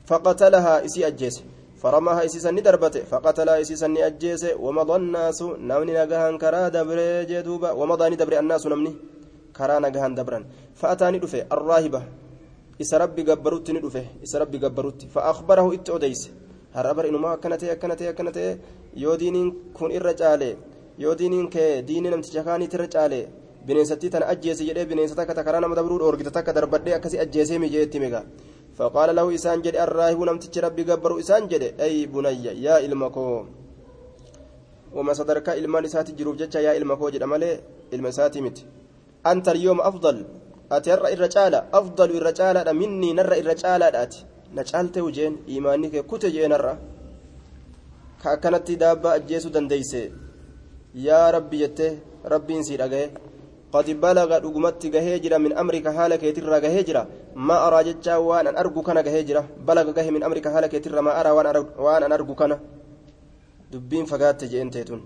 فقتلها 0.10 0.86
إسي 0.86 1.08
أجيس 1.08 1.36
فرماها 1.82 2.26
إسيسا 2.26 2.52
ندربت 2.52 2.96
فقتلها 3.12 3.62
إسيسا 3.62 3.88
نأجيس 3.88 4.44
ومضى 4.66 4.96
الناس 4.96 5.40
نمني 5.70 5.94
نجهان 6.00 6.38
كرا 6.42 6.68
دبر 6.76 7.00
جدوبا 7.30 7.70
ومضى 7.80 8.06
ندبر 8.10 8.34
الناس 8.40 8.64
نمني 8.72 8.92
كرا 9.58 9.76
نجهان 9.86 10.12
دبرا 10.18 10.40
فأتاني 10.80 11.20
دفه 11.24 11.42
الراهبة 11.56 12.02
إس 12.84 12.92
ربي 13.02 13.22
قبروت 13.30 13.68
ندفه 13.76 14.06
إس 14.26 14.34
ربي 14.42 14.58
قبروت 14.64 15.00
فأخبره 15.14 15.66
إتوديس 15.76 16.22
هربر 16.78 17.04
إنما 17.10 17.32
كانت 17.44 17.62
كانت 17.82 18.02
كانت 18.18 18.38
يودينين 19.04 19.48
كن 19.78 19.90
إرجالي 19.98 20.52
يودينين 21.04 21.46
كي 21.54 21.82
ديني 21.90 22.10
نمتجكاني 22.14 22.68
ترجالي 22.74 23.22
bineensattii 23.68 24.10
tana 24.14 24.26
ajjeese 24.34 24.64
jedhee 24.68 24.86
bineensa 24.90 25.16
takka 25.20 25.34
takka 25.36 25.52
karaa 25.52 25.62
nama 25.64 25.76
dabruu 25.78 25.98
dhoorgite 26.02 26.32
takka 26.38 26.54
darbadhee 26.58 26.94
akkasii 26.98 27.20
ajjeesee 27.24 27.58
mijeetti 27.64 28.00
miga 28.04 28.22
faqaala 28.78 29.14
lahu 29.18 29.30
isaan 29.38 29.60
jedhe 29.66 29.80
arraahibu 29.86 30.24
namtichi 30.30 30.60
rabbi 30.66 30.84
gabbaru 30.90 31.16
isaan 31.24 31.44
jedhe 31.52 31.70
ay 31.86 31.96
bunayya 32.14 32.52
yaa 32.66 32.80
ilma 32.88 33.08
koo 33.16 33.46
wama 34.96 35.14
sadarkaa 35.20 35.56
ilmaan 35.62 35.86
isaati 35.90 36.12
jiruuf 36.18 36.38
jecha 36.42 36.60
yaa 36.66 36.76
ilma 36.80 36.96
koo 37.02 37.10
jedha 37.16 37.28
malee 37.34 37.56
ilma 37.96 38.10
isaatii 38.14 38.42
miti 38.48 38.64
anta 39.32 39.52
alyooma 39.56 39.84
afdal 39.90 40.18
ati 40.76 40.90
har'a 40.94 41.12
irra 41.16 41.28
caala 41.36 41.60
afdalu 41.80 42.14
irra 42.20 42.32
caalaadha 42.40 42.74
minnii 42.82 43.14
narra 43.20 43.36
irra 43.42 43.56
caalaadha 43.62 44.00
ati 44.06 44.20
na 44.56 44.64
caalte 44.70 45.00
hujeen 45.06 45.34
imaanni 45.58 45.92
kee 45.94 46.04
kute 46.12 46.28
jeen 46.36 46.52
har'a 46.58 46.74
ka 48.22 48.28
akkanatti 48.36 48.80
daabbaa 48.84 49.14
ajjeesuu 49.20 49.54
dandeeyse 49.56 50.02
yaa 51.08 51.28
rabbi 51.38 51.62
jettee 51.64 51.92
rabbiin 52.34 52.64
sii 52.68 52.78
dhagaye 52.82 53.08
qad 53.74 53.88
balaga 54.04 54.40
dhugumatti 54.44 54.94
gahee 54.96 55.20
jira 55.24 55.40
min 55.46 55.54
amrika 55.62 55.96
haala 55.98 56.18
keetirraa 56.24 56.64
gahee 56.66 56.84
jira 56.90 57.08
maa 57.36 57.62
araa 57.68 57.84
jechaa 57.90 58.20
waan 58.30 58.48
an 58.52 58.60
argu 58.64 58.82
kana 58.88 59.04
gahee 59.08 59.24
jira 59.30 59.44
balaga 59.68 59.94
gahe 59.98 60.12
min 60.16 60.24
amrika 60.28 60.50
haala 60.54 60.72
keetirra 60.74 61.02
maa 61.08 61.16
araa 61.22 61.64
waan 61.86 62.04
an 62.04 62.12
argu 62.18 62.36
kana 62.42 62.60
dubbiin 63.72 64.06
fagaatte 64.12 64.46
jeen 64.54 64.72
teetun 64.76 65.02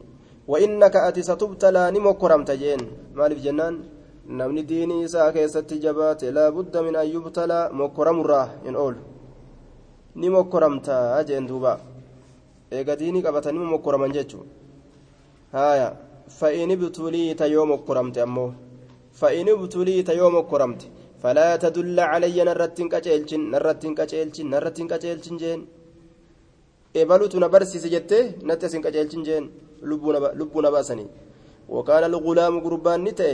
وإنك 0.48 0.96
أتي 0.96 1.22
ستبتلى 1.24 1.92
نمكرمت 1.92 2.52
جين 2.52 2.82
مالف 3.16 3.40
جنان 3.46 3.76
namni 4.28 4.64
diinii 4.64 5.04
isaa 5.04 5.32
keessatti 5.32 5.80
jabaate 5.80 6.32
laabudda 6.32 6.84
min 6.84 6.96
an 6.96 7.12
yubtalaa 7.16 7.70
mokkoramurraa 7.80 8.48
hin 8.64 8.76
oolu 8.76 9.02
ni 10.16 10.30
mokkoramtaa 10.30 11.24
jeen 11.24 11.48
duuba 11.48 11.80
eega 12.72 12.96
diinii 12.96 13.26
qabatanii 13.28 13.72
mokkoraman 13.74 14.12
jechu 14.18 14.46
haya 15.52 15.88
فإن 16.40 16.72
ابتليت 16.72 17.42
يوم 17.56 17.72
مكرمت 17.72 18.18
أمو 18.18 18.48
فإن 19.20 19.48
ابتليت 19.50 20.10
يوم 20.10 20.36
مكرمت 20.38 20.82
فلا 21.22 21.50
تدل 21.64 22.00
علي 22.00 22.38
نرتين 22.48 22.88
كجيلشن 22.94 23.42
نرتين 23.54 23.94
كجيلشن 24.00 24.46
نرتين 24.54 24.88
كجيلشن 24.92 25.38
جين 25.42 25.60
إبلوت 26.96 27.34
نبرسيس 27.44 27.86
جتة 27.94 28.20
نتسين 28.48 28.82
كجيلشن 28.86 29.24
جين 29.28 29.44
لبونا 29.90 30.20
لبونا 30.40 30.70
باسني 30.76 31.06
وكان 31.70 32.04
الغلام 32.10 32.56
قربان 32.66 33.00
نتئ 33.08 33.34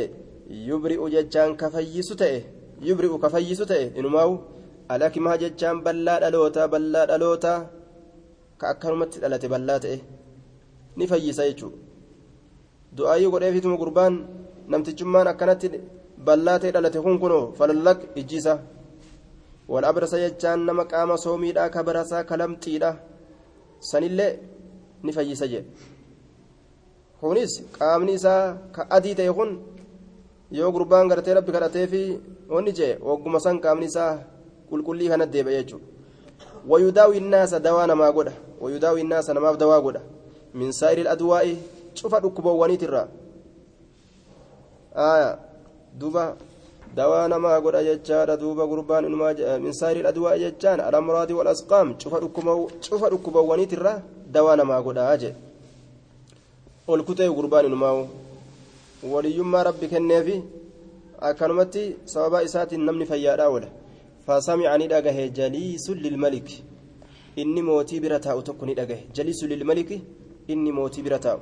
yubri'u 0.50 1.10
jechaan 1.14 1.56
kafayyisu 1.56 2.16
ta'e 2.22 2.38
yubri'u 2.82 3.20
kafayyisu 3.24 3.66
ta'e 3.72 3.93
inumaawu 4.00 4.34
alakimaa 4.89 5.38
jechaan 5.38 5.84
ballaa 5.86 6.20
dhalootaa 6.24 6.68
ballaa 6.74 7.06
dhalootaa 7.12 7.60
ka 8.58 8.66
akkanumatti 8.74 9.22
dhalate 9.24 9.47
ballaa 9.54 9.80
ta'e 9.84 9.97
ni 10.97 11.08
fayyisa 11.12 11.45
jechuudha. 11.50 11.78
Du'aayyuu 12.97 13.32
godheefituma 13.34 13.78
gurbaan 13.82 14.16
namtichummaan 14.68 15.28
akkanatti 15.34 15.68
ballaa 16.28 16.60
ta'e 16.60 16.72
dhalate 16.76 17.00
kun 17.06 17.20
kunoo 17.24 17.43
falallak 17.58 18.00
ijjiisa. 18.22 18.54
Wal 19.72 19.86
abrasa 19.86 20.18
jechaan 20.26 20.66
nama 20.66 20.86
qaama 20.91 21.18
soomiidhaa 21.26 21.70
ka 21.70 21.84
barasaa 21.84 22.24
ka 22.30 22.38
lamxiidha 22.41 22.91
sanillee 23.91 24.32
ni 25.04 25.12
fayyisa 25.14 25.47
jedhe 25.47 25.68
kunis 27.20 27.54
qaamni 27.78 28.14
isaa 28.20 28.43
ka 28.76 28.82
adii 28.97 29.16
ta'e 29.20 29.34
kun 29.38 29.52
yoo 30.52 30.72
gurbaan 30.72 31.08
gartee 31.08 31.34
rabbi 31.34 31.52
kadhatee 31.52 31.88
fi 31.88 32.02
wanni 32.50 32.72
jee 32.74 32.97
wagguma 33.02 33.39
san 33.39 33.60
qaamni 33.64 33.86
isaa 33.86 34.18
qulqullii 34.70 35.10
kana 35.10 35.26
deebi'a 35.26 35.62
jechuudha 35.64 35.86
wayudaawi 36.68 37.18
innaasa 37.18 37.60
dawaa 37.60 37.88
namaa 37.88 38.12
godha 38.12 38.34
wayudaawi 38.62 39.02
innaasa 39.02 39.34
namaaf 39.34 39.58
dawaa 39.58 39.82
godha 39.82 40.02
min 40.54 40.72
saa'iri 40.72 41.08
adwaa'i 41.08 41.58
cufa 41.93 42.20
dhukkuboowwaniitirraa 42.20 43.08
duuba 46.00 46.36
dawaa 46.95 47.28
namaa 47.28 47.62
godha 47.62 47.84
jechaadha 47.84 48.38
duuba 48.38 48.68
gurbaan 48.68 49.06
inumaa 49.06 49.60
min 49.60 49.74
saa'iri 49.74 50.08
adwaa'i 50.08 50.39
jechaan 50.39 50.80
alamraadi 50.80 51.34
wal 51.34 51.47
asqaam 51.47 51.93
cufa 52.82 53.10
dhukkuboowwaniitirraa 53.10 54.02
dawaa 54.32 54.56
namaa 54.56 54.82
godhaa 54.82 55.18
jee 55.18 55.36
ol 56.88 57.04
kutee 57.04 57.30
gurbaan 57.30 57.66
inumaa 57.66 57.93
waliyyummaa 59.04 59.64
rabbi 59.64 59.88
kenneefi 59.88 60.43
akkanumatti 61.22 61.95
sababa 62.06 62.43
isaatiin 62.43 62.86
namni 62.86 63.06
fayyaadhaa 63.06 63.50
oola 63.50 63.68
fasamica 64.26 64.78
ni 64.78 64.88
dhagahe 64.88 65.30
jaliisun 65.30 65.97
lilmalik 65.97 66.50
inni 67.36 67.62
mootii 67.62 68.00
bira 68.00 68.20
taa'u 68.20 68.41
tokko 68.41 68.66
ni 68.66 68.76
dhagahe 68.76 69.08
jaliisun 69.14 69.50
lilmaliki 69.50 70.04
inni 70.47 70.72
mootii 70.72 71.04
bira 71.04 71.20
taa'u 71.20 71.39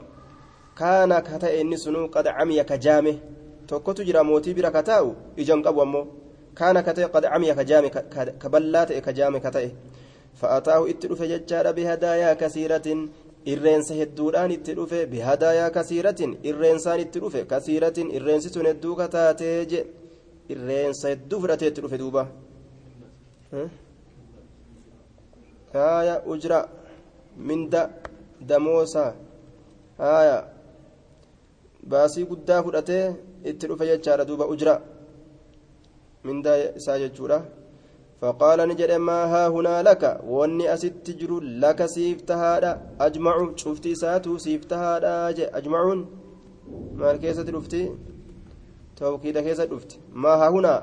kaana 0.76 1.22
ka 1.22 1.50
inni 1.62 1.78
sunuu 1.78 2.08
qad 2.10 2.26
camiya 2.38 2.64
ka 2.64 2.78
tokkotu 3.68 4.06
jira 4.06 4.24
mootii 4.24 4.54
bira 4.54 4.72
ka 4.72 4.84
taa'u 4.84 5.16
ijan 5.38 5.64
qabu 5.64 5.82
ammoo 5.82 6.06
kaana 6.54 6.84
ka 6.84 6.94
ta'e 6.94 7.10
qad 7.10 7.24
camiya 7.24 7.56
ka 7.56 7.64
jaame 7.64 7.90
ka 7.90 8.02
ta'e 8.88 9.02
ka 9.02 9.12
jaame 9.14 9.40
ka 9.40 9.52
ta'e 9.52 9.72
itti 10.90 11.08
dhufe 11.08 11.28
jechaadha 11.28 11.74
bihadaayaa 11.74 12.36
kasiiratin 12.36 13.10
irreensa 13.52 13.94
hedduudhaan 14.00 14.52
itti 14.58 14.72
dhufe 14.78 15.00
bihadaayaa 15.12 15.70
kasiiratin 15.78 16.32
irreensaan 16.50 17.00
itti 17.06 17.20
dhufe 17.24 17.42
kasiiratin 17.52 18.08
irreensi 18.18 18.50
sun 18.56 18.66
hedduu 18.72 18.96
kataatee 19.02 19.58
je 19.72 19.80
irreensa 20.54 21.06
hedduu 21.14 21.40
fudhatee 21.44 21.70
itti 21.72 21.82
dhufe 21.84 21.98
duuba 22.04 22.24
haaya 25.74 26.16
ujra 26.34 26.60
minda 27.48 27.82
damoosa 28.50 29.04
haaya 30.02 30.38
baasii 31.92 32.26
guddaa 32.32 32.62
fudhatee 32.66 33.04
itti 33.50 33.66
dhufe 33.70 33.86
jechaadha 33.92 34.26
duuba 34.30 34.46
ujra 34.54 34.74
minda 36.28 36.52
isaa 36.80 36.98
jechuudha 37.04 37.38
فقال 38.22 38.60
نجد 38.70 38.92
ما 38.92 39.20
ها 39.32 39.48
هنا 39.48 39.84
لك؟ 39.84 40.20
واني 40.28 40.74
أست 40.74 41.10
جر 41.20 41.40
لك 41.40 41.86
سيفتهادا 41.86 42.72
أجمع 43.02 43.36
شفتي 43.56 43.96
ساتو 43.96 44.38
سيفتهادا 44.38 45.58
أجمعون؟ 45.58 46.00
ما 46.94 47.12
الكيسة 47.12 47.46
رفتي 47.58 47.96
توكيد 48.96 49.38
كيسة 49.40 49.70
رفتي 49.72 49.98
ما 50.14 50.30
ها 50.30 50.50
هنا؟ 50.50 50.76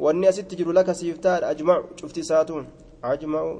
واني 0.00 0.28
أست 0.28 0.54
جر 0.54 0.72
لك 0.72 0.92
سيفتهادا 0.92 1.50
أجمع 1.50 1.82
شفتي 1.96 2.22
ساتو 2.22 2.62
أجمع 3.04 3.58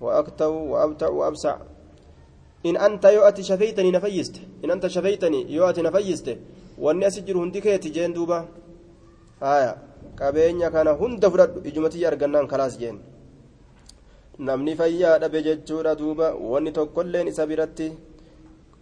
وأكتو 0.00 0.52
وأبتع 0.52 1.08
وأبسع. 1.08 1.56
إن 2.66 2.76
أنت 2.76 3.04
يؤتي 3.04 3.42
شفيتني 3.42 3.90
نفيست. 3.90 4.40
إن 4.64 4.70
أنت 4.70 4.86
شفيتني 4.86 5.52
يؤتي 5.52 5.82
نفيست. 5.82 6.36
واني 6.78 7.06
أست 7.06 7.20
جر 7.20 7.38
هندكيتي 7.38 7.88
جين 7.88 8.12
دوبا. 8.12 8.48
آية. 9.42 9.91
Qabeenya 10.20 10.70
kana 10.70 10.92
hunda 11.00 11.30
fudhadhu 11.30 11.64
ijumatii 11.70 12.06
argannaan 12.10 12.46
kalaas 12.52 12.78
jeen 12.82 13.00
namni 14.38 14.76
fayyaa 14.76 15.18
dhabe 15.18 15.42
jechuudha 15.48 15.94
duuba 15.94 16.34
wanni 16.52 16.72
tokkolleen 16.78 17.28
isa 17.32 17.46
biratti 17.46 17.92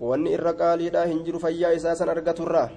wanni 0.01 0.33
irra 0.37 0.53
qaaliidha 0.61 1.07
hin 1.11 1.25
jiru 1.25 1.41
fayyaa 1.47 1.73
isaa 1.79 1.95
san 1.95 2.09
argaturraa 2.09 2.69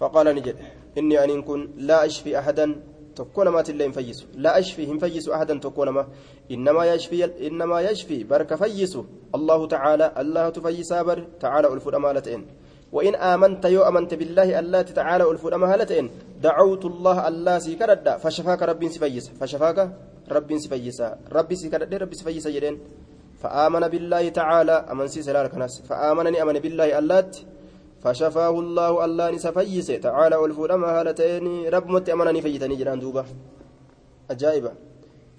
faqaala 0.00 0.32
ni 0.34 0.42
jedhe 0.46 0.64
inni 1.00 1.16
aniin 1.22 1.42
kun 1.48 1.62
laa 1.88 2.02
ashfi 2.08 2.36
ahadan 2.40 2.74
tokko 3.14 3.44
namaatillee 3.44 3.86
hin 3.86 3.94
fayyisu 3.98 4.26
laa 4.46 4.54
ashfi 4.60 4.86
hin 4.90 4.98
fayyisu 5.04 5.34
ahadan 5.36 5.60
tokko 5.60 5.84
nama 5.84 6.06
innamaa 6.56 7.80
yashfi 7.88 8.24
barka 8.32 8.56
fayyisu 8.62 9.06
allahu 9.38 9.68
tacaala 9.74 10.10
allahatu 10.22 10.62
fayyisaa 10.66 11.04
bar 11.04 11.18
tacaala 11.38 11.68
ol 11.74 11.80
fudhamaa 11.86 12.12
la 12.18 12.22
ta'en 12.28 12.44
وإن 12.94 13.14
آمنت 13.32 13.64
يو 13.74 13.82
أمنت 13.90 14.12
بالله 14.20 14.48
الله 14.60 14.82
تعالى 14.82 15.24
الفؤاد 15.32 15.54
مهلتين 15.54 16.06
دعوت 16.46 16.84
الله 16.92 17.16
الله 17.28 17.56
سيكرد 17.58 18.06
فشفاك 18.22 18.60
ربي 18.70 18.86
سفيس 18.94 19.24
فشفاك 19.40 19.78
ربي 20.36 20.54
سفيس 20.64 20.98
ربي 21.36 21.54
سيكرد 21.60 21.94
ربي 22.02 22.14
سفيس 22.20 22.46
جدين. 22.56 22.76
فآمن 23.42 23.84
بالله 23.92 24.24
تعالى 24.40 24.76
أمن 24.92 25.06
سي 25.12 25.20
سلال 25.26 25.46
كناس 25.52 25.82
فآمنني 25.88 26.42
أمن 26.42 26.56
بالله 26.64 26.98
الله 26.98 27.30
فشفاه 28.02 28.54
الله 28.62 28.92
الله 29.04 29.30
سفيس 29.46 29.86
تعالى 29.86 30.36
الفؤاد 30.44 30.72
مهلتين 30.72 31.46
رب 31.74 31.86
مت 31.94 32.06
أمنني 32.14 32.40
فيتني 32.44 32.76
جنان 32.80 32.98
دوبا 33.02 33.24
أجائبة. 34.30 34.72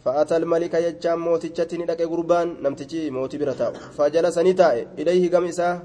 فأتى 0.04 0.36
الملك 0.38 0.74
يجام 0.74 1.20
موتي 1.26 1.50
تشتني 1.50 1.86
لك 1.90 2.02
قربان 2.02 2.48
نمتجي 2.64 3.10
موتي 3.10 3.38
برتاو. 3.42 3.74
فجلس 3.98 4.38
نتاء 4.38 4.76
إليه 5.00 5.24
قمساه 5.34 5.82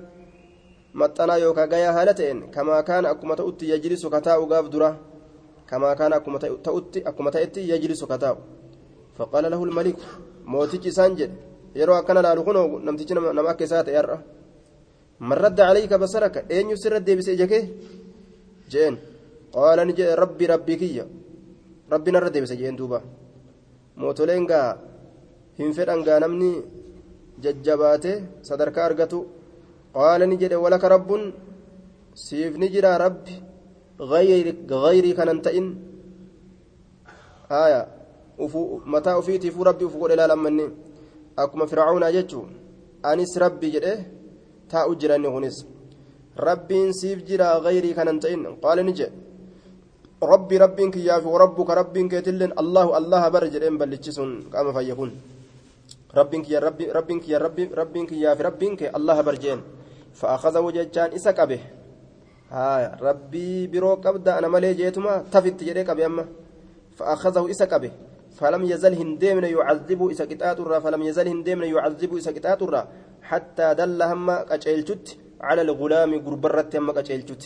maxxanaa 0.93 1.38
yookaan 1.38 1.68
gayaa 1.68 1.93
haala 1.93 2.14
ta'een 2.14 2.51
kamaa 2.51 2.82
kaana 2.82 3.11
akkuma 3.11 3.36
ta'utti 3.36 3.70
yajlisu 3.70 4.11
kataa'u 4.11 4.47
gaaf 4.47 4.66
dura. 4.72 4.97
Kamaa 5.66 5.95
kaana 5.95 6.16
akkuma 6.16 6.38
ta'utti 6.38 7.03
akkuma 7.05 7.30
ta'etti 7.30 7.68
yajlisu 7.68 8.07
kataa'u 8.07 8.38
faqaala 9.16 9.51
lahu 9.51 9.66
lmaliku 9.66 10.03
mootichi 10.45 10.88
isaan 10.88 11.16
jedhe 11.18 11.34
yeroo 11.74 11.97
akkana 12.01 12.22
laalu 12.22 12.43
kunoo 12.45 12.66
namtichi 12.80 13.14
nama 13.14 13.51
akka 13.51 13.64
isaa 13.64 13.84
ta'e 13.84 13.97
har'a. 14.01 14.18
Marradda 15.20 15.62
calayka 15.68 15.99
basaraka 15.99 16.41
eenyu 16.49 16.76
sirra 16.76 17.01
deebise 17.07 17.32
ija 17.34 17.47
kee? 17.47 17.62
Jeen. 18.72 18.99
Qaala 19.55 19.84
ni 19.84 19.93
jedhe 19.99 20.16
rabbi 20.16 20.47
rabbii 20.53 20.78
kiyya. 20.82 21.05
Rabbi 21.93 22.11
narra 22.12 22.30
deebise 22.30 22.57
jeen 22.57 22.76
duuba. 22.76 23.03
Mootoleen 23.97 24.47
gaa 24.47 24.78
hin 25.59 25.72
fedhan 25.76 26.03
gaa 26.07 26.18
namni 26.20 26.51
jajjabaate 27.45 28.12
sadarkaa 28.49 28.84
argatu 28.88 29.18
قال 29.95 30.20
نجد 30.30 30.53
ولك 30.64 30.84
رب 30.84 31.11
سيف 32.14 32.57
نجرى 32.62 32.93
رب 33.05 33.24
غير 34.12 34.47
غيري 34.84 35.12
كان 35.18 35.28
انتئن 35.28 35.66
آية 37.51 37.80
متى 38.93 39.11
أفيتي 39.18 39.51
فو 39.51 39.62
ربي 39.62 39.88
فقول 39.88 40.11
لا 40.18 40.26
لمني. 40.26 40.66
أكما 41.38 41.66
فرعون 41.66 42.03
أجتشو. 42.03 42.43
أنس 43.05 43.32
ربي 43.38 43.70
جده 43.74 43.93
تا 44.70 44.78
أجراني 44.91 45.28
هنس. 45.34 45.57
ربي 46.38 46.93
سيف 46.93 47.18
جرى 47.28 47.49
غيري 47.66 47.91
كان 47.93 48.09
انتئن 48.09 48.47
قال 48.64 48.78
نجد 48.86 49.12
ربي 50.22 50.57
ربك 50.64 50.97
يا 50.97 51.16
في 51.22 51.28
وربك 51.34 51.70
ربك 51.80 52.12
تلن 52.26 52.53
الله 52.62 52.86
الله 52.99 53.22
برجل 53.34 53.62
إن 53.64 53.76
بلتشسون 53.80 54.30
قام 54.53 54.66
فيكون 54.76 55.11
ربك 56.18 56.47
يا 56.55 56.59
ربي 56.66 56.84
ربك 56.97 57.28
يا 57.32 57.38
ربي 57.45 57.64
ربك 57.80 58.11
يا 58.12 58.30
في 58.36 58.43
ربك 58.49 58.80
الله 58.99 59.16
برجين 59.26 59.61
فأخذه 60.15 60.71
ججان 60.71 61.13
إسا 61.13 61.31
قبه. 61.31 61.61
ها 62.51 62.99
ربي 63.01 63.67
برو 63.67 63.95
قبدا 63.95 64.39
أنا 64.39 64.49
ملي 64.49 64.75
جيتما 64.75 65.25
تفت 65.33 65.65
جريك 65.65 65.91
أبي 65.91 66.07
أما. 66.07 66.25
فأخذه 66.97 67.51
إسا 67.51 67.65
قبه. 67.65 67.91
فلم 68.39 68.63
يزل 68.65 68.95
هندمن 68.95 69.45
يعذب 69.45 70.11
إسا 70.11 70.25
قطعت 70.25 70.61
فلم 70.61 71.03
يزل 71.03 71.29
هندمن 71.29 71.65
يعذب 71.65 72.17
إسا 72.17 72.31
قطعت 72.31 72.63
حتى 73.23 73.75
دل 73.75 74.03
هم 74.03 74.31
قچيلچت 74.51 75.07
على 75.41 75.63
الغلام 75.63 76.11
غربرت 76.27 76.77
هم 76.77 76.91
قچيلچت 76.97 77.43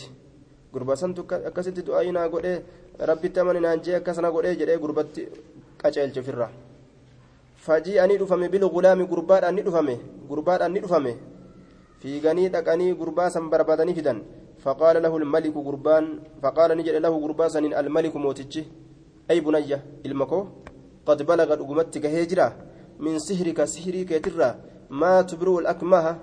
غربا 0.75 0.95
سنت 0.95 1.19
أكست 1.33 1.79
دعائنا 1.89 2.27
قد 2.33 2.63
ربي 3.01 3.29
تمن 3.29 3.63
نانجي 3.63 3.97
أكسنا 3.97 4.29
قد 4.29 4.47
جري 4.59 4.77
غربت 4.83 5.15
قچيلچ 5.83 6.19
فرا 6.19 6.49
فجي 7.57 8.05
أني 8.05 8.17
دفمي 8.17 8.49
بالغلام 8.49 9.03
غربات 9.03 9.45
أني 9.45 9.63
دفمي 9.63 9.97
غربات 10.31 10.61
أني 10.63 10.81
دفمي. 10.81 11.15
Fiiganii 12.05 12.49
dhaqanii 12.57 12.95
gurbaa 13.03 13.31
san 13.37 13.51
barbaadanii 13.51 13.99
fidan. 14.01 14.25
فقال 14.65 15.03
له 15.03 15.17
الملك 15.17 15.55
قربان 15.55 16.05
فقال 16.43 16.71
نجد 16.79 16.95
له 17.05 17.13
قرباسا 17.25 17.59
الملك 17.59 18.17
موتجي 18.17 18.65
أي 19.31 19.41
بنية 19.41 19.85
المكو 20.07 20.41
قد 21.07 21.23
بلغ 21.23 21.49
أقمتك 21.53 22.07
هجرة 22.07 22.57
من 23.05 23.19
سحرك 23.19 23.65
سحرك 23.65 24.11
ترى 24.25 24.51
ما 24.91 25.23
تبرئ 25.23 25.59
الأكمه 25.61 26.19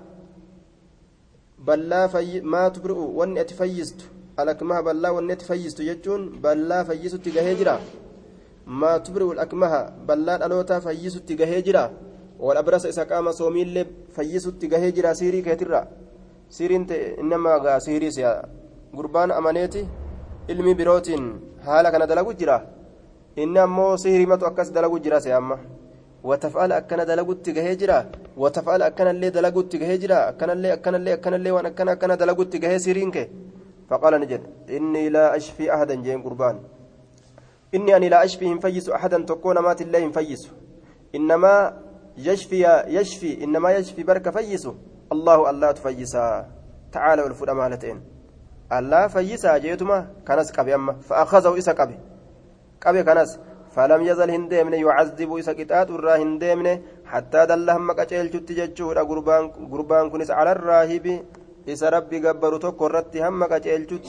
بلا 1.66 2.06
في 2.06 2.40
ما 2.40 2.68
تبرئ 2.68 2.98
وان 3.18 3.38
اتفيزت 3.38 4.00
الأكمه 4.40 4.80
بلا 4.80 5.10
وان 5.10 5.30
اتفيزت 5.30 5.80
يجون 5.80 6.22
بلا 6.42 6.84
فيزت 6.84 7.28
هجرة 7.28 7.80
ما 8.66 8.98
تبرئ 8.98 9.32
الأكمه 9.32 9.72
بلا 10.08 10.46
ألوتا 10.46 10.78
فيزت 10.84 11.32
هجرة 11.32 11.84
والأبرص 12.42 12.84
إذا 12.90 13.04
قام 13.10 13.26
صومين 13.40 13.68
لب 13.74 13.88
فيزت 14.14 14.64
هجرة 14.84 15.12
سيري 15.20 15.40
كترى 15.46 15.80
سيرين 16.56 16.82
إنما 17.22 17.52
غا 17.62 17.78
سيري 17.78 18.10
سيا 18.10 18.30
قربان 18.96 19.30
أمانيتي 19.30 19.82
ilmi 20.48 20.74
birootiin 20.74 21.24
haala 21.64 21.90
kana 21.92 22.06
dalagu 22.06 22.32
jira 22.34 22.56
inni 23.36 23.58
ammoo 23.58 23.96
sihirimatu 23.96 24.46
akkas 24.46 24.72
dalagu 24.72 24.98
jira 25.04 25.20
se 25.20 25.30
amma 25.32 25.56
wataf'ala 26.24 26.76
akkana 26.82 27.04
dalagutti 27.10 27.52
gahee 27.52 27.76
jira 27.76 28.06
wataf'ala 28.36 28.86
akkanallee 28.90 29.30
dalagutti 29.30 29.78
gahee 29.78 29.98
jira 30.02 30.26
akkanallee 30.30 30.72
akkanallee 30.76 31.14
akkanallee 31.18 31.52
waan 31.56 31.66
akkana 31.70 31.92
akkana 31.92 32.16
dalagutti 32.16 32.58
gahee 32.58 32.78
siriin 32.86 33.12
kee 33.16 33.28
faqaala 33.88 34.18
ni 34.18 34.26
jedhe 34.32 34.76
innii 34.78 35.10
laa 35.16 35.30
ashfii 35.38 35.70
ahadan 35.76 36.02
jeen 36.02 36.22
gurbaan 36.26 36.58
inni 37.72 37.92
ani 37.98 38.10
laa 38.10 38.24
ashfii 38.26 38.48
hin 38.52 38.60
fayyisu 38.66 38.94
ahadan 38.98 39.26
tokkoo 39.30 39.54
namaatillee 39.58 40.02
hin 40.04 40.12
fayyisu 40.18 40.50
innamaa 41.20 41.60
yashfii 41.60 41.91
innamaa 42.16 43.72
yashfii 43.78 44.04
barka 44.04 44.32
fayyisu 44.32 44.74
allahu 45.10 45.46
allaatu 45.46 45.82
fayyisaa 45.82 46.44
tacaala 46.90 47.24
ol 47.24 47.34
fudhama 47.34 47.62
haala 47.62 47.76
ta'een 47.76 48.02
allaa 48.70 49.08
fayyisaa 49.08 49.58
jeetuma 49.60 50.06
kanas 50.24 50.52
qabe 50.52 50.74
amma 50.74 50.94
fa'aakazahu 51.08 51.56
isa 51.56 51.74
qabe 51.74 51.96
qabe 52.80 53.04
kanas 53.04 53.38
فلم 53.76 54.02
يزل 54.02 54.30
هندمن 54.30 54.74
يعذب 54.74 55.30
إسا 55.40 55.52
قطعت 55.58 55.90
الرا 55.90 56.14
هندمن 56.22 56.68
حتى 57.12 57.40
دل 57.50 57.70
هم 57.70 57.88
قچلچت 57.98 58.48
جچودا 58.58 59.02
قربان 59.10 59.44
قربان 59.72 60.10
كنس 60.12 60.30
على 60.30 60.52
الراهب 60.56 61.06
إسا 61.68 61.88
ربي 61.88 62.18
قبر 62.26 62.56
توكو 62.64 62.86
رتي 62.86 63.18
هم 63.24 63.44
قچلچت 63.52 64.08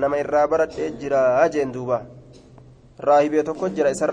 نما 0.00 0.20
إرا 0.20 0.46
برد 0.50 0.70
جرا 1.00 1.44
أجين 1.44 1.72
دوبا 1.72 1.98
راهب 3.00 3.34
توكو 3.44 3.66
جرا 3.76 3.90
إسا 3.90 4.06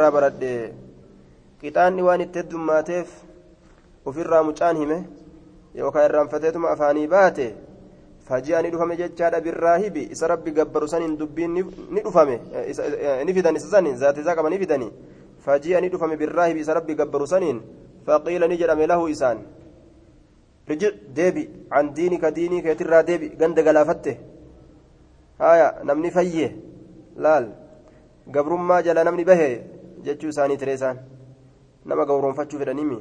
را 1.64 1.70
برد 1.70 1.72
قطان 1.72 2.02
وان 2.02 2.22
التدماتيف 2.22 3.24
وفي 4.06 4.22
الرامچان 4.22 4.76
همه 4.76 5.06
يوكا 5.76 6.06
الرامفتتم 6.06 6.66
أفاني 6.66 7.08
باته 7.08 7.54
faji'anii 8.24 8.72
dhufame 8.72 8.96
jechaadha 8.98 9.42
birraahibi 9.42 10.08
isa 10.12 10.28
rabbi 10.28 10.52
gabbaru 10.52 10.88
saniin 10.88 11.18
dubbiin 11.18 11.54
ni 11.92 12.02
dhufame 12.02 12.40
ni 13.26 13.34
fidan 13.34 13.56
isa 13.56 13.68
saniin 13.68 13.98
zaati 13.98 14.22
isaa 14.22 14.36
qaba 14.36 14.50
ni 14.50 14.60
fidanii 14.60 14.92
faji'anii 15.46 15.90
dhufame 15.90 16.16
birraahibi 16.18 16.60
isa 16.60 16.74
rabbi 16.74 16.96
gabbaru 16.96 17.28
saniin 17.28 17.62
faqiila 18.06 18.48
ni 18.48 18.58
jedhame 18.58 18.88
lahu 18.88 19.10
isaan 19.10 19.40
riji 20.68 20.92
deebi 21.16 21.50
an 21.70 21.94
diinika 21.94 22.32
diinii 22.32 22.62
keetirraa 22.62 23.04
deebi 23.04 23.30
ganda 23.42 23.64
galaafatte 23.64 24.18
haya 25.40 25.84
namni 25.84 26.12
fayye 26.12 26.56
laal 27.18 27.50
gabrummaa 28.32 28.82
jala 28.82 29.04
namni 29.04 29.26
bahe 29.26 29.50
jechuu 30.04 30.30
isaanii 30.30 30.58
isaan 30.74 30.98
nama 31.86 32.06
gabroonfachuu 32.06 32.60
fedhanimi 32.60 32.98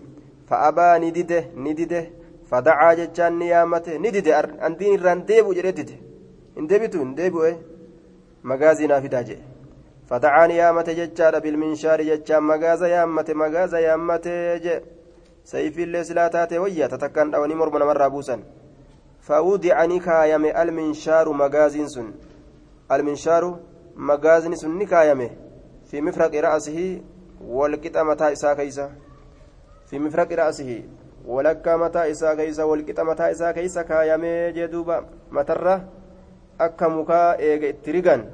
fa'abaa 0.49 0.99
ni 0.99 1.12
dide 1.12 1.39
ni 1.57 1.74
dide. 1.74 2.22
فدعا 2.53 2.95
جتان 2.95 3.33
نيامته 3.39 3.97
ندد 4.05 4.28
أن 4.66 4.76
دين 4.76 4.95
الران 4.95 5.24
ديبو 5.28 5.53
جريتت 5.57 5.91
إن 6.59 6.66
ديبتو 6.66 7.03
إن 7.03 7.14
ديبو 7.14 7.45
إيه 7.45 7.57
مغازي 8.49 8.87
نافدا 8.87 9.20
جي 9.28 9.37
فدعا 10.09 10.47
نيامته 10.47 10.93
جتان 11.01 11.35
بالمنشار 11.45 12.03
جتان 12.11 12.43
مغازا 12.51 12.87
يامته 12.95 13.35
مغازا 13.43 13.78
يامته 13.78 14.57
جي 14.64 14.74
سيف 15.45 15.78
اللي 15.78 16.05
سلاتاته 16.09 16.59
ويا 16.62 16.87
تتكن 16.93 17.35
أو 17.35 17.45
نمر 17.51 17.68
من 17.74 17.83
مرة 17.91 18.09
بوسا 18.09 18.37
فأودع 19.26 19.85
نكايم 19.85 20.45
المنشار 20.62 21.26
مغازين 21.41 21.89
سن 21.95 22.09
المنشار 22.95 23.43
مغازين 23.97 24.55
سن 24.62 24.78
نكايم 24.78 25.20
في 25.89 26.01
مفرق 26.07 26.33
رأسه 26.47 26.78
والقطع 27.49 28.03
متى 28.03 28.32
إسا 28.32 28.55
كيسا 28.55 28.90
في 29.86 29.99
مفرق 29.99 30.32
رأسه 30.32 30.82
walakkaa 31.26 31.78
mataa 31.78 32.05
isaa 32.11 32.36
keeysa 32.36 32.66
walqixa 32.66 33.05
mataa 33.05 33.28
isaa 33.30 33.53
keeysa 33.53 33.84
kaayamee 33.84 34.53
jee 34.53 34.68
duuba 34.68 35.03
matarra 35.30 35.74
akka 36.59 36.88
mukaa 36.95 37.36
eega 37.49 37.68
itti 37.74 37.93
rigan 37.97 38.24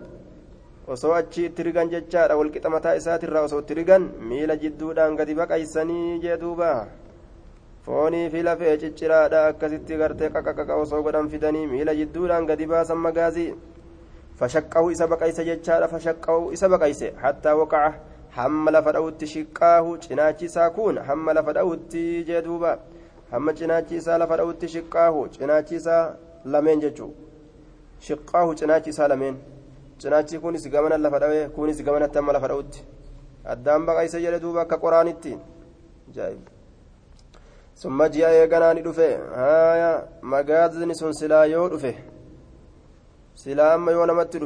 osoo 0.95 1.13
achi 1.17 1.45
itti 1.49 1.67
rigan 1.69 1.91
jechaadha 1.95 2.39
walqixa 2.41 2.73
mataa 2.77 2.95
isaatirraa 3.01 3.45
osoo 3.49 3.61
itti 3.65 3.75
rigan 3.81 4.09
miila 4.31 4.57
jidduudhaan 4.63 5.19
gadi 5.21 5.37
baqaysanii 5.41 6.19
jee 6.25 6.41
duuba 6.41 6.71
foonii 7.87 8.31
fi 8.31 8.43
lafee 8.49 8.77
cicciraadha 8.85 9.47
akkasitti 9.51 10.01
gartee 10.03 10.33
qaqaqaqa 10.37 10.81
osoo 10.85 11.03
godhan 11.03 11.29
fidanii 11.29 11.67
miila 11.75 11.99
jidduudhaan 12.01 12.49
gadi 12.53 12.67
baasan 12.73 13.05
magaazii 13.09 13.51
fashaqqahu 14.41 14.91
isa 14.97 15.13
baqayse 15.13 15.45
jechaadha 15.51 15.93
fashaqqahu 15.95 16.53
isa 16.57 16.69
baqayse 16.77 17.13
hattaa 17.23 17.57
waqaca 17.61 18.08
hamma 18.37 18.71
lafa 18.71 18.93
dha'utti 18.93 19.27
shiqqaahu 19.27 19.99
cinaachi 19.99 20.45
isaa 20.45 20.71
kun 20.71 20.99
hamma 20.99 21.33
lafa 21.35 21.53
dha'utti 21.53 22.25
jee 22.25 22.43
duuba. 22.43 22.79
Hamma 23.31 23.53
cinaachi 23.55 23.97
isaa 23.97 24.19
lafa 24.19 24.37
dha'utti 24.37 24.69
shiqqaahu 24.75 25.29
cinaachi 25.39 25.75
isaa 25.77 26.15
lameen 26.45 26.81
jechuu 26.81 27.13
shiqqaahu 28.01 28.55
cinaachi 28.55 28.91
isaa 28.91 29.09
lameen. 29.09 29.37
Cinaachi 29.99 30.39
kunis 30.39 30.69
gamana 30.71 30.99
lafa 30.99 31.19
dha'ee 31.19 31.49
kunis 31.49 31.83
gamanatti 31.83 32.19
hamma 32.19 32.33
lafa 32.33 32.49
dha'utti. 32.49 32.85
Addaan 33.45 33.87
baqayse 33.87 34.21
jedhe 34.21 34.41
duuba 34.41 34.61
akka 34.61 34.77
qoraanitti 34.79 35.39
summa 37.75 38.09
ji'a 38.09 38.31
eeganaa 38.35 38.75
ni 38.75 38.83
dhufe. 38.83 39.09
Haya 39.35 39.91
magaazni 40.23 40.95
sun 40.95 41.13
silaa 41.13 41.45
yoo 41.47 41.69
dhufe. 41.69 41.95
Silaa 43.35 43.75
amma 43.75 43.93
yoo 43.93 44.07
namatti 44.07 44.39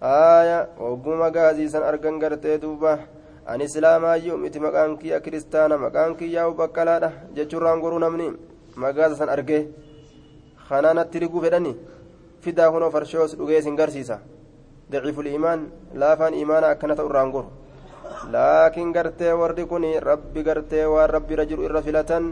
dhufe 0.00 0.06
aya 0.06 0.68
ogguma 0.78 1.30
gaasiisan 1.30 1.82
argan 1.82 2.18
gartee 2.18 2.58
duuba 2.58 2.98
ani 3.46 3.64
islaamaayyuu 3.64 4.38
miti 4.38 4.60
maqaan 4.60 4.96
kiyya 4.98 5.20
kiristaana 5.20 5.78
maqaan 5.78 6.16
kiyyaa 6.16 6.50
baqqalaadha 6.50 7.10
jechuurraan 7.34 7.80
goruu 7.80 7.98
namni 7.98 8.32
magaasa 8.76 9.16
san 9.16 9.28
argee 9.28 9.68
kanaanatti 10.68 11.18
riguu 11.18 11.40
fedhani 11.40 11.72
fidaa 12.40 12.70
kunoo 12.70 12.90
farshoos 12.90 13.36
dhugee 13.38 13.58
isin 13.58 13.76
garsiisa 13.76 14.18
daciiful 14.90 15.26
iimaan 15.26 15.60
laafaan 15.94 16.34
iimaana 16.34 16.66
akkana 16.74 16.94
ta'u 16.96 17.08
irraan 17.10 17.30
goru 17.30 17.48
laakiin 18.32 18.92
gartee 18.92 19.32
warri 19.32 19.64
kun 19.66 19.84
rabbi 20.08 20.42
gartee 20.42 20.84
waan 20.86 21.10
rabbi 21.10 21.34
irra 21.34 21.44
jiru 21.46 21.62
irra 21.68 21.82
filatan 21.82 22.24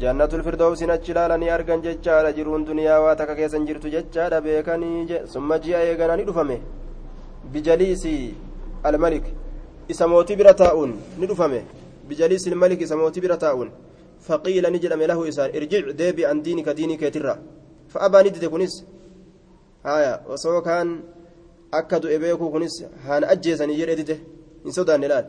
jannatul 0.00 0.42
firdawsin 0.46 0.90
achi 0.90 1.10
ilaalanii 1.12 1.50
argan 1.56 1.80
jechaadha 1.86 2.32
jiruun 2.38 2.62
duniyaa 2.68 3.00
waa 3.04 3.14
takka 3.20 3.34
keessan 3.40 3.66
jirtu 3.68 3.88
jechaadha 3.94 4.40
beekanii 4.46 5.20
summa 5.32 5.58
ji'a 5.64 5.80
eeganaa 5.90 6.16
ni 6.20 6.24
dhufame 6.28 6.56
bijaliisi 7.52 8.14
almalik 8.88 9.24
isa 9.92 10.08
mootii 10.12 10.36
bira 10.40 10.54
taa'uun 10.62 10.92
ni 11.18 11.26
dhufame 11.30 11.60
bijaliisi 12.08 12.50
almalik 12.52 12.80
isa 12.86 12.96
mootii 12.96 13.22
bira 13.26 13.36
taa'uun 13.44 13.70
faqiila 14.26 14.70
ni 14.70 14.78
jedhame 14.82 15.06
lahu 15.10 15.26
isaan 15.30 15.54
irjic 15.58 15.84
deebi 16.00 16.26
an 16.30 16.42
diinika 16.44 16.74
diinii 16.78 16.98
keetirra 17.02 17.34
fa'abaa 17.92 18.22
ni 18.24 18.30
dide 18.34 18.48
kunis 18.54 18.74
haya 19.84 20.12
osoo 20.34 20.60
kaan 20.68 20.88
akka 21.78 22.00
du'e 22.02 22.18
beekuu 22.22 22.50
kunis 22.54 22.74
haan 23.06 23.22
ajjeesanii 23.32 23.78
jedhe 23.80 23.96
dide 24.00 24.16
hin 24.64 24.72
sodaanne 24.78 25.08
laal 25.12 25.26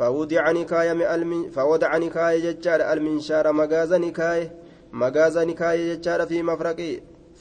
فوضع 0.00 0.50
نكاية 0.50 0.92
من 0.92 1.50
فوضع 1.50 1.96
نكاية 1.96 2.50
ججار 2.50 2.80
المنشار 2.92 3.52
مغازا 3.52 3.98
نكاية 3.98 4.52
مغازا 4.92 5.44
نكاية 5.44 5.94
ججار 5.94 6.26
في 6.26 6.42
مفرق 6.42 6.80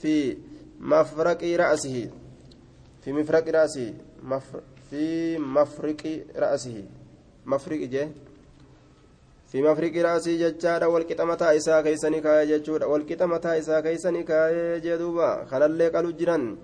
في 0.02 0.38
مفرق 0.80 1.44
رأسه 1.44 2.10
في 3.02 3.14
مفرق 3.14 3.48
رأسه 3.48 3.94
مفر 4.24 4.60
في 4.90 5.38
مفرق 5.38 6.04
رأسه. 6.36 6.84
مفرق 7.46 7.80
جه؟ 7.80 8.10
في 9.52 9.62
مفرق 9.62 9.94
رأسه 9.98 10.50
ججارة 10.50 10.88
والقطة 10.88 11.24
متى 11.26 11.58
إساء 11.58 11.82
كيسني 11.82 12.22
كاية 12.22 12.58
ججورة 12.58 12.86
والقطة 12.86 13.26
متى 13.26 13.60
إساء 13.60 13.82
كيسني 13.82 14.24
كاية 14.24 14.78
جدوبا. 14.78 15.46
خلال 15.46 15.82
قالوا 15.96 16.12
جران 16.12 16.58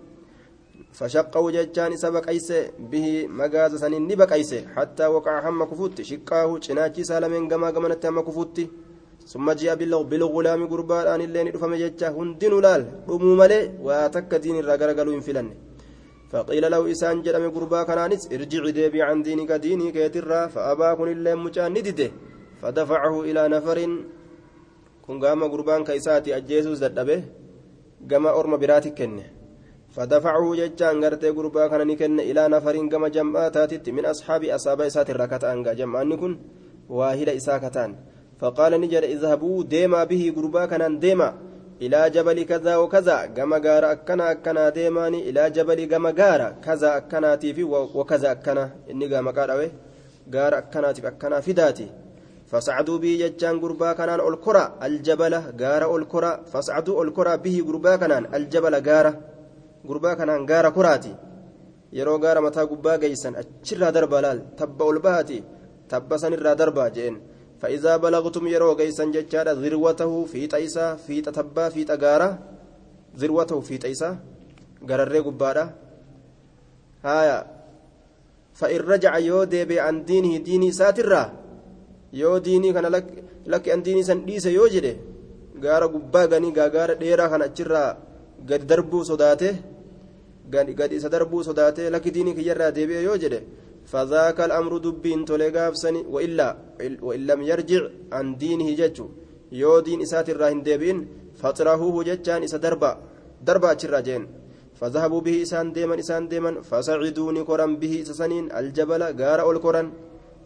فشقه 0.98 1.52
ججان 1.56 1.92
إسا 1.94 2.10
بقيس 2.10 2.50
به 2.92 3.28
مغاز 3.40 3.76
سنين 3.84 4.08
نبقيس 4.08 4.52
حتى 4.76 5.06
وقع 5.16 5.50
هم 5.50 5.64
كفوت. 5.72 6.02
شقاه 6.02 6.50
چناچي 6.66 7.04
سالمين 7.04 7.44
غما 7.52 7.70
غمنت 7.76 8.06
هم 8.06 8.20
كفوت. 8.28 8.58
ثم 9.32 9.52
جاء 9.52 9.76
بالغلام 10.10 10.62
قربان. 10.72 11.08
أن 11.14 11.22
اللين 11.22 11.48
رفم 11.56 11.74
ججا 11.76 12.10
هندن 12.18 12.54
لال. 12.64 12.82
رمو 13.10 13.36
ملي 13.36 13.60
واتك 13.86 14.32
دين 14.44 14.56
الرقرقلو 14.60 15.12
انفلن 15.14 15.48
فقيل 16.32 16.72
له 16.72 16.92
إسان 16.92 17.22
جرم 17.26 17.46
قربا 17.56 17.84
كنانس 17.84 18.24
ارجع 18.34 18.64
ديبي 18.78 19.02
عن 19.08 19.20
دينك. 19.24 19.52
ديني 19.52 19.92
كيترا. 19.92 20.48
فأبا 20.48 20.94
كن 20.98 21.08
اللين 21.08 21.38
مجان 21.38 21.72
ندده 21.76 22.10
فدفعه 22.62 23.16
إلى 23.30 23.42
نفر. 23.56 23.80
كن 25.06 25.16
قام 25.24 25.44
قربان 25.54 25.84
كيساتي 25.84 26.38
أجيسوس 26.38 26.80
ددبه 26.84 27.20
قام 28.10 28.26
أرم 28.28 28.54
براتي 28.58 28.90
كنه. 28.98 29.28
فدفعه 29.96 30.46
ججان 30.60 31.04
غرتي 31.04 31.30
غربا 31.30 31.68
كان 31.68 31.88
نكن 31.88 32.20
إلى 32.20 32.44
نفر 32.48 32.76
كما 32.92 33.08
جمعات 33.08 33.90
من 33.90 34.06
أصحاب 34.06 34.44
اصحاب 34.44 34.82
إسات 34.82 35.10
الركعت 35.10 35.44
انغا 35.44 35.74
جمعان 35.80 36.12
كن 36.22 36.34
واحد 36.90 37.30
إساكتان. 37.30 37.92
فقال 38.40 38.82
نجر 38.82 39.04
اذهبوا 39.04 39.64
ديما 39.64 40.04
به 40.04 40.34
غربا 40.38 40.66
كان 40.66 41.00
ديما 41.00 41.30
إلى 41.82 42.10
جبل 42.10 42.44
كذا 42.44 42.76
وكذا 42.78 43.26
كما 43.26 43.58
غار 43.66 43.92
أكنا 43.92 44.32
أكنا 44.32 44.70
ديماني 44.70 45.30
إلى 45.30 45.50
جبل 45.50 45.80
كما 45.92 46.12
غار 46.20 46.42
كذا 46.66 46.98
أكنا 46.98 47.36
تيفي 47.36 47.64
وكذا 47.98 48.32
أكنا. 48.32 48.66
إني 48.92 49.06
غما 49.08 49.32
قادوي 49.32 49.70
غار 50.34 50.58
أكنا 50.58 50.92
تيف 50.92 51.06
أكنا 51.06 51.40
فداتي 51.46 51.88
فصعدوا 52.52 52.98
به 52.98 53.14
ججان 53.22 53.56
غربا 53.64 53.94
كان 53.94 54.10
الكرة 54.20 54.66
الجبل 54.84 55.34
غار 55.62 55.96
الكرة 55.96 56.32
فصعدوا 56.52 57.04
الكرة 57.04 57.36
به 57.36 57.56
غربا 57.68 57.96
كان 57.96 58.12
الجبل 58.36 58.76
غار 58.90 59.06
gurbaa 59.90 60.16
kanaan 60.20 60.46
gaara 60.50 60.72
kuraati. 60.78 61.14
Yeroo 61.98 62.18
gaara 62.20 62.42
mataa 62.48 62.66
gubbaa 62.72 62.98
geeysan 62.98 63.40
achirraa 63.42 63.92
darbaa 63.98 64.22
laal 64.26 64.40
tabba 64.60 64.84
ol 64.92 65.00
bahati 65.06 65.44
tabba 65.88 66.22
sanirraa 66.24 66.56
darbaa 66.62 66.90
jeen 66.98 67.18
فإذا 67.62 67.98
بلغتم 67.98 68.48
يرو 68.48 68.76
جيسان 68.76 69.12
جتشارا 69.16 69.54
ذروته 69.64 70.12
في 70.32 70.48
تيسا 70.48 70.96
في 70.96 71.22
تتبا 71.22 71.70
في 71.70 71.82
تجارة 71.84 72.30
ذروته 73.18 73.60
في 73.60 73.78
تيسا 73.78 74.10
جرر 74.84 75.16
قبارة 75.28 75.66
هايا 77.06 77.38
فإن 78.54 78.80
رجع 78.92 79.18
يودي 79.18 79.80
عن 79.80 80.06
دينه 80.06 80.38
ديني 80.38 80.72
ساترا 80.72 81.24
يو 82.14 82.38
ديني 82.38 82.74
كان 82.74 82.86
لك 82.86 83.08
لك 83.46 83.70
أن 83.70 83.82
ديني 83.84 84.04
سن 84.04 84.26
ديس 84.26 84.46
يوجده 84.46 84.96
غارة 85.64 85.88
قبا 85.94 86.22
غني 86.32 86.50
غارة 86.54 86.94
ديرا 87.02 87.28
كان 87.28 87.42
أجرا 87.42 87.86
قد 88.50 88.62
دربو 88.68 89.04
صداته 89.04 89.54
gad 90.52 90.92
isa 90.92 91.10
darbuu 91.10 91.44
sodaatee 91.44 91.90
lakki 91.90 92.12
diinii 92.16 92.36
kiyyarraa 92.36 92.72
deebi'e 92.72 93.04
yoo 93.04 93.18
jedhe 93.18 93.42
فذاك 93.92 94.40
الأمر 94.42 94.78
دبين 94.78 95.26
توليغاف 95.26 95.78
سني 95.78 96.02
وإلا 96.14 96.58
وإن 97.02 97.22
لم 97.30 97.42
يرجع 97.42 97.82
عن 98.12 98.26
دينه 98.38 98.70
جج 98.80 98.98
يو 99.52 99.80
دين 99.80 100.02
إسات 100.02 100.30
الراهن 100.30 100.62
ديبين 100.68 100.98
فطرحوه 101.42 102.04
ججان 102.04 102.44
إسا 102.44 102.58
دربا 102.58 102.92
دربا 103.48 103.74
تشراجين 103.74 104.24
فذهبوا 104.80 105.22
به 105.22 105.36
إسان 105.46 105.72
ديما 105.72 106.00
إسان 106.00 106.28
ديما 106.28 106.52
فسعدوني 106.70 107.42
قران 107.50 107.72
به 107.82 107.94
إسسنين 108.02 108.46
الجبل 108.60 109.02
غار 109.20 109.40
القران 109.52 109.88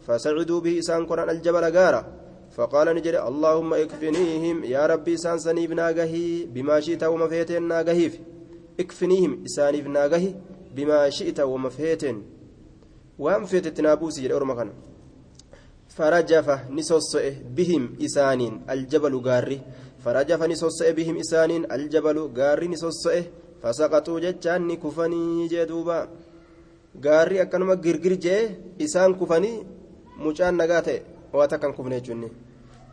فسعدوا 0.06 0.60
به 0.64 0.78
إسان 0.78 1.06
قران 1.06 1.30
الجبل 1.30 1.64
غار 1.76 1.94
فقال 2.56 2.86
نجري 2.96 3.18
اللهم 3.30 3.70
اكفنيهم 3.74 4.56
يا 4.64 4.82
ربي 4.86 5.14
إسان 5.14 5.38
سنيب 5.38 5.72
ناغهي 5.72 6.26
بما 6.54 6.76
شئت 6.80 7.02
وما 7.04 7.26
فيتين 7.28 7.62
ناغهيف 7.68 8.14
اكفنيهم 8.79 9.43
إسانيف 9.45 9.87
ناغهي 9.87 10.33
بما 10.75 11.09
شئت 11.09 11.39
وما 11.39 11.69
فيتين 11.69 12.17
waan 13.19 13.47
feetetti 13.47 13.81
naa 13.81 13.95
buusi 13.95 14.21
jedhe 14.23 14.35
orma 14.35 14.55
kana 14.55 14.71
farajafa 15.95 16.55
ni 16.75 16.83
sosso'e 16.83 17.31
bihim 17.57 17.83
isaaniin 18.07 18.55
aljabalu 18.73 19.21
gaarri 19.27 19.57
farajafa 20.03 20.47
ni 20.47 20.57
sosso'e 20.63 20.91
bihim 20.97 21.17
isaaniin 21.23 21.67
aljabalu 21.75 22.23
gaarri 22.39 22.67
ni 22.67 22.77
sosso'e 22.83 23.21
fasaqaxuu 23.61 24.19
jechaan 24.25 24.67
ni 24.67 24.75
kufanii 24.83 25.47
jee 25.53 25.65
duuba 25.71 25.97
gaarri 27.05 27.39
akkanuma 27.43 27.75
girgir 27.85 28.15
jee 28.25 28.41
isaan 28.85 29.15
kufanii 29.21 29.63
mucaan 30.25 30.59
nagaa 30.61 30.81
ta'e 30.87 30.99
waa 31.37 31.47
takkan 31.47 31.73
kufne 31.77 32.01
jechuunni 32.01 32.31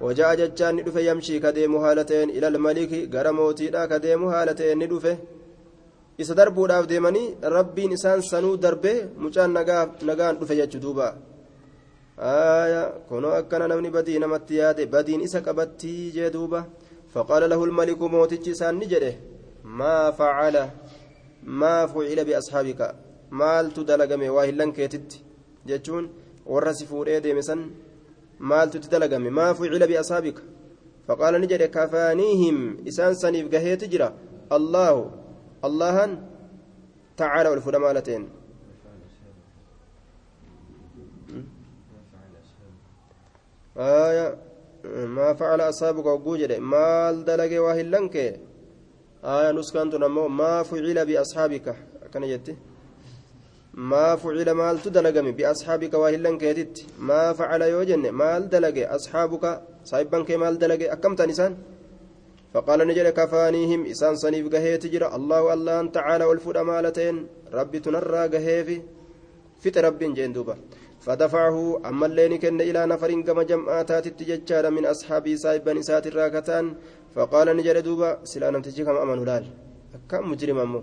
وجاء 0.02 0.34
جتان 0.34 0.74
ندفه 0.76 1.00
يمشي 1.00 1.38
كديم 1.38 1.74
هالتين 1.76 2.28
إلى 2.36 2.48
الملك 2.48 2.92
غرموتيدا 3.14 3.86
كديم 3.86 4.22
هالتين 4.24 4.78
ندفه 4.82 5.18
isa 6.17 6.33
darbuudhaaf 6.33 6.85
deemanii 6.89 7.35
rabbiin 7.55 7.91
isaan 7.97 8.21
sanuu 8.21 8.57
darbee 8.57 9.07
mucaan 9.23 9.51
nagaan 9.53 10.39
dhufe 10.39 10.55
jechu 10.59 10.79
duuba. 10.85 11.07
Kunoo 13.09 13.33
akkana 13.39 13.67
namni 13.67 13.89
badii 13.97 14.19
namatti 14.23 14.57
yaade 14.61 14.83
badiin 14.93 15.21
isa 15.27 15.41
qabattii 15.47 16.11
jee 16.15 16.29
duuba. 16.35 16.65
Faqaala 17.13 17.47
lahu 17.47 17.67
lmaliku 17.69 18.09
mootichi 18.09 18.49
isaan 18.55 18.79
ni 18.79 18.87
jedhe 18.93 19.11
maa 19.63 20.11
facala 20.11 20.63
maa 21.43 21.87
fucila 21.87 22.25
biasxaabika? 22.29 22.95
Maaltu 23.39 23.83
dalagame? 23.89 24.29
Waa 24.29 24.45
hillan 24.49 24.73
keetitti 24.73 25.23
jechuun 25.69 26.09
warra 26.45 26.73
si 26.73 26.85
fuudhee 26.85 27.21
deeme 27.21 27.41
maaltu 28.39 28.77
itti 28.77 28.89
dalagame? 28.89 29.29
Maa 29.29 29.53
fucila 29.53 29.87
biasxaabika? 29.87 30.41
Faqaala 31.07 31.39
ni 31.39 31.47
jedhe 31.47 31.67
kafaaniihim 31.67 32.57
isaan 32.85 33.15
saniif 33.15 33.49
gaheeti 33.53 33.87
jira? 33.87 34.11
Allaahu 34.49 35.26
allahan 35.69 36.11
tacaala 37.19 37.49
ol 37.55 37.61
fudhama 37.65 37.87
alateen 37.93 38.23
aya 43.77 44.25
maa 45.15 45.33
facala 45.39 45.63
asaabuka 45.71 46.09
hogguu 46.15 46.37
jedhe 46.41 46.57
maal 46.73 47.15
dalage 47.27 47.57
waa 47.65 47.75
hillanke 47.79 48.23
aya 49.35 49.49
nuskaantun 49.57 50.03
ammoo 50.07 50.29
maa 50.39 50.59
fucila 50.69 51.01
biasxaabika 51.09 51.73
akkana 52.05 52.27
jette 52.31 52.51
maa 53.91 54.11
fucila 54.21 54.53
maaltu 54.61 54.89
dalagame 54.97 55.31
biasxaabika 55.39 55.97
waa 56.01 56.11
hillankeetitti 56.15 56.87
maa 57.09 57.33
facala 57.39 57.65
yoo 57.73 57.83
jenne 57.89 58.09
maal 58.21 58.43
dalage 58.53 58.83
asxaabuka 58.95 59.49
saahibban 59.89 60.25
kee 60.27 60.37
maal 60.43 60.55
dalage 60.63 60.85
akkamtan 60.95 61.29
isaan 61.33 61.53
فقال 62.53 62.79
نجل 62.87 63.09
كفانيهم 63.09 63.85
إسان 63.91 64.15
صنيف 64.15 64.45
قهيت 64.53 64.83
جرى 64.93 65.07
الله 65.17 65.53
الله 65.53 65.77
تعالى 65.97 66.25
والفود 66.25 66.57
أمالتين 66.57 67.15
ربي 67.53 67.79
تنرى 67.79 68.23
قهيفي 68.33 68.77
فت 69.61 69.77
رب 69.77 69.99
جندوبا 69.99 70.55
فدفعه 71.05 71.57
أما 71.89 72.05
اللين 72.05 72.33
كن 72.43 72.61
إلى 72.61 72.81
نفر 72.91 73.11
كما 73.27 73.43
جمعات 73.43 73.91
تتججار 74.05 74.65
من 74.75 74.85
أصحابي 74.85 75.37
سايبا 75.43 75.73
نسات 75.73 76.07
الراكتان. 76.07 76.65
فقال 77.15 77.47
نجل 77.57 77.81
دوبا 77.87 78.09
سلا 78.23 78.49
نمتجي 78.53 78.83
كما 78.87 79.03
أمن 79.03 79.19
هلال. 79.19 79.45
كم 80.09 80.31
مجرم 80.31 80.59
أمو. 80.59 80.81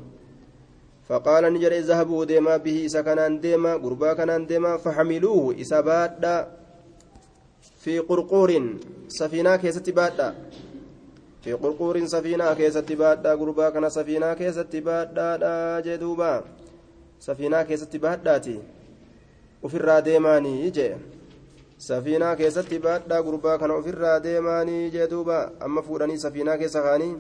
فقال 1.09 1.45
نجل 1.55 1.73
اذهبوا 1.73 2.25
ديما 2.25 2.57
به 2.57 2.87
إسا 2.87 3.01
كانان 3.07 3.41
ديما 3.41 3.73
قربا 3.83 4.13
كانان 4.13 4.47
ديما 4.47 4.77
فحملوه 4.77 5.61
إسا 5.61 5.81
في 7.83 7.99
قرقور 7.99 8.51
سفينة 9.09 9.57
كيست 9.57 9.91
بادا 9.91 10.29
في 11.44 11.54
قرقور 11.54 12.06
سفينة 12.06 12.54
كيست 12.54 12.92
بادا 12.92 13.34
غربا 13.34 13.70
كان 13.70 13.90
سفينة 13.90 14.34
كيست 14.34 14.76
بادا 14.76 15.80
جدوبا 15.86 16.44
سفينة 17.20 17.64
كيست 17.64 17.96
باداتي 17.96 18.60
وفي 19.64 19.78
الراديماني 19.78 20.70
جي 20.70 20.90
سفينة 21.78 22.34
كيست 22.34 22.74
بادا 22.74 23.18
غربا 23.20 23.56
كان 23.58 23.72
وفي 23.72 23.90
الراديماني 23.90 24.90
جدوبا 24.90 25.40
أما 25.66 25.82
فوراني 25.82 26.18
سفينة 26.18 26.56
كيسخاني 26.56 27.12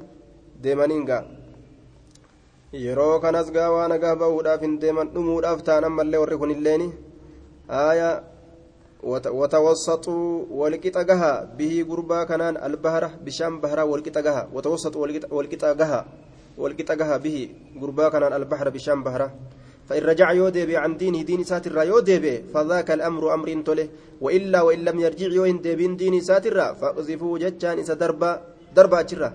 deemaniinga 0.64 1.18
yeroo 2.84 3.20
kanas 3.24 3.52
gaa 3.56 3.70
waan 3.74 3.92
nagaa 3.94 4.16
bahuudhaaf 4.22 4.62
hin 4.66 4.74
deeman 4.82 5.12
dhumuudhaaf 5.14 5.62
ta'an 5.68 5.88
ammallee 5.90 6.20
warri 6.24 6.38
kun 6.42 6.52
illeeni 6.56 6.88
aayaa 7.82 8.16
وتوسطوا 9.41 10.45
والقطة 10.51 11.03
جها 11.03 11.33
به 11.59 11.87
غربا 11.89 12.25
كنان 12.25 12.57
البحر 12.57 13.11
بشام 13.25 13.61
بحر 13.61 13.79
والقطة 13.81 14.21
جها 14.21 14.49
وتوسطوا 14.55 15.01
والقطة 15.31 15.73
جها 15.73 16.01
والقطة 16.59 16.95
جها 16.95 17.17
به 17.17 17.37
غربا 17.81 18.09
كنان 18.09 18.33
البحر 18.33 18.69
بشام 18.69 19.03
بحر 19.05 19.31
فإن 19.89 20.03
رجع 20.03 20.33
يودي 20.33 20.77
عن 20.77 20.97
دينه 20.97 21.23
دين 21.23 21.45
ساتر 21.45 21.77
يودي 21.83 22.43
فذاك 22.53 22.91
الأمر 22.91 23.35
أمر 23.35 23.49
تله 23.67 23.89
وإلا 24.21 24.61
وإن 24.63 24.81
لم 24.85 24.97
يرجع 25.01 25.27
يوين 25.27 25.61
دين 25.97 26.21
ساتر 26.21 26.75
فأقذفوا 26.75 27.39
جتان 27.39 27.79
إسا 27.79 27.95
دربا 27.95 28.31
دربا 28.77 29.03
جرة 29.03 29.31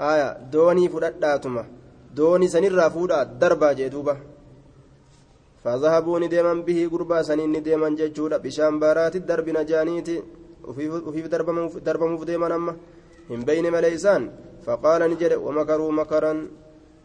آية 0.00 0.28
دوني 0.52 0.88
فرداتما 0.88 1.64
sanirraa 2.50 2.90
fuudhaa 2.90 3.24
darbaa 3.24 3.74
jee 3.74 3.90
duuba 3.90 4.16
فذهبوا 5.64 6.18
نديما 6.22 6.54
به 6.66 6.78
قربا 6.92 7.18
سنين 7.28 7.52
نديما 7.52 7.88
ججودا 7.98 8.36
بشام 8.44 8.74
بارات 8.82 9.14
الدرب 9.20 9.48
نجانيتي. 9.56 10.16
وفي 11.06 11.22
درب 11.84 12.02
مفديما 12.12 12.54
أما 12.56 12.76
من 13.30 13.40
بين 13.48 13.66
مليسان. 13.72 14.22
فقال 14.66 15.00
نجد 15.10 15.32
ومكروا 15.46 15.92
مكرا 15.92 16.32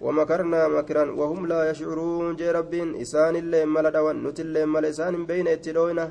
ومكرنا 0.02 0.68
مكرا 0.68 1.04
وهم 1.20 1.42
لا 1.48 1.60
يشعرون. 1.70 2.36
جي 2.36 2.52
ربين 2.52 2.90
إسان 3.04 3.36
اللي 3.36 3.66
ملد 3.66 3.96
ونت 4.06 4.40
اللي 4.40 4.66
مليسان 4.66 5.14
من 5.14 5.26
بين 5.26 5.48
اتلوينا 5.48 6.06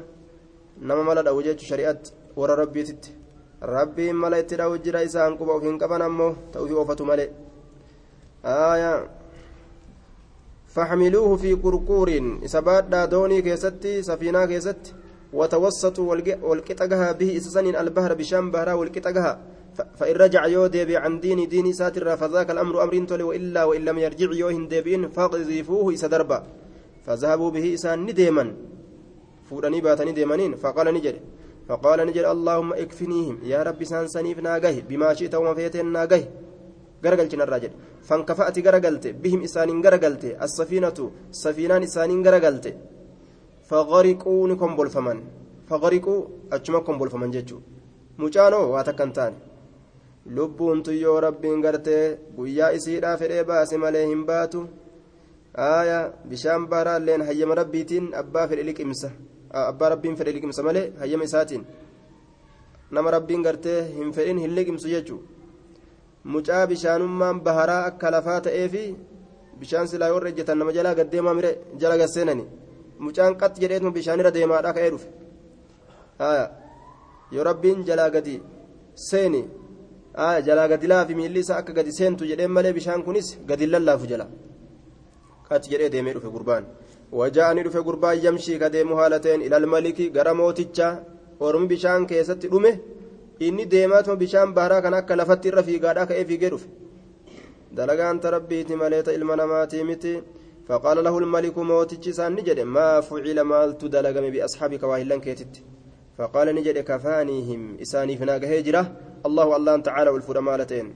نما 0.87 1.03
ملد 1.09 1.29
وجيت 1.29 1.61
شريعت 1.61 2.03
ورا 2.37 2.55
ربي 2.55 2.83
تت. 2.83 3.05
ربي 3.63 4.13
ملا 4.13 4.39
اتلو 4.39 4.77
جرا 4.85 5.01
إسان 5.05 5.33
قبا 5.39 5.53
وفين 5.57 5.79
قبا 5.83 5.97
نمو. 5.99 6.29
توفي 6.53 6.75
وفتو 6.75 7.05
ملي 7.05 7.27
آية 8.45 8.93
فحملوه 10.75 11.37
في 11.37 11.53
قرقور. 11.65 12.09
إسباد 12.45 13.09
دوني 13.11 13.43
كيستي 13.43 14.03
سفينة 14.03 14.47
كيست 14.47 14.83
وتوسطوا 15.33 16.07
والقطقها 16.49 17.13
به 17.13 17.37
إسسن 17.37 17.67
البحر 17.83 18.15
بشام 18.15 18.51
بهرا 18.51 18.73
والقطقها 18.73 19.33
فإن 19.99 20.17
رجع 20.17 20.47
يو 20.47 20.71
عن 21.05 21.21
دين 21.21 21.49
دين 21.49 21.73
ساتر. 21.73 22.17
فذاك 22.17 22.51
الأمر 22.51 22.83
أمر 22.83 23.05
تولي 23.05 23.23
وإلا 23.23 23.65
وإن 23.65 23.83
لم 23.85 23.99
يرجع 23.99 24.31
يوهن 24.33 24.69
ديبين 24.69 25.09
فاقذفوه 25.09 25.95
إسدربا 25.95 26.39
فذهبوا 27.07 27.51
به 27.51 27.75
إسان 27.75 27.99
نديما. 28.07 28.45
فوراني 29.51 29.81
باتني 29.81 30.13
ديمانين. 30.13 30.55
فقال 30.57 30.95
نجري. 30.95 31.21
فقال 31.69 31.99
نجري 32.07 32.31
اللهم 32.31 32.73
اكفنيهم. 32.73 33.39
يا 33.45 33.63
رب 33.63 33.85
سان 33.85 34.09
سنيف 34.09 34.39
ناقه 34.39 34.83
بما 34.89 35.15
شئت 35.15 35.35
وما 35.35 35.55
فيتين 35.55 35.93
ناقه 35.93 36.25
garagalchin 37.07 37.43
irraa 37.45 37.61
jedhe. 37.65 37.77
Fankafa'ati 38.09 38.63
garagalte 38.67 39.09
bihim 39.23 39.41
isaaniin 39.49 39.81
garagalte 39.87 40.29
assafiinatu 40.47 41.05
safiinaan 41.43 41.87
isaaniin 41.89 42.23
garagalte. 42.27 42.71
Fagariquu 43.71 44.35
ni 44.49 44.57
kombolfaman. 44.63 45.19
Fagariquu 45.69 46.15
achuma 46.51 46.81
kombolfaman 46.87 47.33
jechuu. 47.37 47.61
Mucaanoo 48.19 48.71
waa 48.73 48.85
takkan 48.89 49.13
taane. 49.19 49.37
Lubbuuntu 50.37 50.93
yoo 50.93 51.19
rabbiin 51.27 51.61
gartee 51.65 52.19
guyyaa 52.37 52.73
isiidhaa 52.79 53.17
fedhee 53.21 53.45
baase 53.51 53.77
malee 53.85 54.07
hin 54.07 54.25
baatu. 54.31 54.67
Aaya 55.69 55.99
bishaan 56.29 56.67
baaraalleen 56.73 57.23
hayyama 57.29 57.55
rabbiitiin 57.61 58.13
abbaa 58.23 58.49
fedhe 58.49 58.65
liqimsa. 58.71 59.11
Abbaa 59.71 59.89
rabbiin 59.95 60.17
fedhe 60.17 60.33
liqimsa 60.37 60.63
malee 60.63 60.87
hayyama 61.01 61.25
isaatiin. 61.31 61.65
Nama 62.91 63.11
rabbiin 63.17 63.43
gartee 63.43 63.79
hin 63.97 64.13
fedhin 64.13 64.39
hin 64.39 64.55
liqimsu 64.59 64.89
jechuu 64.95 65.21
mucaa 66.33 66.67
bishaanummaan 66.71 67.41
baharaa 67.47 67.83
akka 67.89 68.11
lafaa 68.15 68.41
ta'eefi 68.47 68.85
bishaan 69.61 69.89
silaa 69.89 70.09
yoo 70.13 70.21
ejjetan 70.31 70.59
nama 70.59 70.73
jalaa 70.77 70.95
gaddeemaa 70.99 71.35
mire 71.39 71.51
jala 71.81 71.97
gasseenani 72.03 72.45
mucaan 73.07 73.35
qax 73.41 73.53
jedheetuma 73.63 73.93
bishaanirra 73.99 74.31
deemaadha 74.37 74.71
ka'ee 74.77 74.91
dhufe 74.95 75.09
yoo 77.35 77.45
rabbiin 77.51 77.85
jalaa 77.89 78.11
gadi 78.17 78.37
seeni 79.09 79.43
jalaa 80.47 80.69
gadi 80.73 80.87
laafi 80.93 81.15
miilli 81.21 81.41
isaa 81.45 81.59
akka 81.63 81.73
gadi 81.79 81.93
seentu 81.99 82.25
jedheen 82.31 82.53
malee 82.57 82.73
bishaan 82.79 83.03
kunis 83.07 83.29
gadi 83.51 83.67
lallaafu 83.75 84.07
jala 84.13 84.27
qax 85.49 85.63
jedhee 85.73 85.91
deemee 85.95 86.15
dhufe 86.17 86.31
gurbaan 86.37 86.65
waja'anii 87.21 87.65
dhufe 87.67 87.81
gurbaan 87.89 88.17
yamshii 88.27 88.59
ka 88.63 88.73
deemu 88.75 88.95
haala 89.01 89.21
ta'een 89.25 89.43
ilal 89.49 89.67
maliki 89.75 90.11
gara 90.17 90.33
mootichaa 90.41 90.93
ormi 91.47 91.67
bishaan 91.73 92.03
keessatti 92.11 92.49
dhume. 92.53 92.73
Inni 93.41 93.67
deemaatuma 93.67 94.17
bishaan 94.17 94.55
baharaa 94.55 94.83
kan 94.83 94.95
akka 94.95 95.17
lafatti 95.17 95.49
irra 95.49 95.63
fiigaadhaa 95.63 96.07
ka'ee 96.07 96.25
fiigee 96.25 96.51
dhufe. 96.51 96.69
Dalagaan 97.77 98.21
rabbiiti 98.37 98.77
maleeta 98.77 99.13
ilma 99.13 99.37
namaatii 99.37 99.85
miti. 99.85 100.15
فقال 100.69 101.05
له 101.05 101.19
الملك 101.19 101.59
موتي 101.59 102.13
سان 102.13 102.33
نجد 102.33 102.61
ما 102.61 103.01
فعل 103.09 103.39
مالت 103.41 103.85
دلغم 103.95 104.27
بأصحابك 104.35 104.83
واهلا 104.91 105.17
كيتت 105.25 105.55
فقال 106.19 106.47
نجد 106.59 106.79
كفانيهم 106.91 107.61
إساني 107.85 108.17
فناق 108.21 108.45
هجرة 108.53 108.83
الله 109.29 109.57
الله 109.57 109.75
تعالى 109.89 110.11
والفرمالتين 110.15 110.87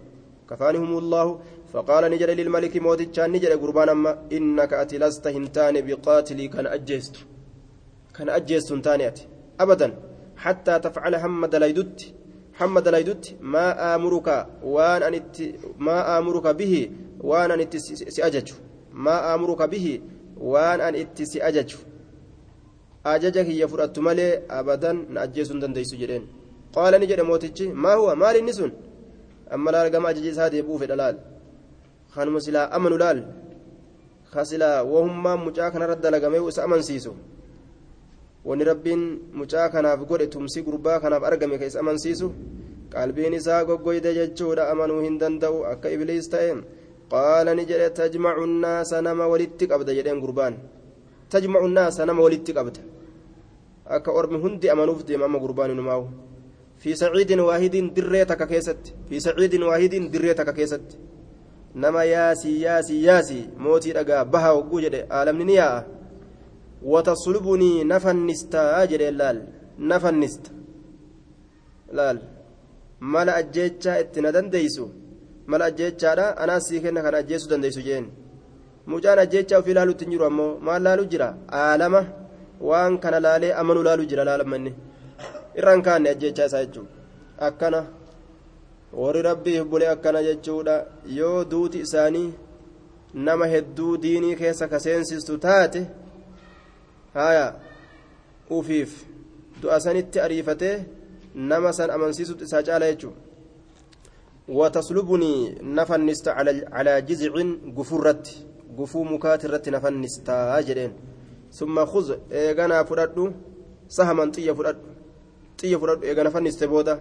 كفانهم 0.50 0.92
الله 1.02 1.26
فقال 1.72 2.02
نجد 2.12 2.30
للملك 2.38 2.74
موتي 2.86 3.06
سان 3.16 3.30
نجد 3.34 3.52
قربان 3.62 3.88
أما 3.88 4.10
إنك 4.36 4.72
أتي 4.82 4.96
لست 5.02 5.26
هنتان 5.36 5.74
بقاتلي 5.86 6.48
كان 6.54 6.66
أجيست 6.76 7.14
كان 8.16 8.28
أجيست 8.38 8.70
تانيت 8.86 9.18
أبدا 9.62 9.88
حتى 10.44 10.74
تفعل 10.84 11.12
حمد 11.22 11.54
ليدت 11.62 12.00
حمد 12.58 12.86
ليدت 12.88 13.24
ما 13.52 13.94
آمرك 13.94 14.28
وان 14.74 15.02
أنت 15.02 15.36
ما 15.86 16.18
آمرك 16.18 16.46
به 16.60 16.74
وان 17.20 17.50
أنت 17.50 17.74
سأجج. 18.16 18.48
ما 18.92 19.16
آمرك 19.34 19.62
به 19.72 19.86
وان 20.36 20.80
أنت 20.80 21.18
سأجج. 21.22 21.70
أججك 23.06 23.46
هي 23.50 23.68
فرأت 23.68 23.96
أبدا 24.58 24.92
نأجيس 24.92 25.48
دنديس 25.62 25.94
جرين 26.00 26.24
قال 26.76 26.92
نجد 27.00 27.20
موتج 27.20 27.58
ما 27.82 27.92
هو؟ 27.94 28.14
مال 28.14 28.36
النسون 28.36 28.72
أما 29.54 29.70
لا 29.70 29.82
رقم 29.84 30.06
أججيس 30.06 30.38
هذه 30.38 30.56
يبوف 30.56 30.82
الألال 30.82 31.16
خان 32.12 32.28
مسلا 32.30 32.76
أمن 32.76 32.92
لال. 32.98 33.18
خسلا 34.32 34.80
وهم 34.80 35.46
مجاك 35.46 35.76
نرد 35.76 36.06
لقمه 36.06 36.38
وسأمن 36.38 36.82
سيسو. 36.82 37.12
Wani 38.48 38.64
rabbiin 38.70 39.02
mucaa 39.38 39.68
kanaaf 39.74 40.00
godhe 40.10 40.26
tumsi 40.34 40.62
gurbaa 40.66 40.98
kanaaf 41.04 41.22
argame 41.30 41.56
ka 41.60 41.66
isa 41.70 41.80
amansiisu 41.84 42.28
qalbiin 42.94 43.34
isaa 43.40 43.64
goggoyde 43.68 44.10
jechuudha 44.18 44.68
amanuu 44.72 45.00
hin 45.06 45.16
danda'u 45.22 45.58
akka 45.72 45.88
ibliis 45.96 46.28
ta'e 46.32 46.52
qaala 47.12 47.54
ni 47.58 47.64
jedhe 47.70 47.88
tajmacu 47.98 48.46
nnaasa 48.52 49.02
nama 49.06 49.24
walitti 49.32 49.64
qabda 49.72 49.92
jedheen 49.98 50.20
gurbaan. 50.24 50.54
Tajmacu 51.32 51.68
nnaasa 51.68 52.06
nama 52.06 52.22
walitti 52.26 52.52
qabda. 52.58 52.80
Akka 53.96 54.10
ormi 54.12 54.38
hundi 54.44 54.70
amanuuf 54.70 55.04
deema 55.08 55.24
amma 55.28 55.38
gurbaan 55.44 55.70
inumaawu 55.74 56.06
fi 56.82 56.96
saciidin 56.96 57.40
waahidin 57.48 57.86
dirree 57.94 58.24
takka 58.24 58.46
keessatti. 58.46 58.94
Fi 59.08 59.20
saciidin 59.20 59.62
waahidin 59.68 60.10
dirree 60.12 60.34
takka 60.34 60.52
keessatti. 60.52 60.96
Nama 61.74 62.04
yaasii 62.04 62.62
yaasii 62.62 63.04
yaasii 63.04 63.44
mootii 63.58 63.92
dhagaa 63.92 64.24
baha 64.24 64.50
hogguu 64.56 64.80
jedhe. 64.80 65.00
Aalamni 65.10 65.44
ni 65.44 65.54
yaa'a 65.60 65.84
وتصلبني 66.82 67.84
نفنستا 67.84 68.82
أجر 68.82 69.02
لال 69.20 69.38
نفنست. 69.78 70.44
لال 71.92 72.18
ملا 73.00 73.38
أجيتشا 73.38 74.00
إتنا 74.00 74.30
دنديسو. 74.30 74.86
ملا 75.50 75.66
أجيتشا 75.66 76.10
أنا 76.42 76.58
سيكنا 76.58 77.00
كان 77.04 77.14
أجيسو 77.14 77.50
دنديسو 77.50 77.80
جين. 77.80 78.06
مجان 78.86 79.18
أجيتشا 79.18 79.60
في 79.60 79.72
لالو 79.72 79.92
تنجرو 79.92 80.26
أمو 80.26 80.58
ما 80.66 80.78
لالو 80.78 81.04
جرا. 81.12 81.28
عالمة 81.48 82.02
وان 82.60 82.98
كان 83.02 83.14
لالي 83.24 83.48
أمنو 83.60 83.82
لالو 83.82 84.02
جرا 84.10 84.24
لالمني 84.24 84.72
irraan 85.58 85.82
kaanne 85.82 86.08
ajjechaa 86.10 86.46
isaa 86.46 86.64
jechuudha 86.64 86.92
akkana 87.46 87.80
warri 89.00 89.22
rabbiif 89.28 89.64
bule 89.70 89.86
akkana 89.94 90.20
jechuudha 90.26 90.74
yoo 91.18 91.44
duuti 91.52 91.78
isaanii 91.86 92.28
nama 93.26 93.46
hedduu 93.52 93.96
diinii 94.04 94.36
keessa 94.40 94.68
ka 94.72 94.80
seensistu 94.84 95.38
taate 95.46 95.80
haya 97.14 97.54
ufiif 98.50 99.04
du'a 99.62 99.80
sanitti 99.80 100.20
ariifatee 100.20 100.76
nama 101.34 101.72
san 101.72 101.90
amansiisutti 101.90 102.44
isaa 102.44 102.62
caala 102.62 102.90
jechuun 102.92 103.14
wataslubunii 104.48 105.58
nafannista 105.62 106.34
calaa 106.34 107.00
jizicin 107.00 107.56
gufurratti 107.76 108.46
gufuu 108.76 109.04
mukaati 109.04 109.46
irratti 109.46 109.70
nafannistaa 109.70 110.62
jedheen. 110.62 110.92
Summa 111.50 111.86
khuz 111.86 112.10
eeganaa 112.30 112.84
fudhadhu 112.84 113.32
sahaman 113.88 114.32
xiyya 114.32 114.54
fudhadhu. 114.54 114.86
Xiyya 115.60 115.78
fudhadhu 115.78 116.06
eega 116.06 116.24
nafanniste 116.24 116.66
booda. 116.66 116.98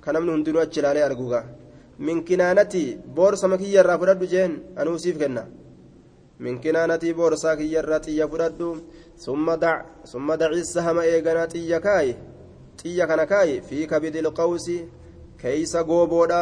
Ka 0.00 0.12
namni 0.12 0.32
hundinuu 0.32 0.60
achi 0.60 0.80
ilaalee 0.80 1.02
arguugaa 1.02 1.44
min 1.98 2.24
kinaanatii 2.24 2.98
boorsa 3.16 3.58
kiyya 3.58 3.80
irraa 3.82 3.98
fudhadhu 3.98 4.26
jeen 4.26 4.52
anuu 4.76 4.98
siif 4.98 5.18
kenna. 5.18 5.46
Min 6.38 6.58
kinaanatii 6.58 7.14
boorsaa 7.14 7.56
kiyya 7.56 7.82
irraa 7.82 8.00
xiyya 8.00 8.28
fudhadhu. 8.28 8.68
ثم 9.24 9.54
دع 9.54 9.82
ثم 10.12 10.34
دع 10.34 10.50
السهم 10.50 10.98
ايغنا 10.98 11.44
طيه 11.44 11.78
كاي 11.78 12.16
طيه 12.82 13.04
كنا 13.04 13.24
كاي 13.24 13.60
في 13.60 13.86
كبد 13.86 14.16
القوس 14.16 14.70
keeysa 15.42 15.84
gooboodha 15.84 16.40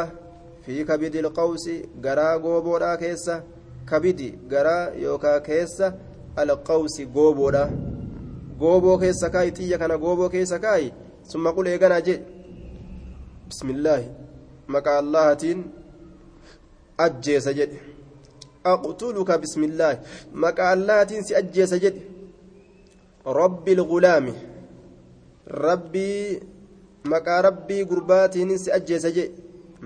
fi 0.64 0.84
kabidi 0.84 1.18
ilqawsi 1.22 1.74
garaa 2.04 2.38
gooboodha 2.44 2.96
keessa 3.02 3.42
kabidi 3.90 4.28
garaa 4.52 4.90
yookaa 5.02 5.40
keessa 5.48 5.92
alqawsi 6.42 7.06
gooboodha 7.16 7.62
gooboo 8.60 8.96
keessa 9.02 9.30
kaayi 9.34 9.52
xiyya 9.58 9.78
kana 9.82 9.98
gooboo 10.04 10.28
keessa 10.34 10.58
kaayi 10.64 10.92
summa 11.32 11.52
qul 11.56 11.66
eeganaa 11.72 12.00
jedhe 12.08 12.24
bismillaahi 13.48 14.08
maqaa 14.76 14.98
allahatiin 15.04 15.60
ajjeesa 17.06 17.52
jedhe 17.60 17.78
aqtuluka 18.72 19.38
bismillaahi 19.44 19.98
maqaa 20.44 20.70
allahatiin 20.78 21.24
si 21.28 21.38
ajjeesa 21.42 21.78
jedhe 21.84 22.02
rabbi 23.39 23.71
ilgulaami 23.77 24.33
rabbii 25.65 26.39
maqaa 27.13 27.41
rabbii 27.47 27.83
gurbaatiin 27.91 28.57
si 28.63 28.71
ajjeesa 28.77 29.11
jee 29.17 29.29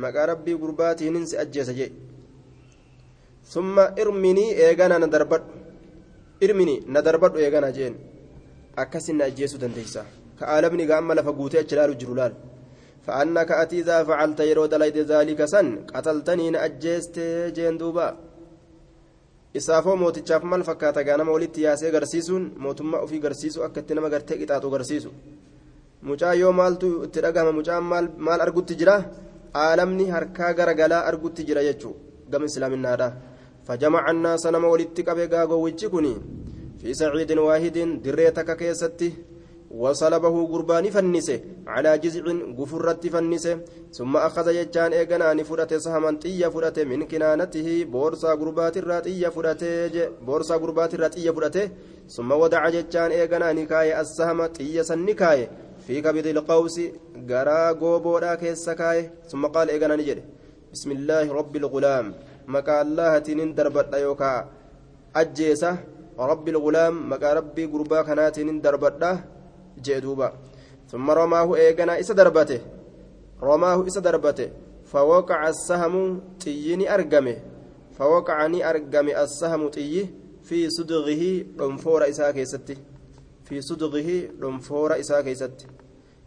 maqaa 0.04 0.26
rabbii 0.32 0.58
gurbaatiin 0.64 1.26
si 1.30 1.38
ajjeesa 1.44 1.74
jee 1.80 1.92
summa 3.54 3.84
irminii 4.02 4.52
eegana 4.66 5.00
na 5.00 5.08
darbadhu 5.08 5.50
irminii 6.46 6.80
na 6.94 7.02
darbadhu 7.08 7.40
eegana 7.46 7.72
jeen 7.78 7.96
akkasin 8.84 9.18
na 9.20 9.26
ajjeesuu 9.30 9.60
dandeeysa 9.64 10.06
ka 10.40 10.46
aalamni 10.54 10.86
gaamma 10.92 11.16
lafa 11.20 11.32
guutee 11.40 11.62
achi 11.64 11.76
laalu 11.80 11.96
jiru 12.04 12.16
laal 12.22 12.36
فأنك 13.08 13.52
أتي 13.52 13.80
إذا 13.80 14.04
فعلت 14.04 14.40
يرو 14.40 14.66
دليد 14.66 14.98
ذلك 14.98 15.46
سن 15.46 15.68
قتلتني 15.96 16.50
نأجيست 16.50 17.20
جين 17.56 17.78
دوبا 17.78 18.08
isaafoo 19.60 19.96
mootichaaf 20.04 20.44
maal 20.52 20.64
fakkaata 20.70 21.04
gaa 21.08 21.18
nama 21.20 21.32
walitti 21.36 21.64
yaasee 21.68 21.92
garsiisuun 21.96 22.44
mootummaa 22.66 23.02
ofii 23.06 23.22
garsiisu 23.26 23.64
akka 23.68 23.80
itti 23.84 23.94
nama 23.98 24.10
gartee 24.14 24.38
qixaaxu 24.42 24.70
garsiisu 24.76 25.10
mucaa 26.10 26.34
yoo 26.42 26.52
maaltu 26.60 26.88
itti 27.06 27.20
dhagahama 27.26 27.58
mucaan 27.60 27.84
maal 28.28 28.42
argutti 28.48 28.74
jira 28.82 28.96
aalamni 29.64 30.06
harkaa 30.16 30.52
garagalaa 30.60 31.06
argutti 31.12 31.48
jira 31.50 31.64
jechuu 31.70 31.96
gama 32.32 32.46
islaaminaadha 32.52 33.10
فجمع 33.68 34.04
الناس 34.12 34.44
نما 34.54 34.68
ولدت 34.74 34.98
قبي 35.10 35.26
غاغو 35.34 35.58
وجكني 35.66 36.14
في 36.80 36.90
سعيد 37.00 37.32
واحد 37.48 37.78
دريتك 38.06 38.50
كيستي 38.60 39.10
وصلبه 39.73 40.47
قربان 40.53 40.91
فنسه 40.91 41.41
على 41.67 41.99
جزع 41.99 42.25
غفرت 42.59 43.07
فنسه. 43.07 43.61
ثم 43.93 44.17
أخذ 44.17 44.47
يجان 44.55 44.93
إيغنان 44.93 45.43
فرته 45.43 45.79
سهما 45.79 46.11
طية 46.23 46.49
فرته 46.49 46.85
من 46.85 47.01
كنانته 47.11 47.85
بورصا 47.85 48.35
قربات 48.35 48.77
الراتية 48.77 49.29
فرته 49.29 50.09
بورصا 50.27 50.57
قربات 50.57 50.95
الراتية 50.95 51.31
فرته. 51.31 51.71
ثم 52.09 52.33
ودع 52.33 52.69
يجان 52.69 53.11
إيغنان 53.11 53.67
كاي 53.67 54.01
السهم 54.01 54.47
طية 54.47 54.83
سنكاي 54.83 55.49
في 55.87 56.01
كبد 56.01 56.27
القوس 56.27 56.81
غرا 57.31 57.71
غوبودا 57.81 58.35
كيسكاي 58.35 59.11
ثم 59.31 59.47
قال 59.47 59.71
إيغنان 59.71 60.01
جده 60.05 60.25
بسم 60.73 60.91
الله 60.91 61.33
رب 61.33 61.57
الغلام. 61.57 62.15
مكا 62.47 62.83
الله 62.83 63.19
تنين 63.19 63.55
دربت 63.55 63.95
يوكا 63.95 64.49
أجيسة 65.17 65.73
رب 66.19 66.49
الغلام 66.49 67.13
مكا 67.13 67.33
ربي 67.33 67.65
قربا 67.73 68.03
كناتين 68.03 68.61
دربت 68.61 69.03
جدوبا 69.79 70.33
ثم 70.93 71.11
رماه 71.11 71.57
إيغنا 71.57 72.01
إسا 72.01 72.15
دربته. 72.15 72.61
رماه 73.43 73.87
إسا 73.87 74.01
دربته. 74.01 74.51
فوقع 74.85 75.49
السهم 75.49 76.21
تيني 76.41 76.95
أرقمه. 76.95 77.37
فوقعني 77.99 78.71
أرقم 78.71 79.09
السهم 79.09 79.69
تي 79.69 80.09
في 80.45 80.71
صدغه 80.71 81.45
رنفور 81.61 82.09
إسا 82.09 82.31
كيستي. 82.31 82.77
في 83.45 83.61
صدغه 83.61 84.29
رنفور 84.43 85.01
إسا 85.01 85.21
كيستي. 85.21 85.67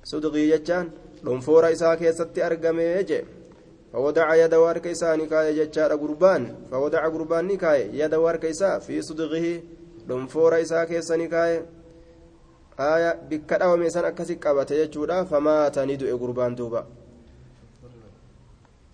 صدغه 0.03 0.37
يجان 0.37 0.89
رنفور 1.25 1.71
إسا 1.71 1.95
كيستي 1.95 2.45
أرقمه 2.45 2.81
يجي 2.81 3.23
فودع 3.93 4.35
يد 4.35 4.53
وارك 4.53 4.87
إسا 4.87 5.15
نكاية 5.15 5.63
ججار 5.63 5.95
قربان. 5.95 6.55
فودع 6.71 7.07
قربان 7.07 7.47
نكاية. 7.47 8.03
يد 8.03 8.13
وارك 8.13 8.45
إسا 8.45 8.79
في 8.79 9.01
صدغه 9.01 9.61
رنفور 10.09 10.61
إسا 10.61 10.83
كيسا 10.83 11.15
نكاية. 11.15 11.65
Aya 12.77 13.15
bikka 13.29 13.57
dhawame 13.59 13.89
san 13.89 14.05
akkasi 14.05 14.35
qabate 14.43 14.75
jechuudha 14.79 15.25
famaata 15.25 15.85
ni 15.85 15.95
du'e 15.97 16.15
gurbaan 16.21 16.55
duuba 16.55 16.81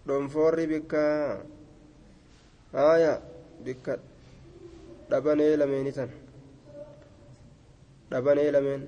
dhonfoorri 0.07 0.65
bikka 0.67 1.01
aya 2.73 3.13
bikka 3.65 3.97
dhabanee 5.09 5.55
lameeni 5.61 5.91
tan 5.97 6.09
dhabanee 8.11 8.51
lameen 8.51 8.81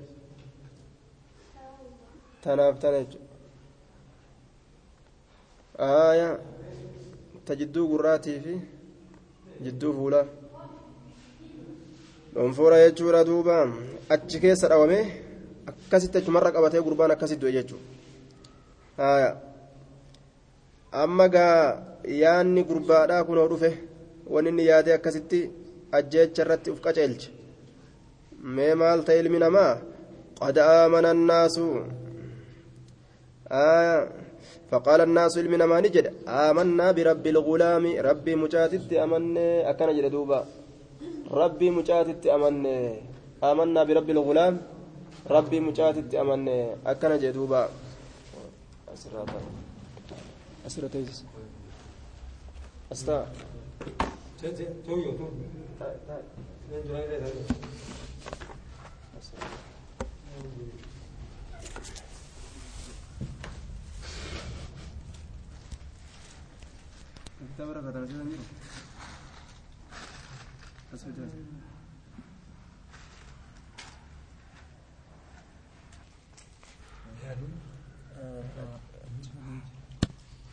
tanaaf 2.42 2.78
tana 2.82 2.98
jechuudha 3.02 3.28
aya 6.10 6.28
ta 7.44 7.52
jidduu 7.60 7.86
gurraatii 7.90 8.38
fi 8.44 8.54
jidduu 9.64 9.92
fuulaa 9.98 10.26
dhonfoora 12.33 12.77
jechuudha 12.83 13.21
duuba 13.29 13.55
achi 14.13 14.37
keessa 14.43 14.69
dhawame 14.71 14.99
akkasitti 15.69 16.17
achumarra 16.19 16.55
qabatee 16.55 16.85
gurbaan 16.87 17.11
akkasitti 17.15 17.41
du'e 17.43 17.55
jechuudha 17.57 19.29
amma 21.01 21.25
gaa 21.35 21.59
yaanni 22.21 22.67
gurbaadhaa 22.69 23.27
kunoo 23.27 23.47
dhufe 23.51 23.69
wanni 24.33 24.49
inni 24.51 24.69
yaadee 24.71 24.95
akkasitti 24.97 25.39
ajjeecha 25.97 26.41
irratti 26.43 26.73
uf 26.73 26.81
qaceelche 26.85 27.29
mee 28.55 28.73
maal 28.81 28.99
ta'e 29.07 29.19
ilmi 29.23 29.39
namaa 29.45 29.73
qad 30.41 30.55
aamana 30.65 31.09
annaasu 31.15 31.65
فقال 34.71 35.01
الناس 35.01 35.33
علمنا 35.37 35.65
ما 35.65 35.81
نجد 35.81 36.05
آمنا 36.27 36.87
برب 36.97 37.25
الغلام 37.33 37.85
ربي 38.07 38.33
مجاتت 38.35 38.93
أمني 38.93 39.69
أكن 39.69 39.89
جد 39.97 40.05
دوبا 40.13 40.39
ربي 41.30 41.70
مجاتت 41.70 42.26
أمني 42.26 43.00
آمنا 43.44 43.84
برب 43.84 44.10
الغلام. 44.10 44.60
ربي 45.24 45.60
مجاتت 45.60 46.14
أمني 46.14 46.76
أكن 46.86 47.18
جد 47.18 47.32
دوبا 47.32 47.68
أسرات 48.94 49.28
أسرات 50.66 50.94
أستا 52.92 53.32
كتاب 67.54 67.68
جدا 70.94 70.94
أسفل 70.94 71.28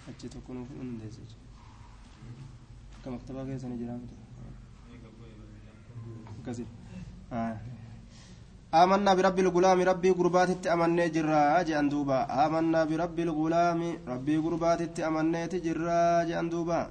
achi 0.09 0.27
tokko 0.33 0.53
nuuf 0.53 0.69
hundeesse 0.77 1.21
akka 2.97 3.09
maktabaa 3.13 3.45
keessa 3.47 3.67
ni 3.69 3.77
jiraamtu 3.81 4.15
akkasitti 6.39 6.75
آمنا 8.73 9.13
برب 9.13 9.39
الغلام 9.39 9.79
ربي 9.81 10.09
قربات 10.15 10.67
أمني 10.67 11.09
جرا 11.09 11.61
جأن 11.67 11.89
دوبا. 11.89 12.19
آمنا 12.45 12.83
برب 12.87 13.19
الغلام 13.19 13.81
ربي 14.07 14.37
قربات 14.37 14.99
أمني 14.99 15.47
جرا 15.47 16.23
جأن 16.23 16.49
دوبا. 16.49 16.81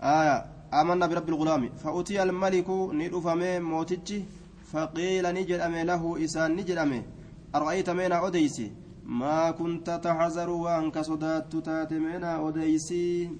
آية. 0.00 0.53
آمنا 0.80 1.06
برب 1.06 1.28
الغلام. 1.28 1.62
فأتي 1.82 2.22
الملك 2.22 2.68
ندفمي 3.00 3.58
موتجي 3.58 4.18
فقيل 4.72 5.24
نجد 5.34 5.60
أمي 5.66 5.82
له 5.90 6.02
إسان 6.24 6.50
نجد 6.56 6.78
أمي 6.84 7.02
أرأيت 7.54 7.90
مينا 7.90 8.26
أديسي 8.26 8.66
ما 9.20 9.50
كنت 9.50 9.88
تحذر 10.04 10.50
وأنك 10.50 10.98
صدات 10.98 11.52
تات 11.66 11.92
مينا 11.92 12.48
أديسي 12.48 13.30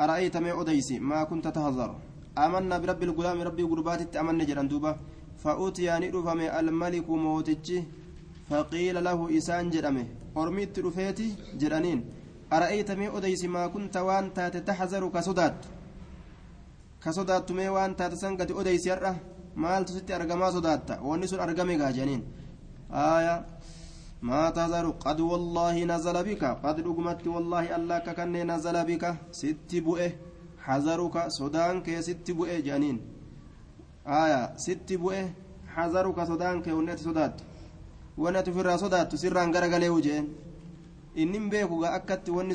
أرأيت 0.00 0.36
مي 0.36 0.52
أديسي 0.60 0.98
ما 0.98 1.24
كنت 1.24 1.46
تحذر. 1.48 1.90
آمنا 2.38 2.78
برب 2.78 3.02
الغلام 3.02 3.38
ربي 3.42 3.62
قربات 3.62 4.16
أمني 4.16 4.44
جرا 4.44 4.62
دوبا. 4.62 4.92
فأتي 5.42 5.90
ندفم 6.02 6.40
الملك 6.40 7.10
موتجي 7.10 7.78
فقيل 8.50 9.04
له 9.04 9.18
إسان 9.38 9.70
جرمه 9.70 10.06
أرميت 10.36 10.78
رفيتي 10.78 11.28
جرانين 11.60 11.98
أرأيت 12.52 12.90
مي 12.90 13.08
أديس 13.16 13.44
ما 13.44 13.66
كنت 13.66 13.96
وأن 13.96 14.34
تات 14.34 14.56
تحذر 14.56 15.08
كصدات 15.08 15.58
كصدات 17.04 17.48
مي 17.58 17.68
وان 17.74 17.96
تات 17.98 18.14
سنقت 18.22 18.50
أديس 18.58 18.86
يرى 18.86 19.12
مال 19.62 19.84
تسيت 19.86 20.10
أرقما 20.10 20.50
صدات 20.56 20.88
ونسون 21.08 21.40
أرقمي 21.44 21.76
جانين 21.96 22.22
آية 22.92 23.36
ما 24.28 24.50
تذر 24.50 24.86
قد 25.04 25.20
والله 25.20 25.84
نزل 25.92 26.16
بك 26.28 26.42
قد 26.64 26.76
رقمت 26.86 27.26
والله 27.34 27.64
الله 27.76 27.98
ككن 28.06 28.34
نزل 28.50 28.76
بك 28.88 29.04
ست 29.40 29.70
بؤه 29.86 30.10
حذرك 30.66 31.16
صدانك 31.38 31.86
ست 32.06 32.26
بؤه 32.38 32.58
جانين 32.68 32.98
aya 34.04 34.52
sitti 34.58 34.96
bu'e 34.98 35.32
hazaruka 35.74 36.26
sodaan 36.26 36.62
kee 36.62 36.72
wanni 36.72 36.90
ati 36.90 37.02
sodaattu. 37.04 37.44
Wanni 38.18 38.38
ati 38.38 38.50
ofirraa 38.50 38.78
sodaattu 38.78 39.16
sirraan 39.16 39.52
garagalee 39.52 40.02
jeen. 40.02 40.26
Inni 41.14 41.38
hin 41.38 41.50
beeku 41.50 41.80
gaa 41.80 41.94
akkatti 41.94 42.30
wanni 42.30 42.54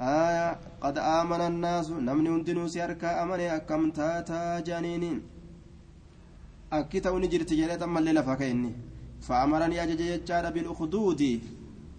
آية 0.00 0.58
قد 0.80 0.98
آمن 0.98 1.40
الناس 1.40 1.90
نمني 1.90 2.28
هندنو 2.28 2.68
سيركا 2.68 3.22
أمني 3.22 3.56
أكم 3.56 3.90
تاتا 3.90 4.60
جانينين 4.60 5.22
أكي 6.72 7.00
توني 7.00 7.26
جرت 7.26 7.52
جريت 7.52 7.82
أما 7.82 7.98
اللي 7.98 8.12
لفا 8.12 8.34
كيني 8.34 8.72
فأمرني 9.20 9.82
أججي 9.82 10.06
يجار 10.10 10.50
بالأخدود 10.50 11.40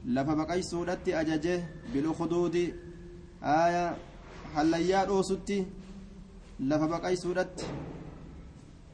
لفا 0.05 0.33
بقي 0.33 0.61
سورتي 0.61 1.21
أججي 1.21 1.59
بالأخدود 1.93 2.55
آية 3.43 3.97
حليار 4.55 5.07
أوسطي 5.09 5.65
لفا 6.59 6.85
بقي 6.85 7.15
سورتي 7.15 7.65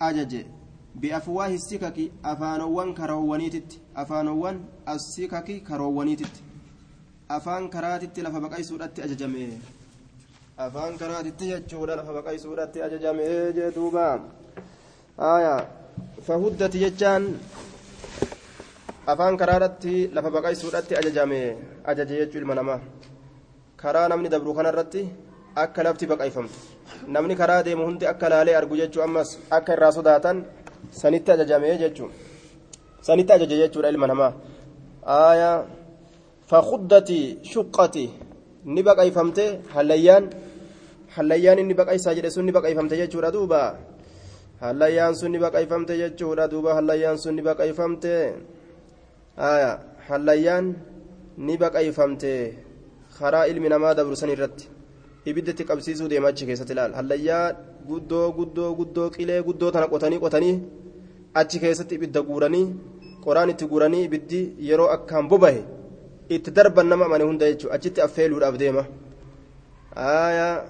أججي 0.01 0.45
بأفواه 0.95 1.47
السكك 1.47 1.97
أفانوان 2.25 2.93
كروانيتت 2.93 3.79
أفانوان 3.95 4.55
السكك 4.89 5.63
كروانيتت 5.67 6.35
afaan 7.29 7.69
karaatitti 7.69 8.21
lafa 8.21 8.39
baqaysuudhatti 8.45 9.01
ajajame 9.05 9.43
afaan 10.57 10.97
karaatitti 11.01 11.45
jechuudha 11.51 11.95
lafa 11.99 12.13
baqaysuudhatti 12.17 12.81
ajajamee 12.85 13.53
jee 13.57 13.71
duuba 13.75 14.07
aya 15.17 15.55
fahuddati 16.27 16.79
jechaan 16.83 17.23
afaan 19.07 19.37
karaarratti 19.37 19.93
lafa 20.15 20.29
baqaysuudhatti 20.35 20.95
ajajame 20.99 21.41
ajaje 21.91 22.15
jechuu 22.21 22.39
ilma 22.41 22.55
namaa 22.59 22.79
karaa 23.81 24.07
namni 24.11 24.29
dabru 24.33 24.53
kanarratti 24.57 25.01
akka 25.63 25.83
lafti 25.83 26.05
baqayfamtu 26.11 26.57
namni 27.15 27.35
karaa 27.41 27.63
deemu 27.67 27.85
hundi 27.87 28.05
akka 28.13 28.29
laalee 28.33 28.55
argu 28.59 28.75
jechuu 28.81 29.03
ammas 29.07 29.29
akka 29.57 29.73
irraa 29.75 29.91
sodaatan 29.97 30.37
sanitti 31.01 31.31
ajajame 31.35 31.77
jechuu 31.83 32.09
sanitti 33.07 33.33
ajaje 33.35 33.55
jechuudha 33.63 33.89
ilma 33.93 34.07
namaa 34.11 34.33
aya 35.05 35.51
fahuddati 36.53 37.41
shuqqati 37.51 38.05
ni 38.73 38.81
baqayfamte 38.85 39.45
hallayyaan 39.73 40.29
hallayyaan 41.15 41.57
inni 41.63 41.73
baqaysaa 41.73 42.13
jedhe 42.17 42.29
sun 42.35 42.45
ni 42.45 42.53
baqayfamte 42.57 42.93
jechuudha 43.01 43.31
duuba 43.35 43.61
hallayyaan 44.61 45.15
sun 45.19 45.31
ni 45.33 45.39
baqayfamte 45.45 45.97
jechuudha 46.01 46.45
duuba 46.53 46.75
hallayyaan 46.77 47.17
sun 47.17 47.33
ni 47.37 47.41
baqayfamte 47.49 48.13
aya 49.37 49.71
hallayyaan 50.09 50.65
ni 51.37 51.57
baqayfamte 51.57 52.31
karaa 53.17 53.49
ilmi 53.51 53.69
namaa 53.73 53.97
dabrusan 53.97 54.29
irratti 54.35 54.69
ibiddatti 55.25 55.65
qabsiisuu 55.69 56.07
deema 56.11 56.27
achi 56.33 56.45
keessatti 56.45 56.73
ilaal 56.77 56.93
hallayyaa 56.99 57.45
guddoo 57.89 58.27
guddoo 58.39 58.71
guddoo 58.79 59.09
qilee 59.15 59.41
guddoo 59.47 59.71
tana 59.75 59.87
qotanii 59.93 60.21
qotanii 60.25 60.55
achi 61.41 61.57
keessatti 61.63 61.95
ibidda 61.97 62.21
guuranii 62.29 62.67
qoraan 63.25 63.49
itti 63.53 63.65
guuranii 63.71 64.03
ibiddi 64.09 64.41
yeroo 64.69 64.89
akkaan 64.95 65.27
bobahe 65.33 65.63
itti 66.29 66.51
darban 66.51 66.87
nama 66.87 67.05
amane 67.05 67.23
hunda 67.23 67.45
jechuudha 67.51 67.75
achitti 67.75 68.01
affeeluudhaaf 68.01 68.57
deema 68.57 68.85
aayaa 69.95 70.63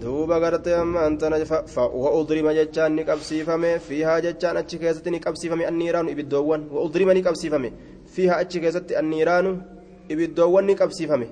duuba 0.00 0.40
gartee 0.40 0.74
amma 0.74 1.00
antana 1.08 1.36
wa'udrima 2.04 2.54
jechaan 2.54 2.94
ni 2.94 3.04
qabsiifame 3.04 3.78
fiihaa 3.86 4.20
jechaan 4.26 4.56
achi 4.56 4.78
keessatti 4.78 5.10
ni 5.10 5.20
qabsiifame 5.20 5.66
anniiraanu 5.70 6.10
ibiddoowwan 6.14 6.66
wa'udrima 6.74 7.14
ni 7.14 7.22
qabsiifame 7.22 7.72
fiihaa 8.14 8.40
achi 8.44 8.60
keessatti 8.60 8.96
anniiraanu 9.00 9.52
ibiddoowwan 10.08 10.66
ni 10.66 10.74
qabsiifame 10.74 11.26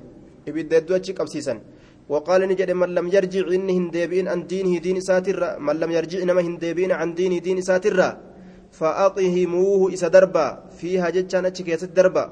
ibidda 0.46 0.76
hedduu 0.80 0.96
achi 1.00 1.14
qabsiisan 1.14 1.60
وقال 2.08 2.48
نجد 2.48 2.70
من 2.72 2.88
لم 2.96 3.06
يرجع 3.12 3.44
إنه 3.52 3.72
هندبين 3.78 4.28
عن 4.32 4.40
دينه 4.48 4.80
دين 4.80 5.00
ساترا 5.00 5.60
من 5.60 5.76
لم 5.76 5.90
يرجع 5.92 6.18
إنما 6.24 6.40
هندبين 6.40 6.92
عن 6.92 7.12
دينه 7.12 7.38
دين 7.38 7.60
ساترا 7.60 8.08
فأطهموه 8.72 9.92
إسا 9.92 10.08
دربا 10.08 10.46
فيها 10.80 11.10
جتشان 11.12 11.44
أتشكيس 11.46 11.84
الدربا 11.84 12.24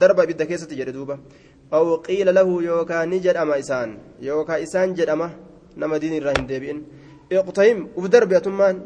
دربا 0.00 0.24
بدا 0.24 0.44
كيسة 0.44 0.70
جردوبا 0.78 1.16
أو 1.72 1.96
قيل 1.96 2.28
له 2.34 2.48
يوكا 2.62 3.04
نجد 3.04 3.36
أما 3.36 3.58
إسان 3.58 3.88
يوكا 4.28 4.62
إسان 4.62 4.94
جد 4.94 5.08
أما 5.08 5.28
نما 5.80 5.96
دين 6.02 6.14
الراهن 6.20 6.46
ديبين 6.46 6.78
اقتهم 7.32 7.78
وفدرب 7.96 8.32
يا 8.32 8.38
تمان 8.38 8.76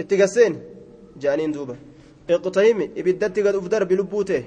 اتقسين 0.00 0.52
جانين 1.22 1.52
دوبا 1.52 1.76
اقتهم 2.30 2.78
إبدت 2.98 3.36
قد 3.46 3.54
وفدرب 3.58 3.92
لبوته 3.92 4.42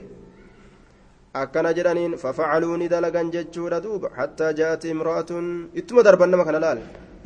akkana 1.36 1.74
jedhaniin 1.78 2.13
fafacaluu 2.18 2.78
ni 2.78 2.88
dalagan 2.88 3.32
jechuudha 3.32 3.82
duuba 3.86 4.09
hattaa 4.18 4.51
jaati 4.59 4.91
imra'atun 4.93 5.47
ittuma 5.80 6.03
darban 6.07 6.30
nama 6.32 6.45
kana 6.47 6.59
laal 6.66 6.80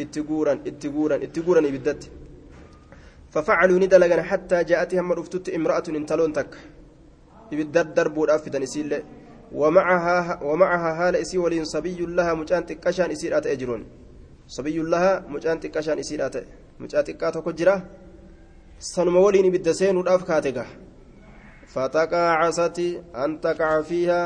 itti 0.04 0.24
guuran 0.30 0.62
itti 0.70 0.90
guuran 0.96 1.22
itti 1.28 1.44
guuran 1.46 1.66
ibiddatti 1.70 2.10
fafacaluu 3.36 3.80
ni 3.84 3.88
dalagan 3.94 4.24
hattaa 4.30 4.64
jaati 4.72 4.98
hamma 5.00 5.18
dhuftutti 5.20 5.54
imra'atun 5.60 6.00
ibidda 7.54 7.84
darbuudhaaf 7.96 8.44
fidan 8.46 8.64
isiillee 8.70 9.04
ومعها 10.42 10.94
حال 10.98 11.16
إسي 11.16 11.38
ولين 11.38 11.66
صبي 11.66 12.00
لها 12.06 12.34
مجان 12.34 12.66
تكشان 12.66 13.12
إسير 13.12 13.38
أتى 13.38 13.52
أجرون 13.52 13.82
صبي 14.48 14.78
لها 14.78 15.26
مجان 15.34 15.60
تكشان 15.60 16.00
إسير 16.00 16.26
أتى 16.26 16.42
مجان 16.80 17.04
تكاتو 17.04 17.42
كجرا 17.42 17.76
سنم 18.80 19.16
ولين 19.18 19.52
بالدسين 19.52 19.98
وداف 19.98 20.24
كاتكا 20.30 20.66
فتقاعست 21.74 22.80
أن 23.16 23.42
تقع 23.42 23.82
فيها 23.82 24.22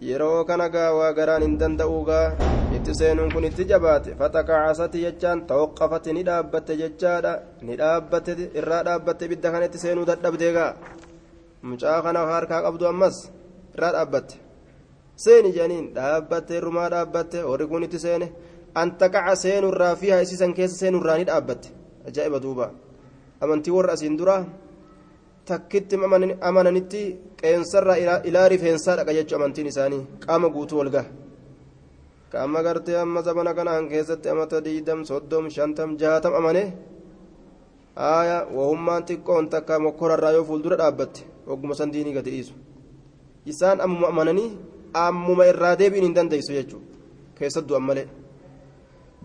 yeroo 0.00 0.44
kana 0.48 0.68
gaa 0.72 0.92
waa 0.96 1.12
garaan 1.12 1.42
hin 1.44 1.58
danda'uugaa 1.60 2.32
itti 2.76 2.94
seenuun 3.00 3.32
kun 3.32 3.44
itti 3.44 3.66
jabaate 3.68 4.14
fataqaacasati 4.20 5.02
jechaan 5.04 5.42
tawaqqafate 5.50 6.14
ni 6.16 6.22
dhaabbatte 6.28 6.76
jechaadha 6.80 7.32
ni 7.66 7.76
dhaabbatte 7.80 8.32
irraa 8.60 8.80
dhaabbatte 8.88 9.28
ibidda 9.28 9.52
kana 9.52 9.68
itti 9.68 9.82
seenuu 9.82 10.06
dadhabdeegaa 10.10 10.72
mucaa 11.68 11.98
kana 12.04 12.20
harkaa 12.32 12.60
qabdu 12.66 12.84
ammas 12.92 13.16
irraa 13.74 13.92
dhaabbatte 13.96 14.34
seeni 15.24 15.50
jedhaniin 15.56 15.86
dhaabbatte 15.96 16.52
irrumaa 16.58 16.88
dhaabbatte 16.94 17.38
warri 17.50 17.66
kun 17.70 17.84
itti 17.86 17.98
seene 18.06 18.26
an 18.80 18.88
taqaca 19.00 19.34
seenurraa 19.44 19.94
fi 20.00 20.06
isiisan 20.24 20.52
keessa 20.58 20.76
seenurraa 20.82 21.16
ni 21.18 21.24
dhaabbatte 21.30 21.68
ajaa'iba 22.08 22.38
duuba 22.44 22.66
amantii 23.42 23.74
warra 23.76 23.92
asiin 23.96 24.18
duraa 24.20 24.42
takkitti 25.48 25.96
amananitti 26.48 27.02
qeensarraa 27.40 27.96
ilaa 28.28 28.48
rifeensaa 28.52 28.96
dhaqa 28.98 29.12
jechuu 29.18 29.36
amantiin 29.38 29.68
isaanii 29.72 30.02
qaama 30.24 30.48
guutuu 30.54 30.78
walgaha 30.80 31.08
qaama 32.32 32.62
gartee 32.66 32.96
amma 33.04 33.20
zabana 33.26 33.52
kanaan 33.58 33.88
keessatti 33.92 34.28
amata 34.32 34.64
diidam 34.66 35.00
soddom 35.10 35.44
shantam 35.56 35.90
jaatam 36.00 36.34
amane 36.40 36.62
aaya 38.10 38.38
wahummaan 38.56 39.02
xiqqoon 39.08 39.44
takka 39.52 39.74
mokkorarraa 39.86 40.32
yoo 40.36 40.44
fuuldura 40.48 40.76
dhaabbatte 40.82 41.20
ogguma 41.49 41.75
san 41.75 41.91
diinii 41.91 42.13
gadi 42.13 42.31
dhiisu 42.31 42.53
isaan 43.45 43.81
ammuma 43.81 44.07
amananii 44.13 44.51
ammuma 44.93 45.47
irraa 45.53 45.75
deebiin 45.75 46.07
hin 46.09 46.15
dandeessu 46.19 46.53
jechuudha 46.53 46.87
keessa 47.39 47.61
du'an 47.61 47.83
malee. 47.83 48.07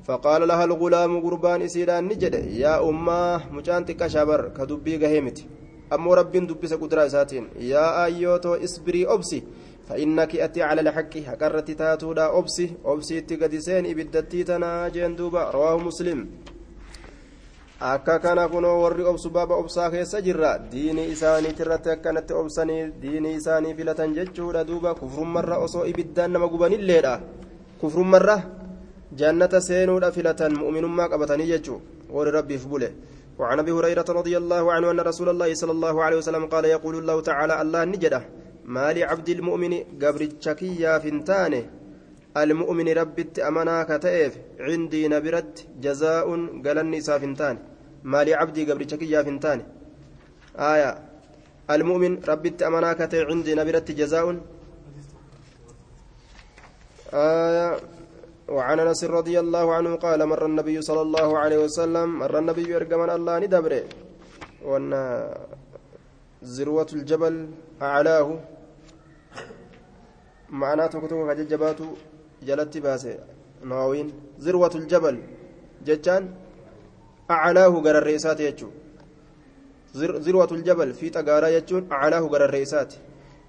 فقال 0.05 0.49
لها 0.49 0.65
الغلام 0.65 1.21
قربان 1.21 1.63
إسيران 1.63 2.05
نجد 2.09 2.35
يا 2.35 2.89
أمة 2.89 3.53
مجانتك 3.53 4.07
شابر 4.07 4.49
كدبي 4.57 4.97
غهيمتي 4.97 5.45
أمو 5.93 6.15
رب 6.15 6.33
دبس 6.33 6.73
قدرة 6.75 7.09
ساتين 7.09 7.49
يا 7.73 8.05
أيوتو 8.05 8.55
إصبري 8.55 9.07
أبسي 9.07 9.43
فإنك 9.89 10.37
أتي 10.37 10.63
على 10.63 10.81
الحق 10.81 11.17
هكرت 11.17 11.71
تاتودا 11.71 12.39
أبسي 12.39 12.67
أبسي 12.85 13.21
تقدسين 13.21 13.87
إبدتي 13.87 14.45
تناجين 14.45 15.17
دوبا 15.17 15.51
رواه 15.51 15.77
مسلم 15.79 16.29
akka 17.94 18.20
kana 18.20 18.48
kunoo 18.50 18.82
warri 18.84 19.04
obsu 19.12 19.30
baaba 19.30 19.56
obsaa 19.62 19.90
keessa 19.94 20.22
jirra 20.28 20.52
diini 20.72 21.04
isaanii 21.14 21.54
irratti 21.64 21.90
akkanatti 21.96 22.34
obsanii 22.42 22.84
diini 23.02 23.34
isaanii 23.40 23.74
filatan 23.80 24.16
jechuudha 24.18 24.64
duuba 24.70 24.96
kufrummarra 25.00 25.58
osoo 25.66 25.86
ibiddaan 25.92 26.32
nama 26.32 26.48
gubanilleedha 26.54 27.14
kufrummarra 27.82 28.38
jannata 29.20 29.62
seenuudha 29.68 30.12
filatan 30.12 30.58
mu'minummaa 30.62 31.12
qabatanii 31.14 31.52
jechuu 31.54 31.82
warri 32.16 32.32
rabbiif 32.38 32.66
bule 32.68 32.90
وعن 33.40 33.60
ابي 33.60 33.72
هريره 33.72 34.06
رضي 34.10 34.38
الله 34.38 34.64
عنه 34.74 34.92
ان 34.92 35.00
رسول 35.00 35.30
الله 35.30 35.54
صلى 35.54 35.72
الله 35.72 35.96
عليه 36.04 36.18
وسلم 36.18 36.46
قال 36.46 36.66
يقول 36.66 36.96
الله 37.02 37.18
تعالى 37.22 37.62
الله 37.62 37.84
نجده 37.84 38.22
ما 38.66 38.94
لعبد 38.94 39.30
المؤمن 39.30 39.74
قبر 40.02 40.22
الشكية 40.22 40.92
فنتانه 41.04 41.64
المؤمن 42.38 42.88
ربت 43.02 43.40
امنا 43.40 43.78
كتئف 43.90 44.34
عندي 44.68 45.02
نبرت 45.14 45.54
جزاء 45.84 46.28
قال 46.66 46.78
النساء 46.86 47.18
فنتان 47.24 47.56
ما 48.12 48.20
لعبدي 48.28 48.62
قبر 48.70 48.82
الشكية 48.82 49.22
فنتان 49.26 49.60
آية. 50.74 50.92
المؤمن 51.74 52.14
ربت 52.30 52.64
امنا 52.68 52.94
كتئف 53.00 53.28
عندي 53.30 53.52
نبرت 53.60 53.92
جزاء. 54.00 54.28
آية. 57.14 57.70
وعن 58.56 58.78
أنس 58.80 59.02
رضي 59.18 59.36
الله 59.44 59.66
عنه 59.78 59.92
قال 60.06 60.20
مر 60.32 60.46
النبي 60.46 60.78
صلى 60.82 61.02
الله 61.02 61.30
عليه 61.44 61.60
وسلم 61.66 62.08
مر 62.22 62.36
النبي 62.40 62.76
ارجمن 62.76 63.10
الله 63.18 63.34
ندبره. 63.40 63.84
وأن 64.68 64.92
ذروة 66.56 66.90
الجبل 66.98 67.36
أعلاه. 67.82 68.28
معناته 70.50 70.98
كتب 71.04 71.18
كججبات 71.30 71.80
جلت 72.48 72.74
باسه. 72.86 73.20
نواوين. 73.70 74.08
ذروة 74.46 74.74
الجبل. 74.82 75.16
جتان. 75.88 76.24
أعلاه 77.32 77.82
قرى 77.86 77.98
الرئيسات 77.98 78.40
يجو. 78.40 78.70
ذروة 79.96 80.52
الجبل 80.52 80.94
في 80.94 81.10
تقارا 81.10 81.48
يجون 81.48 81.88
أعلاه 81.92 82.20
قرى 82.20 82.46
الرئيسات. 82.46 82.94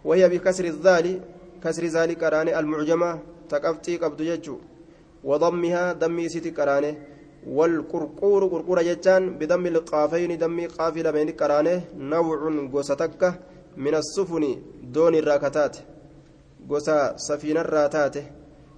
وهي 0.04 0.28
بكسر 0.28 0.64
الذال 0.64 1.20
كسر 1.64 1.84
ذلك 1.84 2.24
قراني 2.24 2.58
المعجمة 2.58 3.18
تقفتي 3.48 3.96
قبض 3.96 4.20
يجو. 4.20 4.58
وضمها 5.24 5.92
دمي 5.92 6.28
سيتي 6.28 6.50
قرانه 6.50 6.94
والقرقور 7.46 8.44
قرقور 8.44 8.82
جتان 8.82 9.38
بدم 9.38 9.66
القافين 9.66 10.38
دمي 10.38 10.66
قافلة 10.66 11.10
بين 11.10 11.30
قرانه 11.30 11.84
نوع 11.96 12.38
غوستك 12.72 13.22
من 13.76 13.94
السفن 13.94 14.62
دون 14.82 15.14
الراكتات. 15.14 15.76
غوسا 16.70 17.16
سفينة 17.16 17.60
الراتات. 17.60 18.16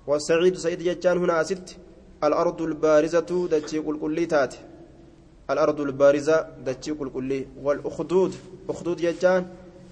والسعيد 0.06 0.56
سعيد 0.56 0.82
جتان 0.82 1.18
هنا 1.18 1.42
ست. 1.42 1.76
الأرض 2.24 2.62
البارزة 2.62 3.48
دتشي 3.52 3.78
قلقلي 3.78 4.26
تات 4.26 4.54
الأرض 5.50 5.80
البارزة 5.80 6.46
دتشي 6.66 6.90
قلقلي 6.90 7.46
والأخدود 7.62 8.34
أخدود 8.68 8.96
جتان 8.96 9.46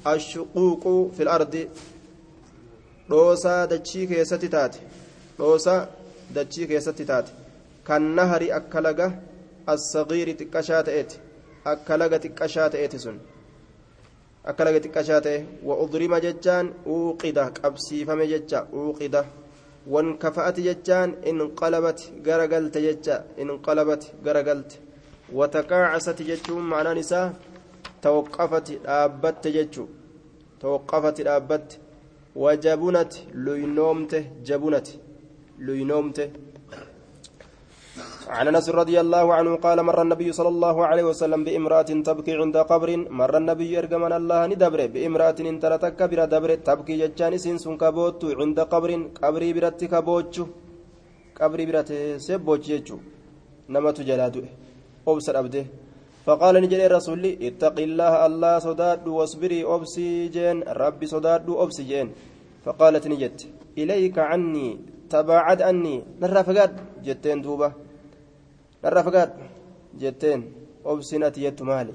الشقوق 0.06 0.84
في 1.16 1.22
الأرض 1.22 1.68
روسا 3.10 3.64
دتشي 3.64 4.06
كيستي 4.06 4.48
تات 4.48 4.76
روسا 5.40 5.88
dachii 6.34 6.66
keessatti 6.66 7.04
taate 7.06 7.30
kan 7.84 8.02
nahari 8.18 8.50
akka 8.58 8.80
laga 8.80 9.06
assagiiri 9.74 10.34
xiqqashaa 10.38 10.82
ta'eeti 10.88 11.20
akka 11.72 11.96
laga 11.96 12.18
xiqqashaa 12.24 12.68
ta'eeti 12.74 12.98
sun 12.98 13.18
akka 14.44 14.64
laga 14.64 14.80
xiqqashaa 14.84 15.20
ta'e 15.26 15.38
wa 15.68 15.74
udrima 15.84 16.20
jechaan 16.26 16.72
uuqida 16.94 17.50
qabsiifame 17.60 18.26
jecha 18.32 18.66
uuqida 18.72 19.24
wan 19.86 20.18
wataqaacasati 25.32 26.24
jechuun 26.24 26.64
ma'anaan 26.70 26.98
isaa 26.98 27.32
tawaqqafati 28.00 28.78
dhaabbatte 28.86 29.52
jechuu 29.56 29.88
tawaqqafati 30.62 31.26
dhaabbatte 31.28 31.80
wajabunati 32.42 33.26
luynoomte 33.46 34.18
jabunati 34.48 35.00
luynoomte 35.58 36.26
عن 38.36 38.48
انس 38.48 38.66
رضي 38.80 38.96
الله 39.00 39.26
عنه 39.38 39.52
قال 39.66 39.78
مر 39.88 39.98
النبي 40.02 40.28
صلى 40.38 40.50
الله 40.54 40.76
عليه 40.86 41.04
وسلم 41.10 41.40
بامراه 41.46 41.90
تبكي 42.08 42.32
عند 42.42 42.56
قبر 42.70 42.88
مر 43.20 43.34
النبي 43.42 43.72
ارجمن 43.78 44.12
الله 44.20 44.40
ندبر 44.50 44.80
بامراه 44.94 45.38
ان 45.50 45.56
ترتك 45.62 46.00
بر 46.10 46.20
دبر 46.34 46.50
تبكي 46.68 46.94
جتان 47.00 47.32
سين 47.44 47.58
سن 47.64 47.74
كبوت 47.82 48.22
عند 48.40 48.58
قبر 48.72 48.90
قبري 49.22 49.50
برت 49.56 49.80
كبوچ 49.92 50.34
قبري 51.38 51.64
برت 51.68 51.90
سبوچ 52.26 52.64
يجو 52.72 52.98
نمت 53.72 53.98
جلادو 54.08 54.40
obsa 55.06 55.32
dhabde. 55.32 55.86
فقال 56.26 56.54
نجد 56.58 56.80
الرسول 56.90 57.22
اتق 57.48 57.76
الله 57.88 58.12
الله 58.26 58.54
صداد 58.58 59.06
واصبري 59.06 59.60
أبسي 59.74 60.08
جين 60.34 60.56
ربي 60.82 61.06
صداد 61.06 61.46
أبسي 61.46 61.90
فقالت 62.66 63.04
نجد 63.12 63.36
إليك 63.78 64.18
عني 64.30 64.68
تباعد 65.10 65.60
عني 65.68 65.94
نرى 66.20 66.42
فقاد 66.48 66.72
جتين 67.06 67.38
دوبة 67.46 67.68
نرى 68.84 69.00
فقاد 69.06 69.30
جتين 70.02 70.40
أبسنت 70.90 71.36
يت 71.38 71.60
مالي 71.62 71.94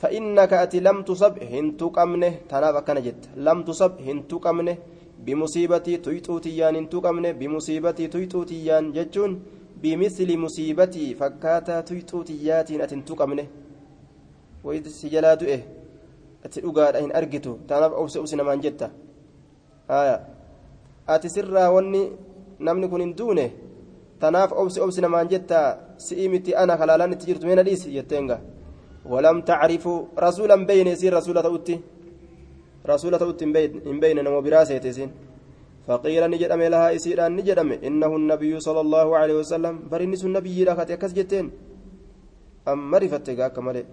فإنك 0.00 0.52
أتي 0.64 0.78
لم 0.86 0.98
تصب 1.08 1.34
هنتو 1.52 1.86
قمنه 1.96 2.32
تناب 2.50 2.76
كان 2.86 2.98
جت 3.06 3.22
لم 3.46 3.58
تصب 3.68 3.92
هنتو 4.06 4.36
قمنه 4.44 4.76
بمصيبتي 5.24 5.94
تيتوتيان 6.04 6.74
هنتو 6.76 6.98
قمنه 7.04 7.30
بمصيبتي 7.40 8.04
تيتوتيان 8.14 8.84
جتون 8.96 9.32
بمثل 9.82 10.38
مصيبتي 10.38 11.14
فكاتا 11.14 11.80
تيتوتياتين 11.80 12.80
أتن 12.80 13.04
تقمنه 13.04 13.46
وإذ 14.64 14.88
سجلا 14.88 15.34
دؤه 15.34 15.60
أتي 16.44 16.60
أقاد 16.66 16.96
أين 16.96 17.10
أرجتو 17.16 17.66
تناب 17.68 17.92
أوس 17.92 18.16
أوس 18.16 18.34
نمان 18.34 18.60
جتا. 18.60 18.90
آية. 19.90 20.16
أتي 21.08 21.28
سرا 21.28 21.68
وني 21.68 22.02
نمني 22.60 22.86
كن 22.88 23.14
دونه 23.14 23.50
تناف 24.20 24.54
أوس 24.54 24.78
أوس 24.78 24.98
نمان 25.00 25.26
جتا. 25.28 25.60
سئمتي 25.98 26.58
أنا 26.58 26.76
خلالان 26.76 27.18
تجرت 27.18 27.44
من 27.44 27.58
الإيس 27.58 27.86
يتنغا 27.86 28.38
ولم 29.06 29.40
تعرفوا 29.40 29.98
رسولا 30.18 30.56
بين 30.66 30.86
يسير 30.86 31.14
رسولة 31.14 31.44
أوتي. 31.44 31.80
رسولة 32.86 33.18
أوتي 33.22 33.44
إن 33.90 34.00
بين 34.00 34.24
نمو 34.24 34.40
براسة 34.40 34.74
يتسين 34.74 35.10
فقيل 35.86 36.22
نجدم 36.30 36.62
لها 36.72 36.88
إسيران 36.96 37.32
نجدم 37.38 37.70
إنه 37.88 38.12
النبي 38.20 38.52
صلى 38.66 38.80
الله 38.86 39.06
عليه 39.20 39.36
وسلم. 39.42 39.74
برنس 39.90 40.22
النبي 40.28 40.64
لك 40.64 40.90
أكس 40.94 41.12
جتين. 41.18 41.46
أم 42.70 42.78
مرفتك 42.90 43.40
كمالي 43.54 43.84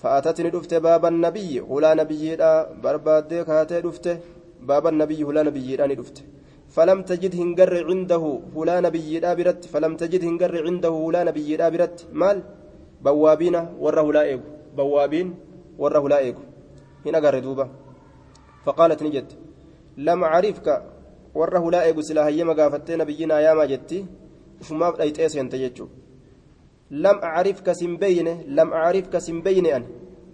فأتتني 0.00 0.50
دفت 0.54 0.72
باب 0.74 1.04
النبي. 1.12 1.60
هلا 1.70 1.90
نبي 2.00 2.36
برباد 2.82 3.30
كاتي 3.48 3.80
دفت. 3.86 4.06
باب 4.68 4.84
النبي 4.92 5.20
هلا 5.26 5.42
نبي 5.48 5.76
دفت 6.00 6.16
فلم 6.74 6.98
تجد 7.10 7.34
هنجر 7.40 7.72
عنده. 7.88 8.24
هلا 8.56 8.76
نبي 8.86 9.20
برت. 9.38 9.62
فلم 9.72 9.92
تجد 10.00 10.22
هنجر 10.28 10.52
عنده. 10.66 10.94
هلا 11.04 11.20
نبي 11.28 11.50
برت. 11.74 11.98
مال؟ 12.20 12.38
بوابين 13.04 13.56
وره 13.82 14.06
لا 14.12 14.22
إيغو 14.30 14.46
بوابين 14.76 15.28
وره 15.82 16.04
لا 16.12 16.18
إيغو 16.18 16.42
هنا 17.06 17.38
دوبا. 17.46 17.66
فقالت 18.64 19.02
نجد. 19.02 19.28
لم 19.96 20.24
أعرفك. 20.24 20.68
Warra 21.40 21.58
hulaa 21.64 21.84
eegu 21.88 22.02
silaa 22.08 22.24
hayyama 22.28 22.54
gaafattee 22.58 22.96
nabiyyinaa 22.96 23.40
yaamaa 23.46 23.66
jetti 23.72 24.06
ufumaaf 24.62 24.94
dhayxee 25.00 25.28
seente 25.34 25.58
jechuu 25.62 25.88
lam 27.04 27.18
acrifka 27.22 27.74
sin 27.80 27.92
beyne 28.02 28.32
lam 28.56 28.68
acrifka 28.84 29.20
sin 29.26 29.38
beyne 29.46 29.70
ani 29.76 29.88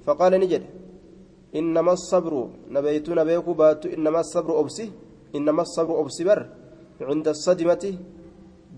faqaala 0.07 0.39
ni 0.39 0.47
jedhe 0.53 0.69
innama 1.59 1.93
asabru 1.99 2.41
nabeytu 2.75 3.15
nabeeku 3.19 3.55
baattu 3.61 3.87
innama 3.97 4.19
asabru 4.25 4.53
obsi 4.63 4.85
innama 5.37 5.63
asabru 5.63 5.95
obsi 6.03 6.23
bar 6.29 6.41
cinda 6.99 7.31
asadimati 7.37 7.91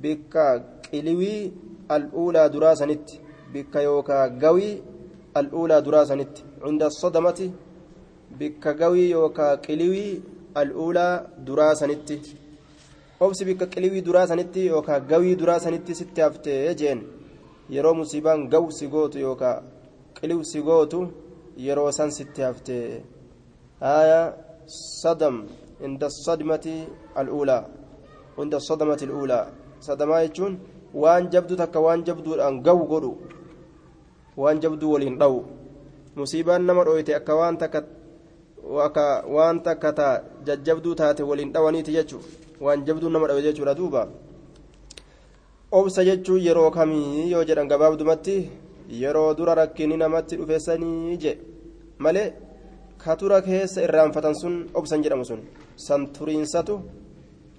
bikka 0.02 0.44
qiliwii 0.90 1.52
al'uulaa 1.96 2.48
duraa 2.54 2.76
sanitti 2.80 3.20
bikka 3.52 3.82
yookaa 3.88 4.28
gawii 4.42 4.74
al'uulaa 5.40 5.80
duraa 5.86 6.04
sanitti 6.10 6.44
cinda 6.64 6.86
asadamati 6.92 7.46
bikka 8.38 8.74
gawii 8.80 9.10
yookaa 9.10 9.56
qiliwii 9.64 10.22
al'uulaa 10.54 11.14
duraa 11.46 11.74
sanitti 11.80 12.16
obsi 13.24 13.44
bikka 13.48 13.66
qiliwii 13.72 14.02
duraa 14.06 14.26
sanitti 14.30 14.66
yookaan 14.66 15.06
gawii 15.10 15.36
duraa 15.40 15.60
sanitti 15.64 15.94
sitti 16.00 16.20
haftee 16.26 16.74
jeen 16.80 17.00
yeroo 17.74 17.94
musiibaan 18.00 18.48
gaw 18.52 18.64
si 18.78 18.86
gootu 18.92 19.18
yookaan 19.26 19.62
qiliw 20.20 20.40
si 20.50 20.62
gootu 20.68 21.00
yeroo 21.66 21.90
san 21.98 22.10
sitti 22.16 22.42
haftee 22.42 23.02
haaya 23.80 24.20
sadam 25.02 25.36
inda 25.86 26.08
sadmati 26.10 26.74
al'uulaa 27.20 27.62
inda 28.42 28.58
sadamati 28.68 29.04
al'uulaa 29.08 29.44
sadamaa 29.86 30.22
jechuun 30.24 30.54
waan 31.02 31.30
jabdu 31.32 31.56
takka 31.60 31.80
waan 31.86 32.04
jabduudhaan 32.08 32.60
gaw 32.66 32.78
godhu 32.92 33.12
waan 34.42 34.60
jabduu 34.62 34.92
waliin 34.94 35.18
dhawu 35.20 35.40
musiibaan 36.16 36.62
nama 36.68 36.84
dhooyte 36.86 37.12
akka 37.18 37.34
waan 37.40 37.56
takka 37.62 37.80
akka 38.85 39.23
waan 39.35 39.61
takka 39.65 39.93
taa 39.99 40.21
jajjabduu 40.47 40.95
taate 41.01 41.23
waliin 41.29 41.51
dhawaniiti 41.55 41.91
jechuun 41.97 42.23
waan 42.65 42.85
jabduu 42.87 43.09
nama 43.09 43.27
dhawe 43.27 43.41
jechuudha 43.47 43.73
duuba 43.79 44.07
obsa 45.71 46.05
jechuun 46.09 46.41
yeroo 46.47 46.71
kamii 46.77 47.31
yoo 47.31 47.43
jedhan 47.49 47.67
gabaabdumatti 47.67 48.35
yeroo 49.01 49.33
dura 49.37 49.55
rakkinni 49.61 49.97
namatti 49.97 50.37
dhufeessanii 50.39 51.17
je 51.23 51.37
malee 52.03 52.33
katura 53.03 53.41
keessa 53.47 53.83
irraanfatan 53.87 54.35
sun 54.41 54.55
obsan 54.73 55.03
jedhamu 55.03 55.25
sun 55.25 55.41
san 55.87 56.01
turiinsatu 56.15 56.81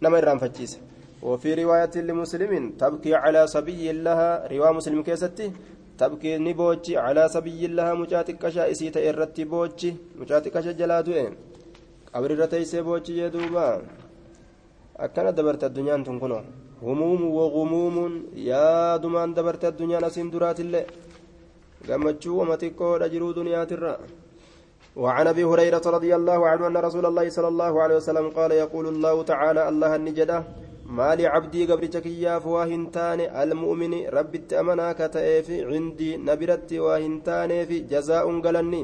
nama 0.01 0.19
irraanfachiisa 0.19 0.79
وفي 1.23 1.55
رواية 1.55 1.95
لمسلم 1.97 2.53
تبكي 2.81 3.15
على 3.15 3.47
صبي 3.47 3.93
لها 3.93 4.47
رواية 4.53 4.73
مسلم 4.73 5.03
كيستي 5.03 5.47
تبكي 6.02 6.32
نبوتشي 6.46 6.94
على 7.06 7.24
سبي 7.36 7.62
الله 7.70 7.88
مجاتك 8.02 8.36
كشا 8.44 8.64
إسيت 8.72 8.96
إرتي 9.08 9.44
بوتشي 9.52 9.90
مجاتك 10.20 10.52
كشا 10.56 10.72
جلادو 10.80 11.12
إن 11.22 11.34
قبر 12.14 12.32
رتيسي 12.42 12.80
بوتشي 12.88 13.14
يدوبا 13.22 13.68
أكنا 15.06 15.32
دبرت 15.38 15.64
الدنيا 15.70 15.96
تنكنو 16.08 16.40
هموم 16.86 17.22
وغموم 17.38 17.96
يا 18.50 18.98
دمان 19.04 19.30
دبرت 19.38 19.64
الدنيا 19.72 20.00
نسين 20.06 20.28
درات 20.34 20.60
الله 20.66 20.84
قمتشو 21.88 22.32
ومتكو 22.40 22.88
رجلو 23.04 23.28
دنيا 23.40 23.62
ترى 23.72 23.94
وعن 25.04 25.26
ابي 25.34 25.44
هريره 25.52 25.86
رضي 25.98 26.12
الله 26.20 26.40
عنه 26.52 26.64
ان 26.68 26.78
رسول 26.88 27.06
الله 27.10 27.26
صلى 27.38 27.50
الله 27.54 27.74
عليه 27.84 27.96
وسلم 28.02 28.26
قال 28.38 28.52
يقول 28.64 28.86
الله 28.94 29.16
تعالى 29.32 29.62
الله 29.70 29.92
النجده 30.00 30.38
maali 30.98 31.24
cabdii 31.34 31.66
gabricha 31.70 32.02
kiyyaaf 32.06 32.46
waa 32.54 32.66
hin 32.72 32.84
taane 32.96 33.26
almu'mini 33.42 34.00
rabbitti 34.18 34.58
amanaa 34.62 34.94
ka 35.00 35.08
ta'eef 35.16 35.48
cindii 35.72 36.18
na 36.28 36.36
biratti 36.42 36.80
waa 36.86 36.98
hin 37.04 37.16
taaneef 37.28 37.70
jazaa'un 37.92 38.42
galanni 38.46 38.82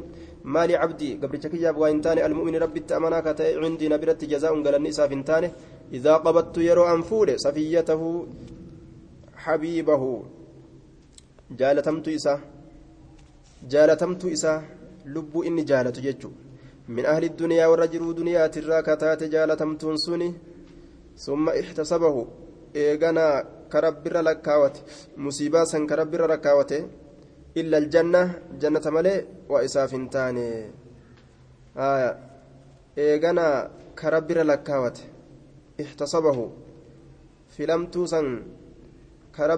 maali 0.56 0.80
cabdii 0.82 1.12
gabricha 1.24 1.50
kiyyaaf 1.54 1.82
waa 1.84 1.90
hin 1.94 2.02
taane 2.06 2.22
almu'mini 2.28 2.64
rabbitti 2.66 2.98
amanaa 3.00 3.22
ka 3.28 3.34
ta'e 3.42 3.52
cindii 3.64 3.92
na 3.94 3.98
biratti 4.04 4.32
jazaa'un 4.34 4.64
galanni 4.68 4.94
isaaf 4.96 5.12
hin 5.16 5.24
taane 5.32 5.52
idaa 6.00 6.18
qabattu 6.28 6.66
yeroo 6.70 6.88
an 6.94 7.04
fuudhe 7.12 7.38
safiyyatahu 7.46 8.10
habiibahu 9.46 10.12
jaalatamtu 11.60 12.10
isaa 12.20 12.40
jaalatamtu 13.74 14.36
isaa 14.40 14.60
lubbuu 15.16 15.44
inni 15.50 15.64
jaalatu 15.72 16.02
jechuu 16.10 16.36
min 16.96 17.06
ahli 17.14 17.36
duniyaa 17.42 17.70
warra 17.74 17.94
jiruu 17.94 18.14
duniyaatirraa 18.20 18.86
kataate 18.90 19.30
jaalatamtuun 19.36 20.06
suni 20.06 20.36
ثم 21.26 21.45
احتسبه 21.49 22.15
إيغانا 22.76 23.27
كربر 23.72 24.15
لكاوت 24.27 24.76
مصيبة 25.18 25.64
سن 25.72 25.84
كربر 25.89 26.22
لكاوت 26.31 26.72
إلا 27.60 27.77
الجنة 27.77 28.22
جنة 28.61 28.85
ملي 28.95 29.15
وإساف 29.49 29.91
تاني 30.14 30.49
آية 31.77 32.11
إيغانا 32.98 33.48
كربر 33.99 34.38
لكاوت 34.52 34.98
احتسبه 35.81 36.38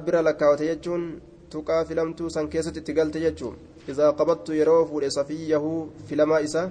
bira 0.06 0.22
lakkaawate 0.28 0.66
jechuun 0.72 1.04
tuqaa 1.52 1.86
filamtuu 1.88 2.30
san 2.30 2.48
keessatti 2.52 2.80
itti 2.82 2.94
galte 2.98 3.20
jechuun 3.26 3.56
izaa 3.92 4.12
qabattu 4.20 4.52
yeroo 4.60 4.82
fuudhe 4.90 5.10
safiyyahu 5.18 5.72
filamaa 6.08 6.40
isaa 6.48 6.68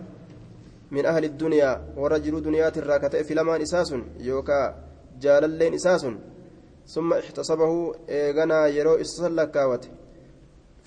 min 0.91 1.05
ahli 1.05 1.29
duniyaa 1.41 1.79
warra 2.01 2.19
jiruu 2.19 2.43
duniyaatirraa 2.47 2.99
ka 2.99 3.09
ta'e 3.09 3.23
filamaan 3.23 3.61
isaa 3.61 3.85
sun 3.85 4.03
yookaa 4.29 4.65
jaalalleen 5.23 5.73
isaa 5.73 5.97
sun 6.03 6.15
ثم 6.87 7.13
احتسبه 7.13 7.71
إيغنا 8.09 8.59
يرو 8.77 8.95
إسسا 9.03 9.29
لكاوت 9.39 9.83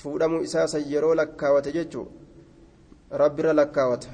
فودمو 0.00 0.42
إساسا 0.46 0.78
يرو 0.92 1.12
لكاوت 1.20 1.68
ججو 1.76 2.04
ربي 3.12 3.42
لكاوت 3.42 4.04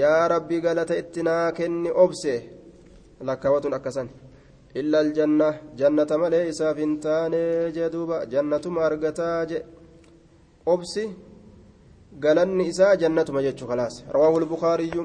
يا 0.00 0.26
ربي 0.26 0.56
قالت 0.64 0.90
اتنا 0.90 1.50
كني 1.56 1.90
أبسه 2.02 2.40
لكاوت 3.28 3.66
أكسن 3.66 4.08
إلا 4.80 4.98
الجنة 5.00 5.50
جنة 5.80 6.10
ملئ 6.22 6.48
إسافنتان 6.48 7.34
جدوبا 7.76 8.24
جنة 8.32 8.64
مارغتا 8.76 9.46
أبسي 10.72 11.04
قالني 12.23 12.69
إساء 12.69 12.95
جنة 12.95 13.27
مجد 13.29 13.59
خلاص 13.69 14.03
رواه 14.15 14.37
البخاري 14.37 14.95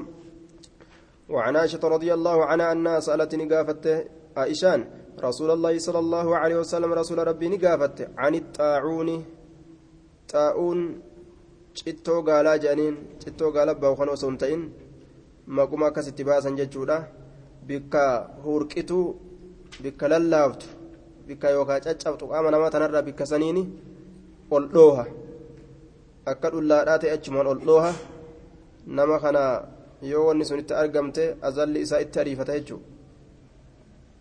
وعن 1.29 1.55
عائشة 1.55 1.83
رضي 1.95 2.13
الله 2.13 2.37
عنها 2.45 2.71
أنها 2.71 2.99
سألتني 2.99 3.45
قافت 3.53 3.85
عائشان 4.37 4.79
رسول 5.27 5.51
الله 5.51 5.73
صلى 5.79 5.99
الله 5.99 6.27
عليه 6.37 6.55
وسلم 6.55 6.93
رسول 6.93 7.27
ربي 7.27 7.47
نقافت 7.53 7.97
عن 8.17 8.33
الطاعون 8.35 9.09
طاعون 10.33 10.79
cittoo 11.79 12.21
gaalaa 12.27 12.57
jedhaniin 12.63 12.95
cittoo 13.23 13.51
gaala 13.55 13.73
baawkan 13.81 14.09
osoo 14.13 14.29
hin 14.29 14.37
ta'in 14.41 14.63
maquma 15.57 15.85
akkasitti 15.87 16.23
baasan 16.29 16.57
jechuudha 16.59 16.97
bikka 17.67 18.03
hurqituu 18.43 19.05
bikka 19.83 20.09
lallaaftu 20.13 20.65
bikka 21.27 21.53
yookaan 21.55 21.81
caccabtu 21.85 22.27
qaama 22.31 22.51
namaa 22.51 22.73
tanarraa 22.75 23.07
bikka 23.07 23.25
saniini 23.31 23.63
ol 24.55 24.65
dhooha 24.73 25.05
akka 26.33 26.49
dhullaadhaa 26.53 26.99
ta'e 27.01 27.11
achumaan 27.17 27.47
ol 27.47 27.59
dhooha 27.67 27.91
nama 28.87 29.19
kana 29.19 29.43
yoo 30.01 30.25
wanni 30.27 30.45
sun 30.45 30.59
itti 30.59 30.73
argamte 30.73 31.23
azalli 31.41 31.81
isaa 31.85 32.01
itti 32.05 32.19
ariifata 32.19 32.57
jechuudha. 32.59 32.91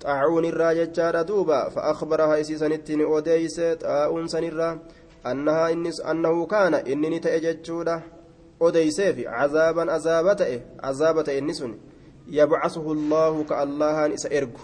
xaacuun 0.03 0.45
irraa 0.45 0.75
jechaadha 0.75 1.25
duuba 1.25 1.71
fa'aakbaraha 1.75 2.39
isiisanitti 2.43 2.97
ni 2.97 3.05
odeeyse 3.05 3.77
xaa'uun 3.83 4.29
sanirraa 4.33 4.79
annahaa 5.25 5.69
innis 5.75 6.01
annahu 6.13 6.47
kaana 6.47 6.81
inni 6.93 7.11
ni 7.11 7.21
ta'e 7.21 7.41
jechuudha 7.41 8.01
odeyseefi 8.61 9.25
cazaaban 9.25 9.89
azaaba 9.89 10.35
ta'e 10.35 10.57
azaaba 10.91 11.25
ta'e 11.25 11.39
inni 11.39 11.55
sun 11.55 11.75
yabcasuhu 12.39 12.91
allaahu 12.97 13.45
ka 13.45 13.61
allahaan 13.65 14.13
isa 14.13 14.29
ergu 14.41 14.61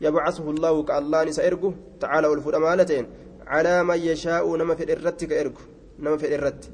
yabcasuhu 0.00 0.50
allaahu 0.56 0.84
ka 0.84 0.96
allahan 0.96 1.28
isa 1.28 1.42
ergu 1.42 1.74
tacaala 2.00 2.28
ol 2.28 2.40
nama 5.98 6.18
fedhe 6.18 6.34
irratti 6.38 6.68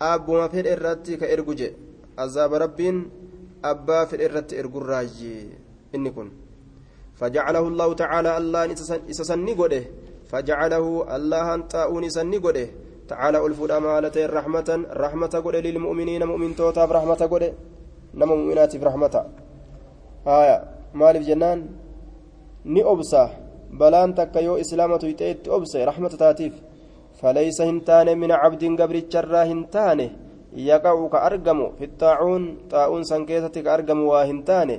abbuma 0.00 0.48
fedhe 0.48 0.70
irratti 0.76 1.18
ka 1.20 1.26
ergu 1.26 1.54
je 1.54 1.68
azaaba 2.16 2.58
rabbiin 2.64 2.98
abbaa 3.62 4.06
fedhe 4.06 4.24
irratti 4.28 4.54
ergurraayye 4.60 5.34
inni 5.94 6.12
kun 6.12 6.30
فجعله 7.20 7.64
الله 7.68 7.88
تعالى 8.02 8.30
الله 8.40 8.60
إسسني 9.12 9.52
قده 9.60 9.82
فجعله 10.32 10.84
الله 11.16 11.46
طاؤون 11.76 12.04
سني 12.16 12.38
قده 12.44 12.66
تعالى 13.12 13.38
ألفود 13.46 13.70
أمالة 13.70 14.16
رحمة 14.36 14.68
رحمة 15.04 15.34
قده 15.44 15.60
للمؤمنين 15.60 16.22
مؤمن 16.24 16.50
توتا 16.56 16.84
برحمة 16.88 17.20
قده 17.32 17.50
نما 18.16 18.34
مؤمنات 18.40 18.72
برحمة 18.80 19.14
آية 20.26 20.56
مالف 20.96 21.22
جنان 21.28 21.60
ni 22.64 22.84
obsa 22.84 23.30
balaan 23.72 24.12
takka 24.14 24.40
yoo 24.40 24.58
islaamatu 24.58 25.06
hixeetti 25.06 25.50
obse 25.50 25.84
rahmata 25.84 26.16
taatiif 26.16 26.52
falaysa 27.20 27.64
hin 27.70 27.80
taane 27.88 28.14
min 28.22 28.30
cabdin 28.42 28.76
gabricharraa 28.80 29.44
hin 29.50 29.62
taane 29.74 30.06
yaqa'u 30.68 31.08
ka 31.12 31.22
argamu 31.28 31.66
fi 31.78 31.86
xaacuun 32.00 32.44
xaa'uun 32.72 33.04
san 33.10 33.26
keessatti 33.26 33.62
ka 33.62 33.72
argamu 33.76 34.08
waa 34.12 34.24
hin 34.30 34.42
taane 34.50 34.76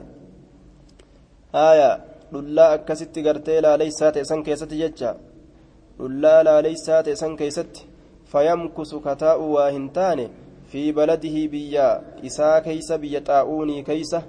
aayaa 1.66 1.96
dhullaa 2.34 2.72
akkasitti 2.78 3.24
gartee 3.28 3.62
laaleysaa 3.66 4.12
ta'e 4.12 4.26
san 4.32 4.44
keessatti 4.44 4.82
jecha 4.84 5.16
dhullaa 6.00 6.40
laaleysaa 6.50 7.02
ta'e 7.04 7.16
san 7.24 7.38
keessatti 7.42 7.88
fayamkusu 8.32 9.00
kataa'u 9.08 9.54
waa 9.56 9.70
hin 9.78 9.90
taane 9.98 10.30
fi 10.72 10.84
baladihi 10.98 11.48
biyya 11.54 11.88
isaa 12.30 12.62
keeysa 12.68 12.98
biyya 12.98 13.22
xaa'uunii 13.30 13.84
keeysa 13.90 14.22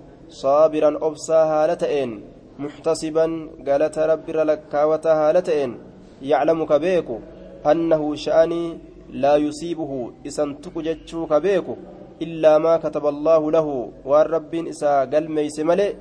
laa 9.22 9.36
yusiibuhu 9.36 10.12
isan 10.24 10.56
tuqu 10.62 10.82
jechuu 10.82 11.26
ka 11.26 11.40
beeku 11.40 11.76
illaa 12.24 12.58
maa 12.58 12.78
kataba 12.78 13.08
allaahu 13.14 13.50
lahu 13.56 13.92
waan 14.10 14.30
rabbiin 14.34 14.66
isaa 14.72 15.06
galmeeyse 15.06 15.64
malee 15.70 15.92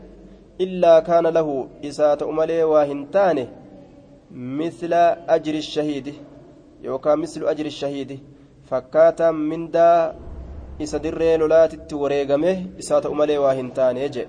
إلا 0.65 0.99
كان 1.09 1.25
له 1.37 1.47
إساءة 1.89 2.21
أملي 2.29 2.63
واهنتانه 2.63 3.47
مثل 4.31 4.93
أجر 5.35 5.55
الشهيد 5.63 6.07
يوكا 6.83 7.15
مثل 7.15 7.41
أجر 7.51 7.65
الشهيد 7.65 8.19
فكاتا 8.69 9.31
من 9.31 9.71
دا 9.71 10.15
إسا 10.81 10.97
دري 10.97 11.37
لولات 11.37 11.73
التوريقمه 11.73 12.55
إساءة 12.79 13.05
أملي 13.13 13.37
واهنتانه 13.37 13.99
يجي 13.99 14.25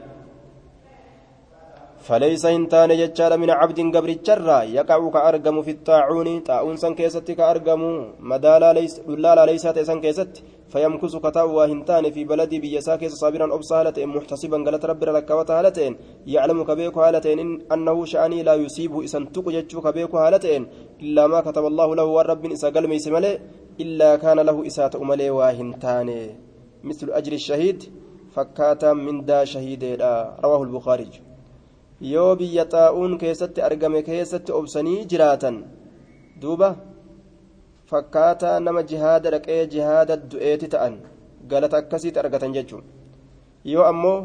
فليس 2.06 2.46
هنتان 2.46 2.90
جتشار 3.00 3.32
من 3.42 3.50
عبد 3.50 3.78
قبر 3.94 4.08
الجرة 4.08 4.62
يقع 4.62 5.10
كأرقم 5.14 5.56
في 5.62 5.70
الطاعون 5.70 6.40
طاعون 6.40 6.76
سن 6.76 6.94
كيست 6.94 7.30
كأرقم 7.30 7.82
مدالا 8.30 8.72
ليس 8.72 9.00
دلالا 9.00 9.46
ليست 9.46 9.78
سن 9.78 10.00
كيست 10.00 10.42
فيمكث 10.72 11.16
كتاوى 11.16 11.72
هنتان 11.72 12.10
في 12.10 12.24
بلدي 12.24 12.58
بيسا 12.58 12.96
كيس 12.96 13.12
صابرا 13.22 13.54
أبصالة 13.54 14.06
محتسبا 14.06 14.56
قالت 14.64 14.84
رب 14.84 15.04
لك 15.04 15.30
وتهالتين 15.30 15.96
يعلم 16.26 16.58
كبيك 16.64 16.96
هالتين 16.98 17.38
إن 17.38 17.50
أنه 17.72 18.04
شأني 18.04 18.42
لا 18.42 18.54
يصيبه 18.54 19.04
إسن 19.04 19.32
تقجج 19.32 19.78
كبيك 19.86 20.14
هالتين 20.14 20.62
إلا 21.02 21.26
ما 21.26 21.40
كتب 21.40 21.64
الله 21.66 21.88
له 21.96 22.04
والرب 22.04 22.44
إسا 22.52 22.68
قل 22.74 22.88
ميسمالي 22.88 23.32
إلا 23.80 24.16
كان 24.16 24.38
له 24.40 24.66
إسات 24.66 24.96
أملي 24.96 25.30
واهنتان. 25.30 26.08
مثل 26.84 27.06
أجر 27.10 27.32
الشهيد 27.32 27.78
فكاتا 28.34 28.92
من 28.92 29.24
دا 29.24 29.44
شهيد 29.44 29.82
رواه 30.44 30.62
البخاري. 30.62 31.31
Yoo 32.10 32.36
biyya 32.36 32.64
xaa'uun 32.72 33.18
keessatti 33.22 33.60
argame 33.68 34.02
keessatti 34.08 34.52
obsanii 34.58 35.04
jiraatan 35.10 35.56
duuba 36.42 36.68
fakkaataa 37.90 38.60
nama 38.60 38.82
jihaada 38.92 39.30
dhaqee 39.34 39.66
jihaada 39.74 40.16
du'eeti 40.30 40.68
ta'an 40.74 40.94
galata 41.50 41.76
akkasiitti 41.82 42.18
argatan 42.22 42.54
jechuun 42.56 42.84
yoo 43.72 43.84
ammoo 43.90 44.16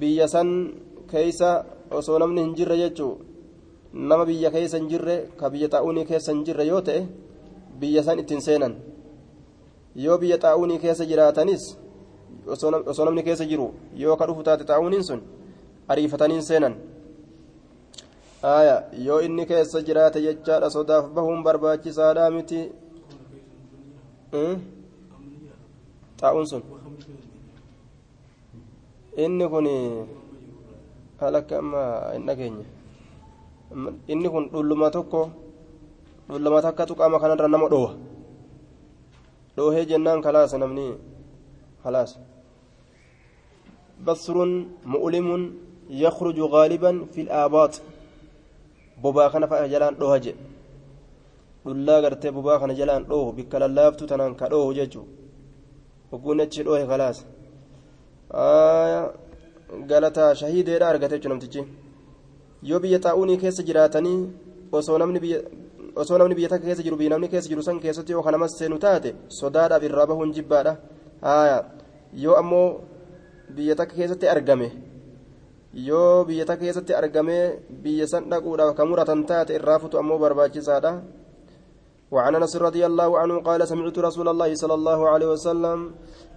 biyya 0.00 0.28
san 0.34 0.48
keeysa 1.12 1.50
osoo 2.00 2.18
namni 2.22 2.40
hin 2.44 2.54
jirre 2.58 2.76
jechuu 2.82 3.12
nama 4.10 4.24
biyya 4.30 4.50
keessa 4.56 4.76
hin 4.78 4.88
jirre 4.92 5.16
ka 5.40 5.50
biyya 5.54 5.68
xaa'uunii 5.74 6.04
keessa 6.10 6.32
hin 6.32 6.44
jirre 6.50 6.66
yoo 6.70 6.80
ta'e 6.90 7.00
biyya 7.80 8.02
san 8.10 8.18
ittiin 8.22 8.40
seenan 8.46 8.74
yoo 10.04 10.18
biyya 10.18 10.38
xaa'uunii 10.44 10.78
keessa 10.84 11.04
jiraatanis 11.10 11.64
osoo 12.90 13.04
namni 13.04 13.22
keessa 13.30 13.44
jiru 13.52 13.68
yoo 14.04 14.16
ka 14.16 14.26
dhufu 14.30 14.42
taate 14.50 14.64
xaa'uuniin 14.70 15.04
sun 15.10 15.20
ariifataniin 15.88 16.42
seenan. 16.42 16.74
Aya 18.42 18.76
yoo 19.06 19.20
inni 19.26 19.46
keessa 19.46 19.82
jiraate 19.82 20.20
jechaadha 20.22 20.70
sodaaf 20.70 21.10
bahuun 21.14 21.42
barbaachisaadha 21.42 22.30
miti. 22.30 22.60
Xaa'uun 26.20 26.46
sun. 26.50 26.62
Inni 29.16 29.44
kun 29.52 29.66
halakka 31.20 31.58
amma 31.58 31.82
hin 32.14 32.26
dhageenye? 32.26 32.64
Inni 34.12 34.28
kun 34.30 34.44
dhulluma 34.52 34.90
tokko 34.90 35.30
dhulluma 36.28 36.62
takka 36.62 36.86
tuqaama 36.86 37.18
kanarra 37.18 37.48
nama 37.48 37.68
dhowa. 37.68 37.90
Dhoohee 39.56 39.84
jennaan 39.90 40.22
kalaasa 40.22 40.58
namni 40.62 40.94
kalaasa. 41.82 42.18
Basrun 44.04 44.52
mu'limun 44.86 45.42
يخرج 45.90 46.40
غالبا 46.40 47.04
في 47.12 47.20
الآباط 47.20 47.80
بوبا 49.02 49.28
خنا 49.28 49.46
فجلان 49.46 49.94
دوه 49.98 50.18
جي 50.18 50.34
dhullaa 51.68 52.00
gartee 52.02 52.30
bobaa 52.32 52.58
kana 52.60 52.74
jalaan 52.74 53.04
dhoohu 53.10 53.32
bikka 53.38 53.58
lallaaftu 53.62 54.06
tanaan 54.10 54.34
ka 54.40 54.48
dhoohu 54.52 54.74
jechuu 54.78 55.04
hogguun 56.10 56.40
achi 56.44 56.62
dhoohe 56.66 56.86
kalaas 56.90 57.18
galataa 59.90 60.34
shahiideedha 60.40 60.88
argate 60.88 61.14
jechuu 61.14 61.32
namtichi 61.32 61.62
yoo 62.70 62.80
biyya 62.84 62.98
xaa'uunii 63.04 63.38
keessa 63.42 63.62
jiraatanii 63.68 64.18
osoo 64.72 64.98
namni 65.02 65.20
biyya 65.24 65.38
osoo 66.02 66.18
namni 66.18 66.34
biyya 66.38 66.48
takka 66.52 66.66
keessa 66.68 66.86
jiru 66.86 66.96
biyya 67.00 67.10
namni 67.14 67.28
keessa 67.32 67.48
jiru 67.52 67.62
san 67.68 67.80
keessatti 67.84 68.12
yoo 68.16 68.22
kanamas 68.26 68.58
seenu 68.58 68.78
taate 68.84 69.10
sodaadhaaf 69.40 69.82
irraa 69.88 70.06
bahuun 70.10 70.32
jibbaadha 70.36 70.72
yoo 72.24 72.36
ammoo 72.42 72.68
biyya 73.56 73.74
takka 73.80 73.94
keessatti 73.98 74.26
argame 74.34 74.68
yoo 75.74 76.24
biyya 76.24 76.44
takka 76.46 76.64
keessatti 76.64 76.94
argamee 76.94 77.60
biyya 77.82 78.06
san 78.06 78.24
dhaquudhaaf 78.30 78.76
ka 78.76 78.84
muratan 78.84 79.26
taate 79.26 79.54
irraa 79.58 79.78
futu 79.78 79.98
ammoo 79.98 80.18
barbaachisaadha 80.18 80.92
وعن 82.10 82.34
انس 82.34 82.56
رضي 82.56 82.86
الله 82.86 83.10
عنه 83.18 83.34
قال 83.48 83.68
سمعت 83.68 83.98
رسول 83.98 84.28
الله 84.28 84.54
صلى 84.54 84.74
الله 84.74 85.00
عليه 85.12 85.28
وسلم 85.34 85.78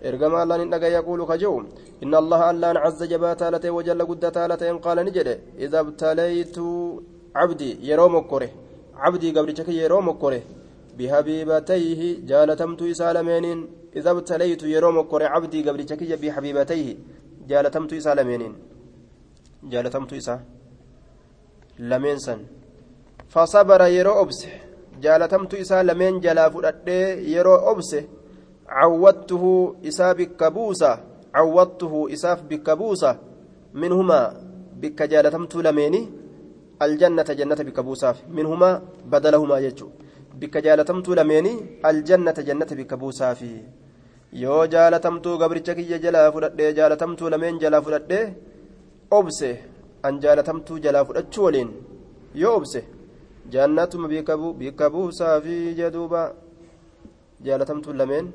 ارجما 0.03 0.43
الله 0.43 0.55
ندغ 0.67 0.83
يقول 0.99 1.19
كجو 1.31 1.53
ان 2.03 2.13
الله 2.21 2.41
الله 2.51 2.67
عز 2.85 3.01
جبات 3.11 3.39
تالته 3.39 3.71
وجل 3.77 3.99
قد 4.09 4.23
تالته 4.37 4.69
قال 4.85 4.97
نجد 5.07 5.27
اذا 5.63 5.79
ابتليت 5.79 6.57
cabdii 7.37 7.77
yeroo 7.87 8.09
mokkore 8.15 8.47
cabdii 9.01 9.31
gabricha 9.31 9.63
kiyya 9.63 9.83
yeroo 9.83 10.01
mokkore 10.07 10.39
bihabiibatayhi 10.97 12.09
jaalatamtuu 12.29 12.91
isaa 12.93 13.13
lameeniin 13.17 13.59
idha 13.99 14.15
btalaytu 14.17 14.67
yeroo 14.73 14.91
mokkore 14.97 15.25
cabdii 15.33 15.63
gabricha 15.67 15.95
kiyya 15.95 16.17
bihabiibatayhi 16.23 16.99
jaalatamtuu 17.49 17.95
jaalatamtuu 19.69 20.17
isaa 20.17 20.39
lameen 21.79 22.19
san. 22.19 22.39
Fasabara 23.27 23.88
yeroo 23.88 24.21
obse 24.21 24.49
jaalatamtuu 25.01 25.59
isaa 25.59 25.83
lameen 25.83 26.21
jalaa 26.21 26.49
fudhadhee 26.49 27.05
yeroo 27.33 27.59
obse 27.71 27.99
cawwattuhu 28.67 29.75
isaa 29.89 30.13
bikka 30.13 30.51
buusa 30.51 30.89
cawwattuhu 31.33 32.09
isaaf 32.15 32.41
bikka 32.49 32.75
buusa 32.75 33.15
minhumaa 33.73 34.33
bikka 34.81 35.07
jaalatamtuu 35.07 35.61
lameeni 35.61 36.01
aljannata 36.79 37.35
jannata 37.39 37.63
bikka 37.63 37.83
buusaaf 37.83 38.17
minhumaa 38.35 38.81
badalahumaa 39.11 39.61
jechuu. 39.61 39.91
Bikka 40.39 40.61
jaalatamtuu 40.61 41.15
lameeni 41.15 41.79
aljannata 41.83 42.43
jannata 42.43 42.75
bikka 42.75 42.97
buusaafi. 42.97 43.51
Yoo 44.33 44.67
jaalatamtuu 44.67 45.38
gabricha 45.38 45.75
kiyya 45.75 45.99
jalaa 45.99 46.31
fudhadhee 46.31 46.73
jaalatamtuu 46.73 47.29
lameen 47.29 47.59
jalaa 47.59 47.81
fudhadhee 47.81 48.25
obse 49.19 49.49
an 50.03 50.19
jaalatamtuu 50.23 50.79
jalaa 50.85 51.05
fudhachuu 51.05 51.43
waliin 51.47 51.71
yoo 52.41 52.55
obse 52.59 52.81
jannatuma 53.53 54.07
bikka 54.61 54.89
buusaafi 54.93 55.57
jedhuuba 55.79 56.21
jaalatamtuu 57.45 57.93
lameen 58.01 58.27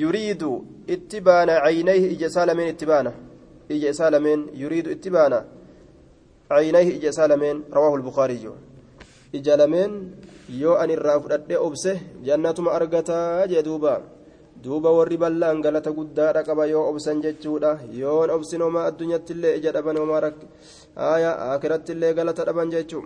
yuriidu 0.00 0.50
itti 0.94 1.20
baana 1.20 1.60
caynayhi 1.64 2.06
ija 2.14 2.26
isaa 2.32 2.46
lameen 2.50 2.68
itti 2.74 2.86
baana 2.86 3.12
ija 3.76 3.90
isaa 3.94 4.10
lameen 4.10 4.40
yuriidu 4.62 4.90
itti 4.96 5.10
baana 5.16 5.38
caynayhi 6.48 6.92
ija 6.98 7.10
isaa 7.14 7.28
lameen 7.32 7.64
rawaahu 7.76 7.96
lbukaariyyu 8.00 8.54
ija 9.32 9.56
lameen 9.56 9.92
yoo 10.60 10.76
an 10.82 10.90
irraa 10.96 11.20
fudhadhee 11.20 11.56
obse 11.66 11.92
jannatuma 12.28 12.72
argataa 12.78 13.46
jee 13.50 13.62
duuba 14.62 14.90
warri 14.98 15.16
bal'aan 15.22 15.62
galata 15.64 15.90
guddaadha 15.98 16.42
qaba 16.48 16.66
yoo 16.66 16.84
obsan 16.90 17.22
jechuudha 17.24 17.70
yoon 18.00 18.30
obsin 18.36 18.62
homaa 18.66 18.86
addunyattillee 18.90 19.56
ija 19.58 19.72
dhaban 19.76 19.96
homaa 20.02 20.20
rak 20.26 20.38
haya 20.96 21.30
akirattillee 21.54 22.12
galata 22.18 22.46
dhaban 22.48 22.72
jechuu 22.74 23.04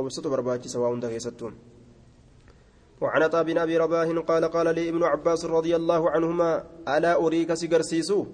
obsatu 0.00 0.30
barbaachisa 0.34 0.80
waa 0.82 0.92
hunda 0.94 1.10
keessattuu 1.14 1.52
وعن 3.00 3.22
عطاء 3.22 3.42
بن 3.42 3.58
ابي 3.58 3.76
رباح 3.78 4.08
قال 4.26 4.44
قال 4.44 4.74
لي 4.74 4.88
ابن 4.88 5.02
عباس 5.02 5.44
رضي 5.44 5.76
الله 5.76 6.10
عنهما 6.10 6.50
الا 6.88 7.12
اريك 7.14 7.54
سيغرسيسو 7.54 8.26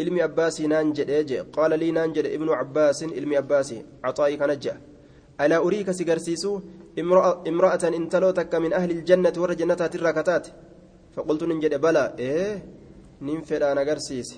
علمي 0.00 0.22
عباسي 0.22 0.66
نانجد 0.66 1.10
قال 1.50 1.72
لي 1.78 1.90
نانجد 1.90 2.26
ابن 2.26 2.48
عباس 2.48 2.98
علمي 3.16 3.36
عباسي 3.42 3.78
عطائي 4.04 4.36
كنجا 4.36 4.74
الا 5.42 5.56
اريك 5.66 5.90
سيغرسيسو 5.90 6.52
امرأة 7.50 7.84
انتلو 7.98 8.30
تك 8.30 8.54
من 8.54 8.72
أهل 8.72 8.90
الجنة 8.90 9.34
ور 9.42 9.50
جنتها 9.60 9.86
تراكتات 9.86 10.46
فقلت 11.14 11.42
ننجد 11.50 11.74
بلى 11.84 12.04
إيه 12.18 12.52
ننفر 13.26 13.62
أنا 13.72 13.82
غرسيس 13.88 14.30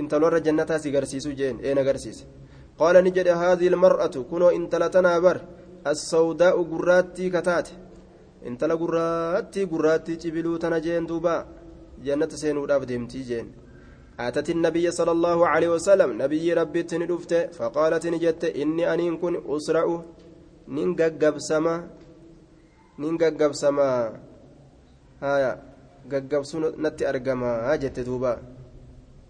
انتلو 0.00 0.24
ور 0.26 0.38
جنتها 0.46 0.78
سيغرسيسو 0.82 1.30
جين 1.40 1.56
إيه 1.64 1.74
نغرسيس 1.78 2.18
قال 2.80 2.94
نجد 3.06 3.28
هذه 3.28 3.66
المرأة 3.72 4.14
كنو 4.30 4.48
انتلتنا 4.58 5.12
بر 5.24 5.38
السوداء 5.90 6.56
قراتي 6.70 7.26
كتات 7.34 7.68
انتلا 8.48 8.74
قراتي 8.82 9.62
قراتي 9.72 10.12
جبلو 10.22 10.52
تنجين 10.62 11.06
دوبا 11.10 11.34
جنة 12.04 12.32
سين 12.40 12.56
وداف 12.62 12.82
ديمتي 12.90 13.20
جين 13.28 13.46
أتت 14.20 14.48
النبي 14.56 14.86
صلى 14.98 15.12
الله 15.16 15.38
عليه 15.52 15.68
وسلم 15.76 16.10
نبي 16.22 16.46
ربي 16.60 16.82
تندفت 16.90 17.32
فقالت 17.58 18.04
نجت 18.14 18.42
إني 18.60 18.84
أنين 18.92 19.14
كن 19.22 19.34
أسرع 19.54 19.86
ننققب 20.74 21.36
سما 21.48 21.76
ننققب 22.98 23.52
سما 23.62 23.92
هايا 25.22 25.62
gaggabsuu 26.08 26.60
natti 26.78 27.04
argama. 27.04 27.76
Jette 27.78 28.04
duuba. 28.04 28.38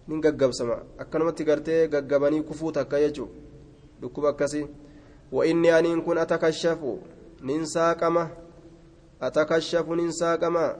Nin 0.07 0.21
gaggabsama. 0.21 0.77
Akkanumatti 0.99 1.43
gartee 1.43 1.87
gaggabanii 1.87 2.41
kufuu 2.41 2.71
takka 2.71 2.99
jechuu 2.99 3.29
dhukkuba 4.01 4.29
akkasii. 4.29 4.67
وإني 5.31 5.79
أن 5.79 6.01
كن 6.01 6.17
أتكشف 6.17 6.79
ننساقما 7.43 8.29
أتكشف 9.21 9.89
ننساقما 9.89 10.77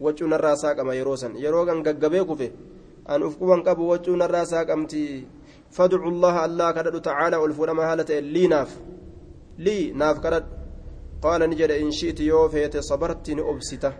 وجهنا 0.00 0.36
الراساقما 0.36 0.94
يروسا 0.94 1.32
يروغا 1.36 1.74
غغبيكو 1.74 2.34
في 2.34 2.50
أن 3.10 3.22
أفقوا 3.22 3.56
قبو 3.56 3.92
وجهنا 3.92 4.24
الراساقمتي 4.24 5.24
فادعوا 5.70 6.10
الله 6.10 6.44
الله 6.44 6.70
كدد 6.72 7.00
تعالى 7.00 7.36
والفرما 7.36 7.92
هالة 7.92 8.20
لي 8.20 8.46
ناف 8.46 8.80
لي 9.58 9.92
ناف 9.92 10.18
كدد 10.18 10.44
قال 11.22 11.50
نجد 11.50 11.70
إن 11.70 11.90
شئت 11.90 12.20
يوفيت 12.20 12.76
صبرت 12.76 13.28
أبسته 13.30 13.92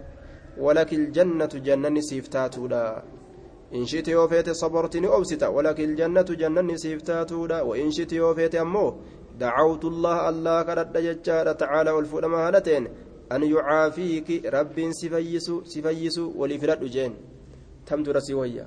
walakil 0.59 1.11
jannatu 1.13 1.61
jannanni 1.61 2.03
siif 2.03 2.29
taatuudha 2.29 3.03
inshiti 3.73 4.11
yoo 4.11 4.29
feete 4.29 4.55
sabarti 4.55 5.01
ni 5.01 5.07
obsita 5.07 5.51
walakil 5.51 5.95
jannatu 5.97 6.37
jannanni 6.37 6.79
siif 6.79 7.03
taatuudha 7.03 7.65
wainshiti 7.65 8.17
yoo 8.17 8.35
feete 8.35 8.59
ammoo 8.59 8.95
dacawtu 9.39 9.91
llaha 9.91 10.27
allah 10.33 10.65
kadhadha 10.67 11.03
jechaadha 11.07 11.55
tacaala 11.55 11.95
ol 11.95 12.07
fudhama 12.13 12.39
haala 12.45 12.61
ta'een 12.61 12.89
an 13.31 13.43
yucaafiiki 13.43 14.43
rabbiin 14.57 14.93
si 14.93 15.09
fayyisu 15.11 15.63
si 15.71 15.83
fayyisu 15.83 16.33
walii 16.41 16.59
fidhadhu 16.59 16.89
jeen 16.89 17.13
tamdura 17.85 18.21
si 18.21 18.35
wayya 18.35 18.67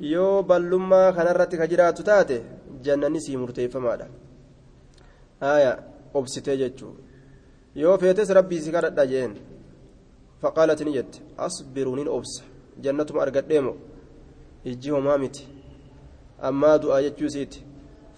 yoo 0.00 0.42
ballummaa 0.42 1.12
kanarratti 1.12 1.56
ka 1.60 1.66
jiraattu 1.66 2.02
taate 2.02 2.36
jannanni 2.82 3.20
sii 3.20 3.36
murteeffamaadha 3.42 4.06
aya 5.40 5.72
obsitee 6.14 6.56
jechuu 6.62 6.94
yoo 7.82 7.98
feetes 7.98 8.28
rabbii 8.38 8.60
si 8.64 8.72
kadhadha 8.72 9.06
jeen 9.12 9.32
jette 10.92 11.22
asbiru 11.38 11.96
nin 11.96 12.08
obsa 12.08 12.42
jannatuma 12.80 13.22
argadheemo 13.22 13.76
ijji 14.64 14.90
homaa 14.90 15.18
miti 15.18 15.48
ammaa 16.42 16.78
du'aa 16.78 17.02
jechuu 17.02 17.26
isiiti 17.26 17.66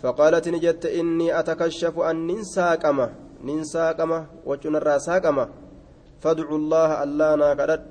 فقالت 0.03 0.49
نجت 0.49 0.87
إني 0.87 1.39
أتكشف 1.41 1.95
أن 2.11 2.17
ننساكما 2.27 3.07
ننساكما 3.45 4.19
وجنرا 4.49 4.99
ساكما 4.99 5.45
فادعوا 6.23 6.59
الله 6.59 6.91
ألا 7.03 7.31
ناكدت 7.43 7.85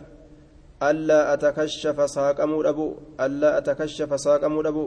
ألا 0.90 1.20
أتكشف 1.34 1.98
ساكمو 2.16 2.62
أبو 2.72 2.88
ألا 3.24 3.50
أتكشف 3.58 4.12
ساكمو 4.26 4.62
أبو 4.72 4.84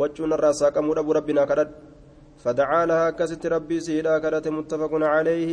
وجنرا 0.00 0.52
ساكمو 0.60 0.92
أبو 0.92 1.12
ربنا 1.18 1.44
كدت 1.50 1.70
فدعا 2.42 2.86
لها 2.90 3.10
كست 3.18 3.46
ربي 3.54 3.80
سيدا 3.86 4.18
كدت 4.22 4.46
متفق 4.48 4.92
عليه 5.14 5.50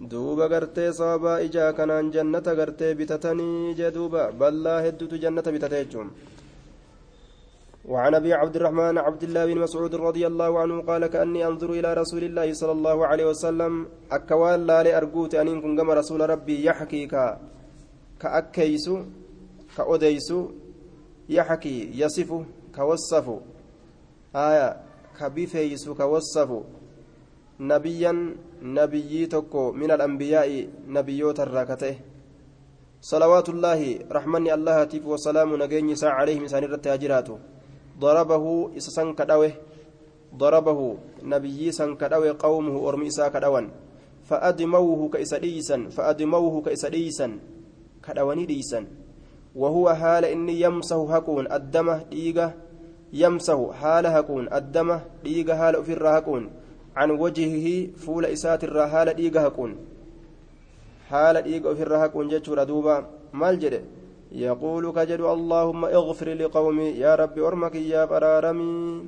duuba 0.00 0.48
gartee 0.48 0.92
sababa 0.92 1.42
ijaa 1.42 1.72
kanaan 1.72 2.10
jannata 2.10 2.54
gartee 2.54 2.94
bitatanii 2.94 3.74
jee 3.78 3.90
duuba 3.90 4.32
ballaa 4.32 4.80
hedduutu 4.80 5.18
jannata 5.18 5.52
bitate 5.52 5.84
jechuun. 5.84 6.10
وعن 7.84 8.14
أبي 8.14 8.32
عبد 8.34 8.56
الرحمن 8.56 8.98
عبد 8.98 9.22
الله 9.22 9.46
بن 9.46 9.58
مسعود 9.64 9.94
رضي 9.94 10.26
الله 10.26 10.58
عنه 10.58 10.76
قال 10.82 11.06
كأني 11.06 11.46
أنظر 11.46 11.70
إلى 11.80 11.94
رسول 11.94 12.22
الله 12.24 12.52
صلى 12.52 12.72
الله 12.72 13.06
عليه 13.06 13.26
وسلم. 13.32 13.88
أكوال 14.12 14.66
لا 14.66 14.82
لأرجوت 14.82 15.34
أن 15.34 15.60
كن 15.60 15.76
كما 15.76 15.94
رسول 15.94 16.20
ربي 16.20 16.64
يحكي 16.64 17.08
كاكيس 18.20 18.86
كاوديس 19.76 20.28
يحكي 21.28 21.76
يصف 22.00 22.30
كوصف 22.76 23.26
آية 24.36 24.76
كبيفيس 25.18 25.88
كوصف 25.88 26.50
نبيا 27.60 28.12
نبي 28.62 29.26
تكو 29.26 29.72
من 29.72 29.90
الأنبياء 29.90 30.48
نبيوت 30.88 31.40
الراكته 31.40 31.94
صلوات 33.00 33.48
الله 33.48 33.80
رحمن 34.12 34.44
الله 34.50 34.84
تيف 34.84 35.06
وسلام 35.06 35.62
نجيني 35.62 35.94
ساعة 35.96 36.14
عليه 36.20 36.40
مسان 36.40 36.64
الرتاجراته 36.64 37.38
ضربه 38.00 38.44
إسسان 38.76 39.12
كدوه. 39.14 39.52
ضربه 40.36 40.80
نبي 41.22 41.72
سن 41.72 41.94
كدوه 42.00 42.36
قومه 42.38 42.88
أرمي 42.88 43.06
إسا 43.06 43.28
كدوان. 43.28 43.68
فأدموه 44.24 45.08
كإسديسا 45.08 45.88
فأدموه 45.90 46.62
كإسديسا 46.62 47.38
كدواني 48.04 48.44
ديسا. 48.46 48.86
وهو 49.56 49.94
حال 49.94 50.24
إني 50.24 50.60
يمسه 50.60 51.16
هكون 51.16 51.52
الدمه 51.52 52.02
ديغة. 52.10 52.54
يمسه 53.12 53.72
حال 53.72 54.06
هكون 54.06 54.52
الدمه 54.52 55.04
ديغة 55.24 55.54
حال 55.54 55.76
أفر 55.76 56.08
هكون. 56.18 56.50
عن 56.96 57.10
وجهه 57.10 57.96
فول 57.96 58.24
إسات 58.26 58.64
الرحال 58.64 59.14
ديغة 59.14 59.40
هكون. 59.40 59.76
حال 61.08 61.42
ديغة 61.42 61.72
أفر 61.72 62.06
هكون 62.06 62.28
جتشور 62.28 62.64
دوبا. 62.64 63.06
مال 63.32 63.58
جده؟ 63.58 63.82
يقول 64.32 64.92
كجد 64.92 65.20
اللهم 65.20 65.84
اغفر 65.84 66.28
لقومي. 66.34 66.88
يا 67.04 67.14
رب 67.14 67.38
أرمك 67.38 67.74
يا 67.74 68.06
فرارمي 68.06 69.06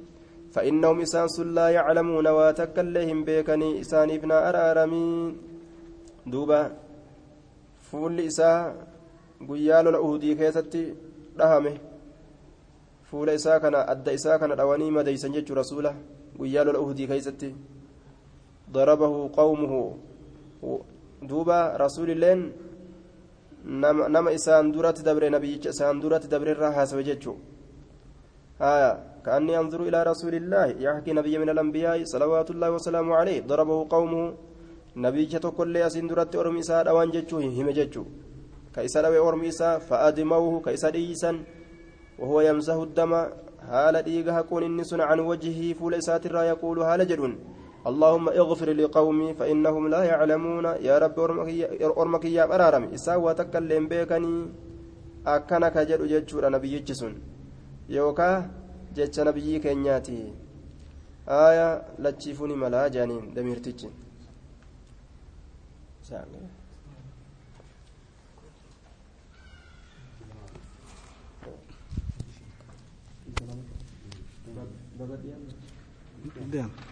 فإنهم 0.53 1.01
إسانس 1.01 1.41
لا 1.41 1.69
يعلمون 1.69 2.27
واتكلهم 2.27 3.25
بيكني. 3.25 3.83
ابن 3.93 4.31
أرارمي. 4.33 5.37
دوبا. 6.27 6.63
فول 7.93 8.21
إساء 8.21 8.77
قيال 9.49 9.87
الأهدي 9.89 10.35
كيستي 10.35 10.95
رهمه 11.41 11.75
فول 13.11 13.29
إساء 13.31 13.59
كان 13.59 13.75
أدى 13.75 14.15
إساء 14.15 14.37
كان 14.41 14.53
رواني 14.53 14.91
مديسا 14.91 15.29
جج 15.29 15.53
رسوله 15.53 15.95
قيال 16.39 16.69
الأهدي 16.69 17.07
كيستي 17.07 17.51
ضربه 18.73 19.15
قومه 19.39 19.73
دوبا 21.23 21.61
رسول 21.85 22.11
الله 22.11 22.39
nama 23.63 24.35
isaan 24.35 24.75
duratti 24.75 25.07
dabre 25.07 25.31
nabiyyicha 25.31 25.71
isaan 25.71 26.03
duratti 26.03 26.27
dabre 26.27 26.51
irraa 26.51 26.75
haasawe 26.75 27.03
jechuu. 27.07 27.39
Haya 28.59 29.13
كأني 29.25 29.55
أنظر 29.59 29.81
إلى 29.89 29.99
رسول 30.03 30.35
الله 30.35 30.67
يحكي 30.87 31.13
نبي 31.19 31.35
من 31.39 31.49
الأنبياء 31.55 32.05
صلوات 32.05 32.49
الله 32.51 32.71
وسلامه 32.77 33.15
عليه 33.21 33.39
ضربه 33.51 33.79
قومه 33.95 34.23
نبي 34.97 35.23
لي 35.75 35.87
أسين 35.87 36.07
درت 36.11 36.35
أرمي 36.37 36.61
إساء 36.61 36.89
أوان 36.91 37.11
جتشو 37.15 37.39
هم 37.39 37.69
جتشو 37.79 38.05
كإساء 38.75 39.05
أرمي 39.29 39.49
إساء 39.49 39.79
فأدموه 39.89 40.55
كإساء 40.67 40.95
إيسا 40.95 41.33
وهو 42.19 42.41
يمسح 42.49 42.77
الدم 42.89 43.13
haala 43.71 44.03
dhiiga 44.03 44.33
haquun 44.33 44.63
inni 44.69 44.85
sun 44.85 45.01
can 45.09 45.21
wajhii 45.31 45.75
fuula 45.75 45.97
isaatirraa 46.03 46.45
yaquulu 46.53 46.83
haala 46.89 47.05
jedhuun 47.05 47.35
اللهم 47.91 48.29
اغفر 48.29 48.69
لقومي 48.81 49.35
فإنهم 49.35 49.85
لا 49.95 50.03
يعلمون 50.05 50.67
يا 50.89 50.99
رب 51.03 51.19
أرمك 51.99 52.25
يا 52.25 52.47
برارم 52.47 52.85
إسا 52.95 53.15
وتكلم 53.25 53.89
بيكني 53.91 54.35
أكنك 55.27 55.77
جد 55.79 56.03
جدشور 56.13 56.45
نبي 56.55 56.79
جسون 56.79 57.15
يوكا 57.89 58.31
جدش 58.97 59.17
نبي 59.29 59.59
كنياتي 59.59 60.21
آية 61.29 61.69
لا 61.99 62.11
تشوفوني 62.11 62.55
ملا 62.55 62.89
جانين 62.89 63.35
Bhagavad 75.03 75.53
Yeah. 76.53 76.92